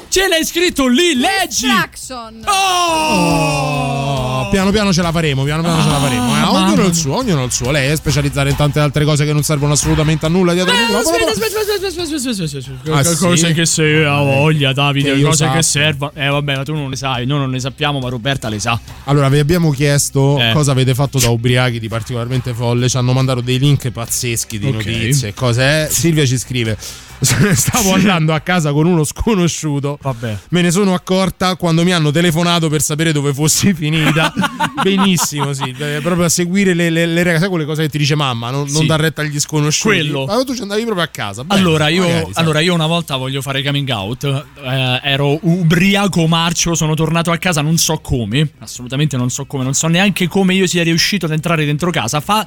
Ce 0.07 0.27
l'hai 0.27 0.45
scritto 0.45 0.87
lì, 0.87 1.15
leggi! 1.15 1.67
Destruction. 1.67 2.43
Oh, 2.45 4.32
piano 4.49 4.71
piano 4.71 4.93
ce 4.93 5.01
la 5.01 5.11
faremo, 5.11 5.43
piano 5.43 5.61
piano 5.61 5.81
ce 5.81 5.89
la 5.89 5.99
faremo. 5.99 6.35
eh. 6.37 6.41
Ognuno 6.43 6.85
il 6.85 6.93
suo, 6.95 7.15
ognuno 7.17 7.43
il 7.43 7.51
suo. 7.51 7.71
Lei 7.71 7.89
è 7.91 7.95
specializzata 7.95 8.49
in 8.49 8.55
tante 8.55 8.79
altre 8.79 9.05
cose 9.05 9.25
che 9.25 9.33
non 9.33 9.43
servono 9.43 9.73
assolutamente 9.73 10.25
a 10.25 10.29
nulla 10.29 10.53
dietro 10.53 10.73
il 10.73 10.79
microfono. 10.79 11.15
Aspetta, 11.15 11.31
aspetta, 11.31 11.59
aspetta, 11.59 11.87
aspetta, 11.87 12.15
aspetta, 12.31 12.57
aspetta. 12.57 12.97
Ah, 12.97 13.03
sì? 13.03 13.17
Cose 13.17 13.53
che 13.53 13.65
se 13.65 14.03
ha 14.05 14.17
voglia, 14.21 14.73
Davide, 14.73 15.15
Che 15.15 15.21
cose 15.21 15.49
che 15.49 15.61
servono. 15.61 16.11
Eh, 16.15 16.27
vabbè, 16.27 16.55
ma 16.57 16.63
tu 16.63 16.73
non 16.73 16.89
le 16.89 16.95
sai, 16.95 17.25
noi 17.25 17.39
non 17.39 17.49
le 17.51 17.59
sappiamo, 17.59 17.99
ma 17.99 18.09
Roberta 18.09 18.49
le 18.49 18.59
sa. 18.59 18.79
Allora, 19.05 19.29
vi 19.29 19.39
abbiamo 19.39 19.71
chiesto 19.71 20.37
Eh. 20.39 20.51
cosa 20.53 20.71
avete 20.71 20.93
fatto 20.93 21.19
da 21.19 21.29
ubriachi 21.29 21.79
di 21.79 21.87
particolarmente 21.87 22.53
folle. 22.53 22.89
Ci 22.89 22.97
hanno 22.97 23.13
mandato 23.13 23.41
dei 23.41 23.59
link 23.59 23.89
pazzeschi 23.91 24.59
di 24.59 24.67
Ok. 24.67 24.73
notizie 24.73 25.33
cose. 25.33 25.85
eh. 25.85 25.89
Silvia 25.89 26.25
ci 26.25 26.37
scrive: 26.37 26.77
Stavo 27.23 27.93
andando 27.93 28.33
a 28.33 28.39
casa 28.41 28.71
con 28.71 28.85
uno 28.85 29.03
sconosciuto. 29.03 29.97
Vabbè. 30.01 30.37
Me 30.49 30.61
ne 30.61 30.71
sono 30.71 30.93
accorta 30.93 31.55
quando 31.55 31.83
mi 31.83 31.93
hanno 31.93 32.11
telefonato 32.11 32.69
per 32.69 32.81
sapere 32.81 33.11
dove 33.11 33.33
fossi 33.33 33.73
finita. 33.73 34.32
Benissimo, 34.81 35.53
Silvia. 35.53 35.95
eh, 35.97 36.01
Proprio 36.01 36.25
a 36.25 36.29
seguire 36.29 36.73
le, 36.73 36.89
le, 36.89 37.05
le. 37.05 37.39
Sai 37.39 37.49
quelle 37.49 37.65
cose 37.65 37.83
che 37.83 37.89
ti 37.89 37.97
dice 37.97 38.15
mamma, 38.15 38.49
non, 38.49 38.61
non 38.69 38.81
Sì. 38.81 38.85
dar 38.85 38.99
retta 38.99 39.21
agli 39.21 39.39
sconosciuti. 39.39 39.95
Quello. 39.95 40.25
Ma 40.25 40.43
tu 40.43 40.55
ci 40.55 40.61
andavi 40.61 40.83
proprio 40.83 41.03
a 41.03 41.07
casa. 41.07 41.43
Bene, 41.43 41.59
Allora 41.59 41.87
io, 41.87 42.03
magari, 42.07 42.31
allora, 42.33 42.59
io 42.59 42.73
una 42.73 42.87
volta 42.87 43.15
voglio 43.15 43.41
fare 43.41 43.63
coming 43.63 43.89
out. 43.89 44.23
eh, 44.23 44.99
ero 45.03 45.37
ubriaco 45.41 46.27
marcio, 46.27 46.75
sono 46.75 46.93
tornato 46.95 47.31
a 47.31 47.37
casa, 47.37 47.61
non 47.61 47.77
so 47.77 47.99
come. 47.99 48.49
Assolutamente 48.59 49.17
non 49.17 49.29
so 49.29 49.45
come, 49.45 49.63
non 49.63 49.73
so 49.73 49.87
neanche 49.87 50.27
come 50.27 50.53
io 50.53 50.67
sia 50.67 50.83
riuscito 50.83 51.25
ad 51.25 51.31
entrare 51.31 51.65
dentro 51.65 51.89
casa. 51.91 52.19
Fa. 52.19 52.45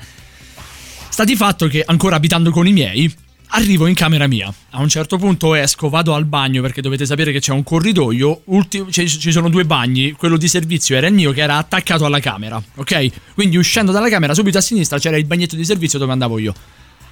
Sta 1.08 1.24
di 1.24 1.36
fatto 1.36 1.66
che 1.66 1.82
ancora 1.86 2.16
abitando 2.16 2.50
con 2.50 2.66
i 2.66 2.72
miei. 2.72 3.14
Arrivo 3.50 3.86
in 3.86 3.94
camera 3.94 4.26
mia. 4.26 4.52
A 4.70 4.80
un 4.80 4.88
certo 4.88 5.16
punto 5.18 5.54
esco, 5.54 5.88
vado 5.88 6.14
al 6.14 6.24
bagno 6.26 6.60
perché 6.60 6.82
dovete 6.82 7.06
sapere 7.06 7.32
che 7.32 7.40
c'è 7.40 7.52
un 7.52 7.62
corridoio. 7.62 8.42
ulti- 8.46 8.84
ci, 8.90 9.08
ci 9.08 9.32
sono 9.32 9.48
due 9.48 9.64
bagni. 9.64 10.12
Quello 10.12 10.36
di 10.36 10.48
servizio 10.48 10.96
era 10.96 11.06
il 11.06 11.14
mio 11.14 11.32
che 11.32 11.40
era 11.42 11.56
attaccato 11.56 12.04
alla 12.04 12.20
camera. 12.20 12.62
Ok? 12.74 13.06
Quindi 13.34 13.56
uscendo 13.56 13.92
dalla 13.92 14.08
camera, 14.10 14.34
subito 14.34 14.58
a 14.58 14.60
sinistra 14.60 14.98
c'era 14.98 15.16
il 15.16 15.24
bagnetto 15.24 15.56
di 15.56 15.64
servizio 15.64 15.98
dove 15.98 16.12
andavo 16.12 16.38
io. 16.38 16.52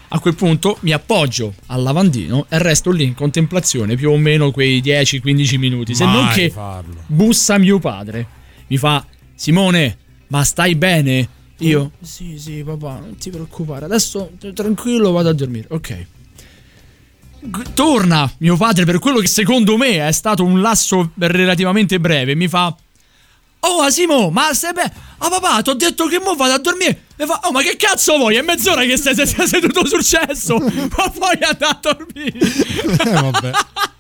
A 0.09 0.19
quel 0.21 0.35
punto 0.35 0.77
mi 0.81 0.93
appoggio 0.93 1.55
al 1.67 1.83
lavandino 1.83 2.47
e 2.49 2.59
resto 2.59 2.91
lì 2.91 3.05
in 3.05 3.15
contemplazione 3.15 3.97
più 3.97 4.11
o 4.11 4.17
meno 4.19 4.51
quei 4.51 4.81
10-15 4.83 5.57
minuti. 5.59 5.95
Se 5.95 6.05
non 6.05 6.25
Mai 6.25 6.35
che 6.35 6.51
farlo. 6.51 7.03
bussa 7.07 7.59
mio 7.59 7.79
padre. 7.79 8.27
Mi 8.67 8.77
fa: 8.77 9.05
Simone, 9.35 9.97
ma 10.29 10.45
stai 10.45 10.75
bene? 10.75 11.29
Io? 11.59 11.93
Sì, 12.03 12.39
sì, 12.39 12.63
papà, 12.65 12.99
non 12.99 13.17
ti 13.17 13.31
preoccupare. 13.31 13.87
Adesso 13.87 14.33
tranquillo 14.53 15.11
vado 15.13 15.31
a 15.31 15.33
dormire. 15.33 15.67
Ok. 15.71 16.07
Torna 17.75 18.31
mio 18.39 18.57
padre 18.57 18.85
per 18.85 18.99
quello 18.99 19.19
che 19.19 19.27
secondo 19.27 19.77
me 19.77 20.07
è 20.07 20.13
stato 20.13 20.45
un 20.45 20.61
lasso 20.61 21.11
relativamente 21.19 22.01
breve. 22.01 22.35
Mi 22.35 22.49
fa: 22.49 22.75
Oh 23.61 23.83
Asimo, 23.83 24.31
ma 24.31 24.53
stai 24.55 24.73
bene? 24.73 24.93
Oh 25.19 25.29
papà, 25.29 25.63
ti 25.63 25.71
ho 25.71 25.75
detto 25.75 26.07
che 26.07 26.19
mo 26.21 26.35
vado 26.35 26.55
a 26.55 26.59
dormire. 26.59 27.05
E 27.17 27.27
fa, 27.27 27.41
oh 27.45 27.53
ma 27.53 27.63
che 27.63 27.77
cazzo 27.77 28.17
vuoi? 28.17 28.37
È 28.37 28.43
mezz'ora 28.43 28.85
che 28.85 28.97
stai, 28.97 29.15
stai- 29.15 29.27
stai 29.27 29.47
seduto 29.47 29.87
sul 29.87 30.05
cesso. 30.05 30.59
ma 30.59 31.11
poi 31.11 31.39
andare 31.41 31.67
a 31.67 31.79
dormire. 31.81 32.39
Eh, 32.39 33.13
vabbè. 33.13 33.51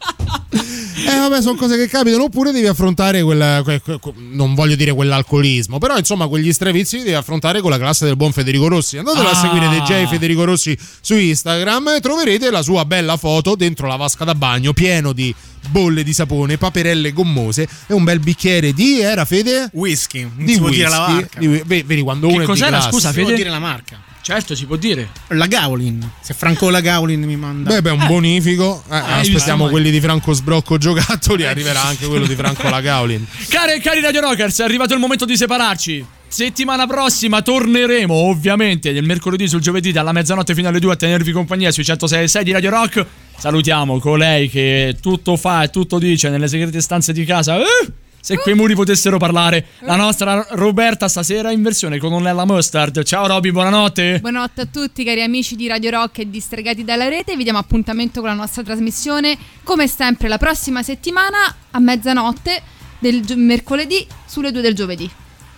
Eh 0.56 1.16
vabbè, 1.18 1.42
sono 1.42 1.56
cose 1.56 1.76
che 1.76 1.88
capitano. 1.88 2.24
Oppure 2.24 2.52
devi 2.52 2.66
affrontare 2.66 3.22
quel. 3.22 3.62
que- 3.64 3.80
que- 3.80 3.98
que- 3.98 4.12
non 4.16 4.54
voglio 4.54 4.74
dire 4.76 4.92
quell'alcolismo, 4.92 5.78
però 5.78 5.96
insomma, 5.98 6.28
quegli 6.28 6.52
strevizi 6.52 6.98
li 6.98 7.02
devi 7.02 7.14
affrontare 7.16 7.60
con 7.60 7.70
la 7.70 7.78
classe 7.78 8.04
del 8.04 8.16
buon 8.16 8.32
Federico 8.32 8.68
Rossi. 8.68 8.96
Andatelo 8.98 9.26
a 9.28 9.32
Ah. 9.32 9.34
seguire 9.34 9.68
DJ 9.68 10.06
Federico 10.08 10.44
Rossi 10.44 10.76
su 11.00 11.14
Instagram 11.14 11.88
e 11.96 12.00
troverete 12.00 12.50
la 12.50 12.62
sua 12.62 12.84
bella 12.84 13.16
foto 13.16 13.54
dentro 13.56 13.86
la 13.88 13.96
vasca 13.96 14.24
da 14.24 14.34
bagno 14.34 14.72
pieno 14.72 15.12
di 15.12 15.34
bolle 15.70 16.02
di 16.04 16.12
sapone, 16.12 16.58
paperelle 16.58 17.12
gommose 17.12 17.66
e 17.86 17.92
un 17.94 18.04
bel 18.04 18.20
bicchiere 18.20 18.72
di. 18.72 19.00
Era 19.00 19.24
Fede? 19.24 19.70
Whisky. 19.72 20.22
Non 20.22 20.44
Di 20.44 20.52
si 20.54 20.58
può 20.58 20.68
dire 20.68 20.84
whisky. 20.84 20.98
la 21.00 21.08
marca. 21.08 21.38
Di- 21.40 21.46
ve- 21.64 21.84
vedi 21.84 22.00
quando 22.02 22.26
uno 22.28 22.36
Che 22.36 22.42
è 22.42 22.46
di 22.46 22.50
cos'era? 22.50 22.68
classe. 22.70 22.90
Scusa, 22.90 23.08
Si 23.08 23.14
può 23.16 23.24
Fede? 23.24 23.36
dire 23.36 23.50
la 23.50 23.58
marca. 23.58 24.00
Certo, 24.24 24.54
si 24.54 24.64
può 24.64 24.76
dire. 24.76 25.10
La 25.28 25.46
Gaolin. 25.46 26.12
Se 26.22 26.32
Franco 26.32 26.70
la 26.70 26.80
Gaolin 26.80 27.22
mi 27.24 27.36
manda. 27.36 27.68
Beh, 27.68 27.82
beh, 27.82 27.90
un 27.90 28.06
bonifico. 28.06 28.82
Eh, 28.90 28.94
visto 29.20 29.36
aspettiamo 29.36 29.68
quelli 29.68 29.90
di 29.90 30.00
Franco 30.00 30.32
Sbrocco 30.32 30.78
Giocattoli. 30.78 31.44
Arriverà 31.44 31.84
anche 31.84 32.06
quello 32.06 32.26
di 32.26 32.34
Franco 32.34 32.70
Lagaulin. 32.70 33.22
Care 33.50 33.74
e 33.74 33.80
cari 33.80 34.00
Radio 34.00 34.22
Rockers, 34.22 34.60
è 34.60 34.64
arrivato 34.64 34.94
il 34.94 35.00
momento 35.00 35.26
di 35.26 35.36
separarci. 35.36 36.06
Settimana 36.26 36.86
prossima 36.86 37.42
torneremo, 37.42 38.14
ovviamente, 38.14 38.92
nel 38.92 39.04
mercoledì 39.04 39.46
sul 39.46 39.60
giovedì 39.60 39.92
dalla 39.92 40.12
mezzanotte 40.12 40.54
fino 40.54 40.68
alle 40.68 40.80
2 40.80 40.92
a 40.92 40.96
tenervi 40.96 41.30
compagnia 41.30 41.70
sui 41.70 41.82
106.6 41.82 42.40
di 42.40 42.52
Radio 42.52 42.70
Rock. 42.70 43.06
Salutiamo 43.36 43.98
colei 43.98 44.48
che 44.48 44.96
tutto 45.02 45.36
fa 45.36 45.64
e 45.64 45.68
tutto 45.68 45.98
dice 45.98 46.30
nelle 46.30 46.48
segrete 46.48 46.80
stanze 46.80 47.12
di 47.12 47.26
casa. 47.26 47.58
Eh, 47.58 47.92
se 48.24 48.38
quei 48.38 48.54
muri 48.54 48.74
potessero 48.74 49.18
parlare. 49.18 49.66
La 49.80 49.96
nostra 49.96 50.46
Roberta 50.52 51.08
stasera 51.08 51.50
in 51.50 51.60
versione 51.60 51.98
con 51.98 52.22
Nella 52.22 52.46
Mustard. 52.46 53.02
Ciao 53.02 53.26
Roby, 53.26 53.50
buonanotte. 53.50 54.20
Buonanotte 54.20 54.62
a 54.62 54.66
tutti 54.66 55.04
cari 55.04 55.20
amici 55.20 55.56
di 55.56 55.68
Radio 55.68 55.90
Rock 55.90 56.20
e 56.20 56.30
distregati 56.30 56.84
dalla 56.84 57.08
rete, 57.08 57.36
vi 57.36 57.42
diamo 57.42 57.58
appuntamento 57.58 58.20
con 58.20 58.30
la 58.30 58.34
nostra 58.34 58.62
trasmissione 58.62 59.36
come 59.62 59.86
sempre 59.88 60.28
la 60.28 60.38
prossima 60.38 60.82
settimana 60.82 61.54
a 61.70 61.78
mezzanotte 61.78 62.62
del 62.98 63.22
mercoledì 63.36 64.06
sulle 64.24 64.50
2 64.50 64.62
del 64.62 64.74
giovedì. 64.74 65.10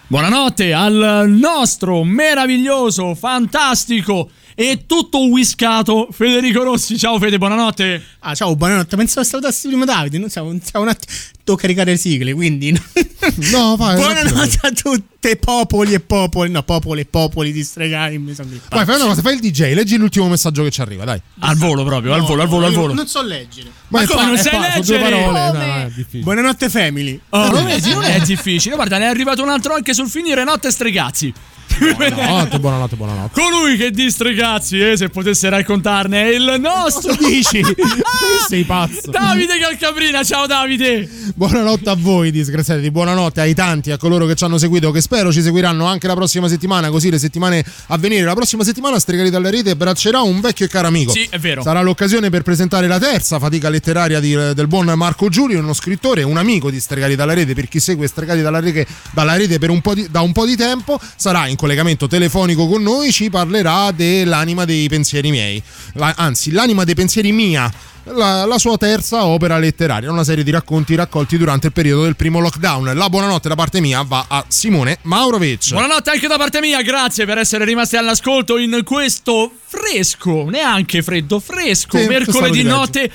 Buonanotte 0.08 0.72
al 0.72 1.24
nostro 1.28 2.02
meraviglioso, 2.02 3.14
fantastico 3.14 4.30
e 4.58 4.84
tutto 4.86 5.28
whiskato 5.28 6.08
Federico 6.10 6.62
Rossi. 6.62 6.98
Ciao 6.98 7.18
Fede, 7.18 7.36
buonanotte. 7.36 8.02
Ah, 8.20 8.34
ciao, 8.34 8.56
buonanotte. 8.56 8.96
Pensavo 8.96 9.24
salutassi 9.24 9.68
prima 9.68 9.84
Davide. 9.84 10.16
Non 10.16 10.30
siamo, 10.30 10.48
siamo 10.62 10.86
un 10.86 10.90
attimo. 10.90 11.14
Devo 11.44 11.58
caricare 11.58 11.92
le 11.92 11.96
sigle, 11.98 12.32
quindi. 12.32 12.72
No, 13.50 13.74
vai. 13.76 13.96
Buonanotte 13.96 14.58
a 14.62 14.70
tutte, 14.70 15.36
popoli 15.36 15.92
e 15.94 16.00
popoli. 16.00 16.50
No, 16.50 16.62
popoli 16.62 17.00
e 17.00 17.04
popoli 17.04 17.52
distregati. 17.52 18.16
Mi 18.18 18.34
sono 18.34 18.48
Vai, 18.70 18.84
fai 18.84 18.94
una 18.94 19.04
cosa, 19.06 19.20
fai 19.20 19.34
il 19.34 19.40
DJ, 19.40 19.74
leggi 19.74 19.96
l'ultimo 19.96 20.28
messaggio 20.28 20.62
che 20.62 20.70
ci 20.70 20.80
arriva, 20.80 21.04
dai. 21.04 21.20
Al 21.40 21.56
volo 21.56 21.84
proprio, 21.84 22.14
al 22.14 22.22
volo, 22.22 22.42
al 22.42 22.48
volo, 22.48 22.66
al 22.66 22.72
volo. 22.72 22.94
Non 22.94 23.06
so 23.06 23.22
leggere. 23.22 23.70
Ma 23.88 24.02
è 24.02 24.06
come 24.06 24.20
fa- 24.20 24.26
non 24.26 24.36
è 24.36 24.38
sai 24.38 24.58
due 24.58 24.68
leggere? 24.76 25.02
parole, 25.02 25.52
no, 25.52 25.52
no, 25.52 25.74
è 25.74 25.90
difficile. 25.92 26.22
Buonanotte, 26.22 26.68
family. 26.70 27.20
Oh, 27.30 27.50
lo 27.50 27.64
vedi, 27.64 27.92
non 27.92 28.04
è 28.04 28.20
difficile. 28.20 28.74
Guarda, 28.74 28.96
ne 28.98 29.04
è 29.04 29.08
arrivato 29.08 29.42
un 29.42 29.48
altro 29.48 29.74
anche 29.74 29.92
sul 29.92 30.08
finire 30.08 30.44
notte 30.44 30.70
stregazzi. 30.70 31.34
Buonanotte, 31.76 32.58
buonanotte, 32.58 32.96
buonanotte. 32.96 33.40
Colui 33.40 33.76
che 33.76 33.90
di 33.90 34.10
stregazzi, 34.10 34.78
eh, 34.80 34.96
se 34.96 35.08
potesse 35.10 35.48
raccontarne, 35.50 36.22
è 36.22 36.34
il 36.34 36.56
nostro. 36.58 37.14
Cosa 37.14 37.18
dici? 37.28 37.60
Sei 38.48 38.64
pazzo. 38.64 39.10
Davide 39.10 39.58
Calcabrina, 39.58 40.24
ciao 40.24 40.46
Davide. 40.46 41.06
Buonanotte 41.34 41.90
a 41.90 41.94
voi, 41.98 42.30
disgraziati. 42.30 42.90
Buonanotte 42.90 43.40
ai 43.42 43.52
tanti, 43.54 43.90
a 43.90 43.98
coloro 43.98 44.24
che 44.24 44.34
ci 44.36 44.44
hanno 44.44 44.56
seguito, 44.56 44.90
che 44.90 45.02
spero 45.02 45.30
ci 45.32 45.42
seguiranno 45.42 45.84
anche 45.84 46.06
la 46.06 46.14
prossima 46.14 46.48
settimana, 46.48 46.88
così 46.88 47.10
le 47.10 47.18
settimane 47.18 47.62
a 47.88 47.98
venire. 47.98 48.24
La 48.24 48.34
prossima 48.34 48.64
settimana 48.64 48.98
Stregali 48.98 49.28
dalla 49.28 49.50
rete 49.50 49.70
abbraccerà 49.70 50.22
un 50.22 50.40
vecchio 50.40 50.64
e 50.64 50.68
caro 50.68 50.86
amico. 50.86 51.12
Sì, 51.12 51.26
è 51.28 51.38
vero. 51.38 51.62
Sarà 51.62 51.82
l'occasione 51.82 52.30
per 52.30 52.40
presentare 52.42 52.86
la 52.86 52.98
terza 52.98 53.38
fatica 53.38 53.68
letteraria 53.68 54.18
di- 54.18 54.34
del 54.54 54.66
buon 54.66 54.86
Marco 54.96 55.28
Giulio, 55.28 55.58
uno 55.58 55.74
scrittore, 55.74 56.22
un 56.22 56.38
amico 56.38 56.70
di 56.70 56.80
Stregali 56.80 57.16
dalla 57.16 57.34
rete. 57.34 57.52
Per 57.52 57.68
chi 57.68 57.80
segue 57.80 58.06
Stregali 58.06 58.40
dalla 58.40 58.60
rete, 58.60 58.86
dalla 59.12 59.36
rete 59.36 59.58
per 59.58 59.68
un 59.68 59.82
po' 59.82 59.92
di- 59.92 60.06
da 60.10 60.22
un 60.22 60.32
po' 60.32 60.46
di 60.46 60.56
tempo, 60.56 60.98
sarà 61.16 61.46
in 61.48 61.55
collegamento 61.56 62.06
telefonico 62.06 62.68
con 62.68 62.82
noi. 62.82 63.10
Ci 63.12 63.30
parlerà 63.30 63.90
dell'anima 63.90 64.64
dei 64.64 64.88
pensieri 64.88 65.30
miei, 65.30 65.62
La- 65.94 66.14
anzi, 66.16 66.52
l'anima 66.52 66.84
dei 66.84 66.94
pensieri 66.94 67.32
mia. 67.32 67.72
La, 68.08 68.44
la 68.44 68.56
sua 68.58 68.76
terza 68.76 69.24
opera 69.24 69.58
letteraria, 69.58 70.08
una 70.12 70.22
serie 70.22 70.44
di 70.44 70.52
racconti 70.52 70.94
raccolti 70.94 71.36
durante 71.36 71.66
il 71.66 71.72
periodo 71.72 72.04
del 72.04 72.14
primo 72.14 72.38
lockdown. 72.38 72.92
La 72.94 73.08
buonanotte 73.08 73.48
da 73.48 73.56
parte 73.56 73.80
mia 73.80 74.02
va 74.02 74.26
a 74.28 74.44
Simone 74.46 74.98
Maurovic. 75.02 75.70
Buonanotte 75.70 76.10
anche 76.10 76.28
da 76.28 76.36
parte 76.36 76.60
mia, 76.60 76.82
grazie 76.82 77.24
per 77.26 77.38
essere 77.38 77.64
rimasti 77.64 77.96
all'ascolto 77.96 78.58
in 78.58 78.82
questo 78.84 79.50
fresco, 79.64 80.48
neanche 80.48 81.02
freddo, 81.02 81.40
fresco, 81.40 81.98
Sì, 81.98 82.06
mercoledì 82.06 82.62
notte. 82.62 83.10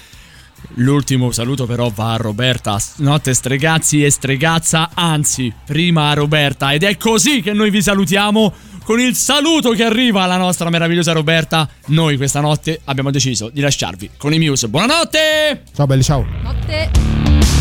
L'ultimo 0.75 1.31
saluto 1.31 1.65
però 1.65 1.89
va 1.93 2.13
a 2.13 2.17
Roberta, 2.17 2.79
notte 2.97 3.33
stregazzi 3.33 4.03
e 4.03 4.09
stregazza, 4.09 4.91
anzi, 4.93 5.53
prima 5.65 6.09
a 6.09 6.13
Roberta. 6.13 6.71
Ed 6.71 6.83
è 6.83 6.97
così 6.97 7.41
che 7.41 7.53
noi 7.53 7.69
vi 7.69 7.81
salutiamo 7.81 8.53
con 8.83 8.99
il 8.99 9.15
saluto 9.15 9.71
che 9.71 9.83
arriva 9.83 10.23
alla 10.23 10.37
nostra 10.37 10.69
meravigliosa 10.69 11.11
Roberta. 11.11 11.67
Noi 11.87 12.17
questa 12.17 12.41
notte 12.41 12.81
abbiamo 12.85 13.11
deciso 13.11 13.49
di 13.49 13.61
lasciarvi 13.61 14.11
con 14.17 14.33
i 14.33 14.39
Muse. 14.39 14.67
Buonanotte! 14.67 15.63
Ciao 15.73 15.85
belli, 15.85 16.03
ciao. 16.03 16.25
Notte. 16.41 17.60